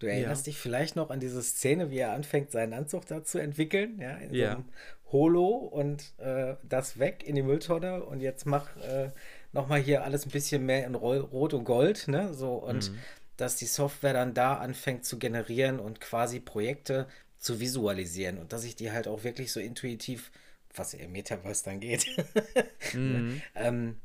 Du 0.00 0.06
erinnerst 0.06 0.46
ja. 0.46 0.50
dich 0.50 0.60
vielleicht 0.60 0.96
noch 0.96 1.10
an 1.10 1.20
diese 1.20 1.42
Szene, 1.42 1.90
wie 1.92 1.98
er 1.98 2.12
anfängt, 2.12 2.50
seinen 2.50 2.72
Anzug 2.72 3.06
da 3.06 3.22
zu 3.22 3.38
entwickeln, 3.38 4.00
ja, 4.00 4.16
in 4.16 4.34
ja. 4.34 4.50
so 4.50 4.56
einem 4.56 4.64
Holo 5.12 5.48
und 5.50 6.12
äh, 6.18 6.56
das 6.64 6.98
weg 6.98 7.22
in 7.24 7.36
die 7.36 7.42
Mülltonne 7.42 8.02
und 8.02 8.20
jetzt 8.20 8.46
mach 8.46 8.76
äh, 8.78 9.12
nochmal 9.52 9.80
hier 9.80 10.02
alles 10.02 10.26
ein 10.26 10.30
bisschen 10.30 10.66
mehr 10.66 10.84
in 10.86 10.96
Rot 10.96 11.54
und 11.54 11.64
Gold, 11.64 12.08
ne, 12.08 12.34
so 12.34 12.54
und 12.54 12.90
mhm 12.90 12.98
dass 13.36 13.56
die 13.56 13.66
Software 13.66 14.12
dann 14.12 14.34
da 14.34 14.56
anfängt 14.56 15.04
zu 15.04 15.18
generieren 15.18 15.80
und 15.80 16.00
quasi 16.00 16.40
Projekte 16.40 17.08
zu 17.38 17.60
visualisieren 17.60 18.38
und 18.38 18.52
dass 18.52 18.64
ich 18.64 18.76
die 18.76 18.92
halt 18.92 19.06
auch 19.08 19.24
wirklich 19.24 19.52
so 19.52 19.60
intuitiv, 19.60 20.30
was 20.74 20.94
im 20.94 21.12
Metaverse 21.12 21.64
dann 21.64 21.80
geht, 21.80 22.06
mhm. 22.94 23.42
ähm, 23.54 24.00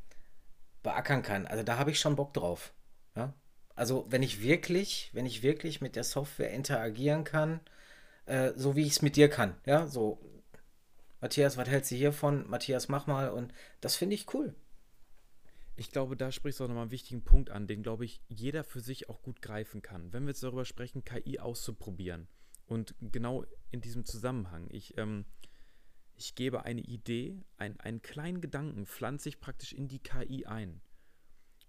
beackern 0.82 1.22
kann. 1.22 1.46
Also 1.46 1.62
da 1.62 1.78
habe 1.78 1.90
ich 1.90 2.00
schon 2.00 2.16
Bock 2.16 2.34
drauf. 2.34 2.72
Ja? 3.16 3.32
Also 3.74 4.06
wenn 4.08 4.22
ich 4.22 4.42
wirklich, 4.42 5.10
wenn 5.12 5.26
ich 5.26 5.42
wirklich 5.42 5.80
mit 5.80 5.96
der 5.96 6.04
Software 6.04 6.52
interagieren 6.52 7.24
kann, 7.24 7.60
äh, 8.26 8.52
so 8.56 8.76
wie 8.76 8.82
ich 8.82 8.92
es 8.92 9.02
mit 9.02 9.16
dir 9.16 9.28
kann, 9.28 9.56
ja, 9.64 9.86
so 9.86 10.20
Matthias, 11.20 11.56
was 11.56 11.68
hältst 11.68 11.90
du 11.90 11.96
hiervon? 11.96 12.48
Matthias, 12.48 12.88
mach 12.88 13.06
mal 13.06 13.30
und 13.30 13.52
das 13.80 13.96
finde 13.96 14.14
ich 14.14 14.32
cool. 14.34 14.54
Ich 15.80 15.90
glaube, 15.90 16.14
da 16.14 16.30
sprichst 16.30 16.60
du 16.60 16.64
auch 16.64 16.68
nochmal 16.68 16.82
einen 16.82 16.90
wichtigen 16.90 17.24
Punkt 17.24 17.48
an, 17.48 17.66
den, 17.66 17.82
glaube 17.82 18.04
ich, 18.04 18.20
jeder 18.28 18.64
für 18.64 18.80
sich 18.80 19.08
auch 19.08 19.22
gut 19.22 19.40
greifen 19.40 19.80
kann. 19.80 20.12
Wenn 20.12 20.24
wir 20.24 20.28
jetzt 20.28 20.42
darüber 20.42 20.66
sprechen, 20.66 21.04
KI 21.04 21.38
auszuprobieren, 21.38 22.28
und 22.66 22.94
genau 23.00 23.46
in 23.70 23.80
diesem 23.80 24.04
Zusammenhang, 24.04 24.68
ich, 24.70 24.98
ähm, 24.98 25.24
ich 26.16 26.34
gebe 26.34 26.66
eine 26.66 26.82
Idee, 26.82 27.42
ein, 27.56 27.80
einen 27.80 28.02
kleinen 28.02 28.42
Gedanken, 28.42 28.84
pflanze 28.84 29.30
ich 29.30 29.40
praktisch 29.40 29.72
in 29.72 29.88
die 29.88 30.00
KI 30.00 30.44
ein. 30.44 30.82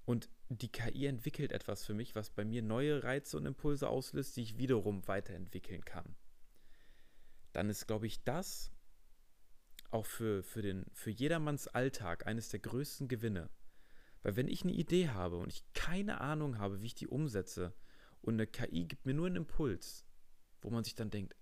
Und 0.04 0.30
die 0.50 0.69
KI 0.69 1.06
entwickelt 1.06 1.54
etwas 1.54 1.86
für 1.86 1.93
mich, 1.93 2.13
was 2.13 2.32
bei 2.32 2.43
mir 2.43 2.62
neue 2.62 3.06
Reize 3.06 3.38
und 3.38 3.45
Impulse 3.45 3.88
auslöst, 3.88 4.36
die 4.36 4.41
ich 4.41 4.58
wiederum 4.58 5.08
weiterentwickeln 5.08 5.86
kann. 5.86 6.17
Dann 7.54 7.69
ist, 7.69 7.88
glaube 7.88 8.08
ich, 8.08 8.26
das 8.26 8.74
auch 9.89 10.05
für, 10.05 10.43
für, 10.43 10.62
den, 10.62 10.86
für 10.91 11.12
jedermanns 11.12 11.70
Alltag 11.70 12.28
eines 12.28 12.49
der 12.49 12.59
größten 12.59 13.07
Gewinne. 13.07 13.49
Weil 14.24 14.36
wenn 14.36 14.47
ich 14.47 14.63
eine 14.63 14.74
Idee 14.74 15.09
habe 15.09 15.38
und 15.38 15.51
ich 15.51 15.63
keine 15.74 16.22
Ahnung 16.22 16.59
habe, 16.59 16.82
wie 16.82 16.88
ich 16.88 16.95
die 16.95 17.07
umsetze 17.07 17.74
und 18.22 18.36
eine 18.36 18.47
KI 18.47 18.86
gibt 18.86 19.05
mir 19.05 19.13
nur 19.13 19.28
einen 19.28 19.38
Impuls, 19.38 20.05
wo 20.61 20.69
man 20.69 20.84
sich 20.84 20.95
dann 20.95 21.09
denkt, 21.09 21.36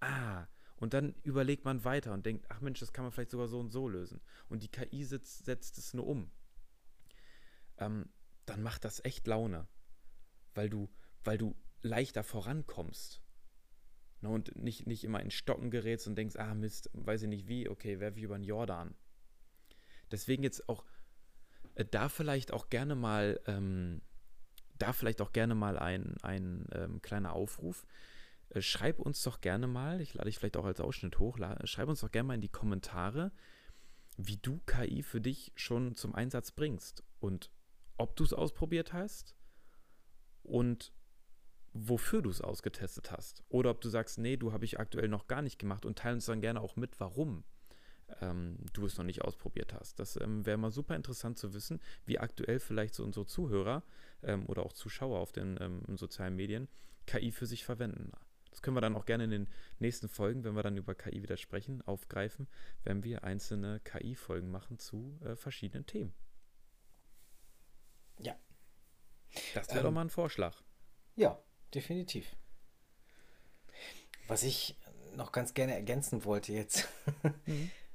ah, 0.00 0.46
und 0.76 0.94
dann 0.94 1.14
überlegt 1.22 1.64
man 1.64 1.84
weiter 1.84 2.12
und 2.12 2.24
denkt, 2.24 2.46
ach 2.50 2.60
Mensch, 2.60 2.80
das 2.80 2.92
kann 2.92 3.04
man 3.04 3.12
vielleicht 3.12 3.30
sogar 3.30 3.48
so 3.48 3.58
und 3.58 3.70
so 3.70 3.88
lösen. 3.88 4.20
Und 4.48 4.62
die 4.62 4.68
KI 4.68 5.04
setzt, 5.04 5.44
setzt 5.44 5.76
es 5.78 5.92
nur 5.92 6.06
um. 6.06 6.30
Ähm, 7.78 8.08
dann 8.46 8.62
macht 8.62 8.84
das 8.84 9.04
echt 9.04 9.26
Laune. 9.26 9.66
Weil 10.54 10.70
du, 10.70 10.88
weil 11.24 11.36
du 11.36 11.56
leichter 11.82 12.22
vorankommst. 12.22 13.22
Ne, 14.20 14.28
und 14.28 14.56
nicht, 14.56 14.86
nicht 14.86 15.04
immer 15.04 15.20
in 15.20 15.30
Stocken 15.30 15.70
gerätst 15.70 16.06
und 16.06 16.16
denkst, 16.16 16.36
ah 16.36 16.54
Mist, 16.54 16.90
weiß 16.92 17.22
ich 17.22 17.28
nicht 17.28 17.48
wie, 17.48 17.68
okay, 17.68 17.98
wer 17.98 18.14
wie 18.14 18.22
über 18.22 18.38
den 18.38 18.44
Jordan. 18.44 18.94
Deswegen 20.10 20.42
jetzt 20.42 20.68
auch 20.68 20.84
da 21.84 22.08
vielleicht 22.08 22.52
auch 22.52 22.68
gerne 22.68 22.94
mal, 22.94 23.40
ähm, 23.46 24.02
da 24.78 24.92
vielleicht 24.92 25.20
auch 25.20 25.32
gerne 25.32 25.54
mal 25.54 25.78
ein, 25.78 26.16
ein 26.22 26.66
ähm, 26.72 27.02
kleiner 27.02 27.32
Aufruf. 27.32 27.86
Äh, 28.50 28.62
schreib 28.62 28.98
uns 28.98 29.22
doch 29.22 29.40
gerne 29.40 29.66
mal, 29.66 30.00
ich 30.00 30.14
lade 30.14 30.28
dich 30.28 30.38
vielleicht 30.38 30.56
auch 30.56 30.64
als 30.64 30.80
Ausschnitt 30.80 31.18
hoch, 31.18 31.38
schreib 31.64 31.88
uns 31.88 32.00
doch 32.00 32.10
gerne 32.10 32.28
mal 32.28 32.34
in 32.34 32.40
die 32.40 32.48
Kommentare, 32.48 33.32
wie 34.16 34.36
du 34.36 34.60
KI 34.66 35.02
für 35.02 35.20
dich 35.20 35.52
schon 35.54 35.94
zum 35.94 36.14
Einsatz 36.14 36.50
bringst 36.50 37.04
und 37.20 37.50
ob 37.96 38.16
du 38.16 38.24
es 38.24 38.32
ausprobiert 38.32 38.92
hast 38.92 39.36
und 40.42 40.92
wofür 41.72 42.22
du 42.22 42.30
es 42.30 42.40
ausgetestet 42.40 43.12
hast. 43.12 43.44
Oder 43.48 43.70
ob 43.70 43.80
du 43.80 43.88
sagst, 43.88 44.18
nee, 44.18 44.36
du 44.36 44.52
habe 44.52 44.64
ich 44.64 44.80
aktuell 44.80 45.08
noch 45.08 45.28
gar 45.28 45.42
nicht 45.42 45.58
gemacht 45.58 45.84
und 45.84 45.98
teile 45.98 46.14
uns 46.14 46.26
dann 46.26 46.40
gerne 46.40 46.60
auch 46.60 46.76
mit, 46.76 46.98
warum 46.98 47.44
ähm, 48.20 48.58
du 48.72 48.86
es 48.86 48.96
noch 48.98 49.04
nicht 49.04 49.22
ausprobiert 49.22 49.72
hast. 49.74 49.98
Das 49.98 50.16
ähm, 50.20 50.46
wäre 50.46 50.58
mal 50.58 50.70
super 50.70 50.96
interessant 50.96 51.38
zu 51.38 51.54
wissen, 51.54 51.80
wie 52.04 52.18
aktuell 52.18 52.60
vielleicht 52.60 52.94
so 52.94 53.04
unsere 53.04 53.26
Zuhörer 53.26 53.82
ähm, 54.22 54.46
oder 54.46 54.64
auch 54.64 54.72
Zuschauer 54.72 55.18
auf 55.18 55.32
den 55.32 55.58
ähm, 55.60 55.82
sozialen 55.96 56.36
Medien 56.36 56.68
KI 57.06 57.32
für 57.32 57.46
sich 57.46 57.64
verwenden. 57.64 58.12
Das 58.50 58.62
können 58.62 58.76
wir 58.76 58.80
dann 58.80 58.96
auch 58.96 59.04
gerne 59.04 59.24
in 59.24 59.30
den 59.30 59.48
nächsten 59.78 60.08
Folgen, 60.08 60.44
wenn 60.44 60.54
wir 60.54 60.62
dann 60.62 60.76
über 60.76 60.94
KI 60.94 61.22
wieder 61.22 61.36
sprechen, 61.36 61.82
aufgreifen, 61.82 62.48
wenn 62.82 63.04
wir 63.04 63.24
einzelne 63.24 63.80
KI-Folgen 63.80 64.50
machen 64.50 64.78
zu 64.78 65.18
äh, 65.24 65.36
verschiedenen 65.36 65.86
Themen. 65.86 66.12
Ja. 68.18 68.36
Das 69.54 69.68
wäre 69.68 69.82
doch 69.82 69.88
ähm, 69.88 69.94
mal 69.94 70.00
ein 70.02 70.10
Vorschlag. 70.10 70.56
Ja, 71.14 71.40
definitiv. 71.74 72.36
Was 74.26 74.42
ich 74.42 74.76
noch 75.14 75.32
ganz 75.32 75.54
gerne 75.54 75.74
ergänzen 75.74 76.24
wollte 76.24 76.52
jetzt, 76.52 76.88
mhm. 77.46 77.70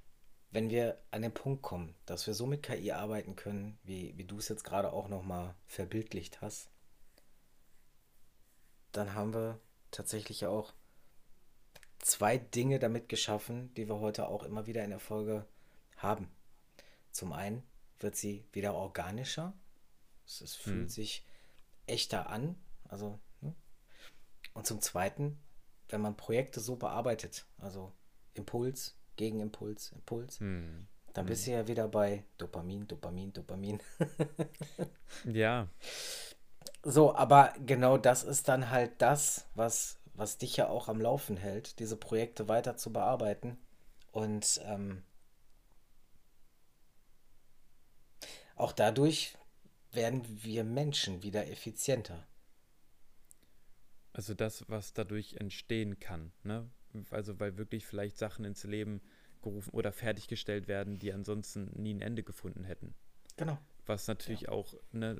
wenn 0.54 0.70
wir 0.70 1.02
an 1.10 1.24
den 1.24 1.34
Punkt 1.34 1.64
kommen, 1.64 1.96
dass 2.06 2.28
wir 2.28 2.36
so 2.36 2.46
mit 2.46 2.62
KI 2.62 2.92
arbeiten 2.92 3.36
können, 3.36 3.80
wie, 3.84 4.16
wie 4.18 4.24
du 4.24 4.38
es 4.38 4.50
jetzt 4.50 4.64
gerade 4.64 4.94
auch 4.94 5.08
nochmal 5.08 5.56
verbildlicht 5.66 6.42
hast, 6.42 6.70
dann 8.92 9.16
haben 9.16 9.34
wir 9.34 9.60
tatsächlich 9.90 10.46
auch 10.46 10.74
zwei 11.98 12.38
Dinge 12.38 12.78
damit 12.78 13.10
geschaffen, 13.10 13.74
die 13.74 13.90
wir 13.90 14.00
heute 14.00 14.28
auch 14.28 14.44
immer 14.44 14.68
wieder 14.68 14.84
in 14.84 14.92
der 14.92 15.00
Folge 15.00 15.48
haben. 15.98 16.30
Zum 17.10 17.34
einen 17.34 17.64
wird 18.00 18.16
sie 18.16 18.46
wieder 18.52 18.76
organischer. 18.76 19.54
Es, 20.28 20.42
es 20.42 20.54
fühlt 20.54 20.82
hm. 20.82 20.90
sich 20.90 21.26
echter 21.88 22.30
an. 22.30 22.56
Also, 22.90 23.20
ne? 23.42 23.56
Und 24.54 24.68
zum 24.68 24.82
zweiten, 24.82 25.40
wenn 25.90 26.02
man 26.02 26.16
Projekte 26.16 26.60
so 26.60 26.76
bearbeitet, 26.76 27.48
also 27.58 27.92
Impuls, 28.36 28.96
Gegenimpuls, 29.16 29.92
Impuls, 29.92 30.40
hm. 30.40 30.88
dann 31.14 31.26
bist 31.26 31.48
du 31.48 31.52
ja 31.52 31.68
wieder 31.68 31.88
bei 31.88 32.24
Dopamin, 32.38 32.88
Dopamin, 32.88 33.34
Dopamin. 33.34 33.80
ja. 35.26 35.68
So, 36.84 37.16
aber 37.16 37.54
genau 37.66 37.98
das 37.98 38.24
ist 38.24 38.48
dann 38.48 38.70
halt 38.70 39.02
das, 39.02 39.48
was, 39.56 40.00
was 40.14 40.38
dich 40.38 40.58
ja 40.58 40.68
auch 40.68 40.90
am 40.90 41.00
Laufen 41.00 41.38
hält, 41.38 41.80
diese 41.80 41.96
Projekte 41.96 42.48
weiter 42.48 42.76
zu 42.76 42.92
bearbeiten. 42.92 43.58
Und 44.12 44.62
ähm, 44.66 45.04
auch 48.56 48.72
dadurch 48.72 49.36
werden 49.92 50.24
wir 50.44 50.64
Menschen 50.64 51.24
wieder 51.24 51.48
effizienter. 51.48 52.28
Also 54.12 54.34
das, 54.34 54.70
was 54.70 54.94
dadurch 54.94 55.36
entstehen 55.36 56.00
kann, 56.00 56.32
ne? 56.44 56.70
Also 57.12 57.40
weil 57.40 57.58
wirklich 57.58 57.86
vielleicht 57.86 58.18
Sachen 58.18 58.46
ins 58.46 58.64
Leben 58.64 59.02
gerufen 59.42 59.72
oder 59.72 59.92
fertiggestellt 59.92 60.68
werden, 60.68 61.00
die 61.00 61.14
ansonsten 61.14 61.70
nie 61.76 61.94
ein 61.94 62.02
Ende 62.02 62.24
gefunden 62.24 62.64
hätten. 62.64 62.96
Genau. 63.38 63.58
Was 63.86 64.08
natürlich 64.08 64.42
ja. 64.42 64.50
auch 64.50 64.74
ne, 64.92 65.18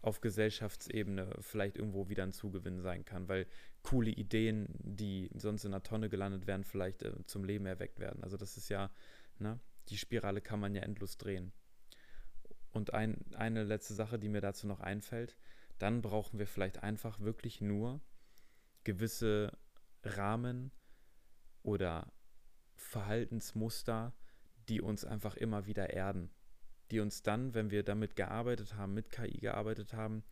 auf 0.00 0.20
Gesellschaftsebene 0.20 1.30
vielleicht 1.40 1.76
irgendwo 1.76 2.08
wieder 2.08 2.22
ein 2.22 2.32
Zugewinn 2.32 2.80
sein 2.80 3.04
kann, 3.04 3.28
weil 3.28 3.46
coole 3.82 4.10
Ideen, 4.10 4.68
die 4.78 5.30
sonst 5.34 5.64
in 5.64 5.72
einer 5.72 5.82
Tonne 5.82 6.08
gelandet 6.08 6.46
wären, 6.46 6.64
vielleicht 6.64 7.02
äh, 7.02 7.12
zum 7.26 7.44
Leben 7.44 7.66
erweckt 7.66 8.00
werden. 8.00 8.22
Also 8.22 8.36
das 8.36 8.56
ist 8.56 8.68
ja, 8.68 8.90
ne, 9.38 9.60
die 9.88 9.98
Spirale 9.98 10.40
kann 10.40 10.60
man 10.60 10.74
ja 10.74 10.82
endlos 10.82 11.16
drehen. 11.16 11.52
Und 12.72 12.92
ein, 12.92 13.24
eine 13.34 13.62
letzte 13.62 13.94
Sache, 13.94 14.18
die 14.18 14.28
mir 14.28 14.40
dazu 14.40 14.66
noch 14.66 14.80
einfällt, 14.80 15.36
dann 15.78 16.02
brauchen 16.02 16.38
wir 16.38 16.46
vielleicht 16.46 16.82
einfach 16.82 17.20
wirklich 17.20 17.60
nur 17.60 18.00
gewisse 18.84 19.52
Rahmen 20.02 20.70
oder 21.64 22.12
Verhaltensmuster, 22.76 24.14
die 24.68 24.80
uns 24.80 25.04
einfach 25.04 25.36
immer 25.36 25.66
wieder 25.66 25.90
erden 25.90 26.30
die 26.90 27.00
uns 27.00 27.22
dann, 27.22 27.54
wenn 27.54 27.70
wir 27.70 27.82
damit 27.82 28.16
gearbeitet 28.16 28.74
haben, 28.74 28.94
mit 28.94 29.10
KI 29.10 29.38
gearbeitet 29.38 29.94
haben, 29.94 30.22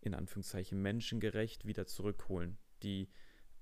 in 0.00 0.14
Anführungszeichen 0.14 0.80
menschengerecht 0.80 1.66
wieder 1.66 1.86
zurückholen. 1.86 2.58
Die, 2.82 3.10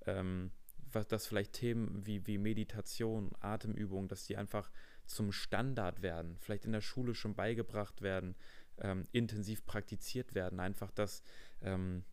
ähm, 0.05 0.51
was 0.91 1.07
das 1.07 1.27
vielleicht 1.27 1.53
Themen 1.53 2.05
wie, 2.05 2.25
wie 2.27 2.37
Meditation, 2.37 3.31
Atemübung, 3.39 4.07
dass 4.07 4.25
die 4.25 4.37
einfach 4.37 4.71
zum 5.05 5.31
Standard 5.31 6.01
werden, 6.01 6.37
vielleicht 6.39 6.65
in 6.65 6.71
der 6.71 6.81
Schule 6.81 7.15
schon 7.15 7.35
beigebracht 7.35 8.01
werden, 8.01 8.35
ähm, 8.77 9.07
intensiv 9.11 9.65
praktiziert 9.65 10.35
werden. 10.35 10.59
Einfach, 10.59 10.91
dass 10.91 11.23
ähm, 11.61 12.05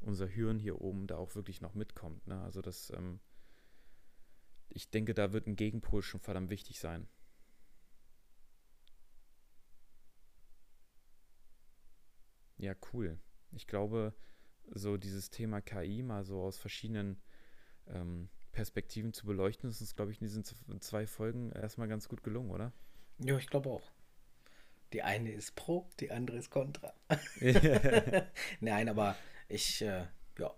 unser 0.00 0.26
Hirn 0.26 0.58
hier 0.58 0.80
oben 0.80 1.06
da 1.06 1.16
auch 1.16 1.34
wirklich 1.34 1.60
noch 1.60 1.74
mitkommt. 1.74 2.26
Ne? 2.26 2.40
Also 2.40 2.62
das, 2.62 2.90
ähm, 2.96 3.20
ich 4.68 4.90
denke, 4.90 5.14
da 5.14 5.32
wird 5.32 5.46
ein 5.46 5.56
Gegenpol 5.56 6.02
schon 6.02 6.20
verdammt 6.20 6.50
wichtig 6.50 6.78
sein. 6.78 7.08
Ja, 12.56 12.74
cool. 12.92 13.18
Ich 13.52 13.66
glaube, 13.66 14.14
so 14.70 14.96
dieses 14.96 15.30
Thema 15.30 15.60
KI 15.60 16.02
mal 16.02 16.24
so 16.24 16.40
aus 16.40 16.56
verschiedenen 16.56 17.20
ähm, 17.86 18.30
Perspektiven 18.52 19.12
zu 19.12 19.26
beleuchten, 19.26 19.68
ist 19.68 19.80
uns, 19.80 19.94
glaube 19.94 20.12
ich, 20.12 20.20
in 20.20 20.26
diesen 20.26 20.44
zwei 20.80 21.06
Folgen 21.06 21.52
erstmal 21.52 21.88
ganz 21.88 22.08
gut 22.08 22.22
gelungen, 22.22 22.50
oder? 22.50 22.72
Ja, 23.18 23.36
ich 23.36 23.48
glaube 23.48 23.70
auch. 23.70 23.92
Die 24.92 25.02
eine 25.02 25.32
ist 25.32 25.56
pro, 25.56 25.90
die 25.98 26.12
andere 26.12 26.36
ist 26.36 26.50
contra. 26.50 26.94
Nein, 28.60 28.88
aber 28.88 29.16
ich 29.48 29.82
äh, 29.82 30.06
ja, 30.38 30.54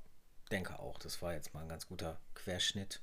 denke 0.51 0.79
auch, 0.79 0.99
das 0.99 1.23
war 1.23 1.33
jetzt 1.33 1.55
mal 1.55 1.63
ein 1.63 1.69
ganz 1.69 1.87
guter 1.87 2.21
Querschnitt 2.35 3.03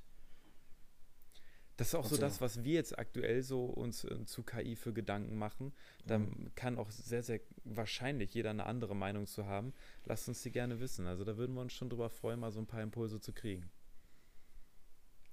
das 1.77 1.87
ist 1.87 1.95
auch 1.95 2.05
so, 2.05 2.15
so, 2.15 2.21
das, 2.21 2.39
was 2.39 2.63
wir 2.63 2.73
jetzt 2.73 2.97
aktuell 2.99 3.41
so 3.41 3.65
uns 3.65 4.03
äh, 4.03 4.25
zu 4.25 4.43
KI 4.43 4.75
für 4.75 4.93
Gedanken 4.93 5.35
machen. 5.37 5.73
Da 6.05 6.19
mhm. 6.19 6.51
kann 6.55 6.77
auch 6.77 6.91
sehr, 6.91 7.23
sehr 7.23 7.39
wahrscheinlich 7.63 8.33
jeder 8.33 8.51
eine 8.51 8.67
andere 8.67 8.95
Meinung 8.95 9.25
zu 9.25 9.47
haben. 9.47 9.73
Lasst 10.05 10.27
uns 10.27 10.43
die 10.43 10.51
gerne 10.51 10.79
wissen. 10.79 11.07
Also 11.07 11.23
da 11.23 11.35
würden 11.37 11.55
wir 11.55 11.61
uns 11.61 11.73
schon 11.73 11.89
drüber 11.89 12.09
freuen, 12.09 12.39
mal 12.39 12.51
so 12.51 12.59
ein 12.59 12.67
paar 12.67 12.81
Impulse 12.83 13.19
zu 13.19 13.33
kriegen. 13.33 13.71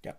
Ja. 0.03 0.17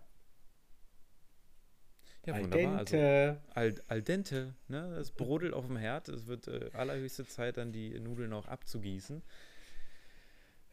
Ja, 2.27 2.35
al 2.35 2.43
wunderbar. 2.43 2.77
Also 2.77 2.91
dente. 2.91 3.41
Also, 3.55 3.81
al, 3.81 3.83
al 3.87 4.01
dente, 4.03 4.55
ne? 4.67 4.95
Es 4.97 5.11
brodelt 5.11 5.53
auf 5.53 5.65
dem 5.65 5.77
Herd. 5.77 6.07
Es 6.07 6.27
wird 6.27 6.47
äh, 6.47 6.69
allerhöchste 6.73 7.25
Zeit, 7.25 7.57
dann 7.57 7.71
die 7.71 7.99
Nudeln 7.99 8.31
auch 8.33 8.47
abzugießen. 8.47 9.23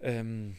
Ähm, 0.01 0.57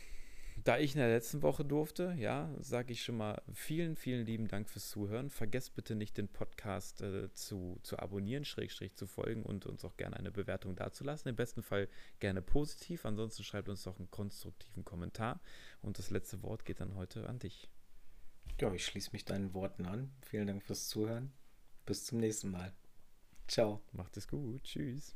da 0.69 0.77
ich 0.77 0.93
in 0.93 0.99
der 0.99 1.09
letzten 1.09 1.41
Woche 1.41 1.65
durfte, 1.65 2.13
ja, 2.19 2.47
sage 2.59 2.93
ich 2.93 3.01
schon 3.01 3.17
mal 3.17 3.41
vielen, 3.51 3.95
vielen 3.95 4.23
lieben 4.23 4.47
Dank 4.47 4.69
fürs 4.69 4.87
Zuhören. 4.91 5.31
Vergesst 5.31 5.73
bitte 5.73 5.95
nicht, 5.95 6.15
den 6.15 6.27
Podcast 6.27 7.01
äh, 7.01 7.33
zu, 7.33 7.79
zu 7.81 7.97
abonnieren, 7.97 8.45
Schrägstrich 8.45 8.93
zu 8.93 9.07
folgen 9.07 9.41
und 9.41 9.65
uns 9.65 9.83
auch 9.83 9.97
gerne 9.97 10.17
eine 10.17 10.29
Bewertung 10.29 10.75
dazulassen. 10.75 11.27
Im 11.27 11.35
besten 11.35 11.63
Fall 11.63 11.89
gerne 12.19 12.43
positiv. 12.43 13.07
Ansonsten 13.07 13.43
schreibt 13.43 13.67
uns 13.67 13.81
doch 13.81 13.97
einen 13.97 14.11
konstruktiven 14.11 14.85
Kommentar. 14.85 15.41
Und 15.81 15.97
das 15.97 16.11
letzte 16.11 16.43
Wort 16.43 16.65
geht 16.65 16.81
dann 16.81 16.93
heute 16.93 17.27
an 17.27 17.39
dich. 17.39 17.67
Ja, 18.61 18.71
ich 18.71 18.85
schließe 18.85 19.09
mich 19.11 19.25
deinen 19.25 19.55
Worten 19.55 19.87
an. 19.87 20.11
Vielen 20.21 20.45
Dank 20.45 20.61
fürs 20.61 20.87
Zuhören. 20.87 21.31
Bis 21.87 22.05
zum 22.05 22.19
nächsten 22.19 22.51
Mal. 22.51 22.73
Ciao. 23.47 23.81
Macht 23.91 24.17
es 24.17 24.27
gut. 24.27 24.65
Tschüss. 24.65 25.15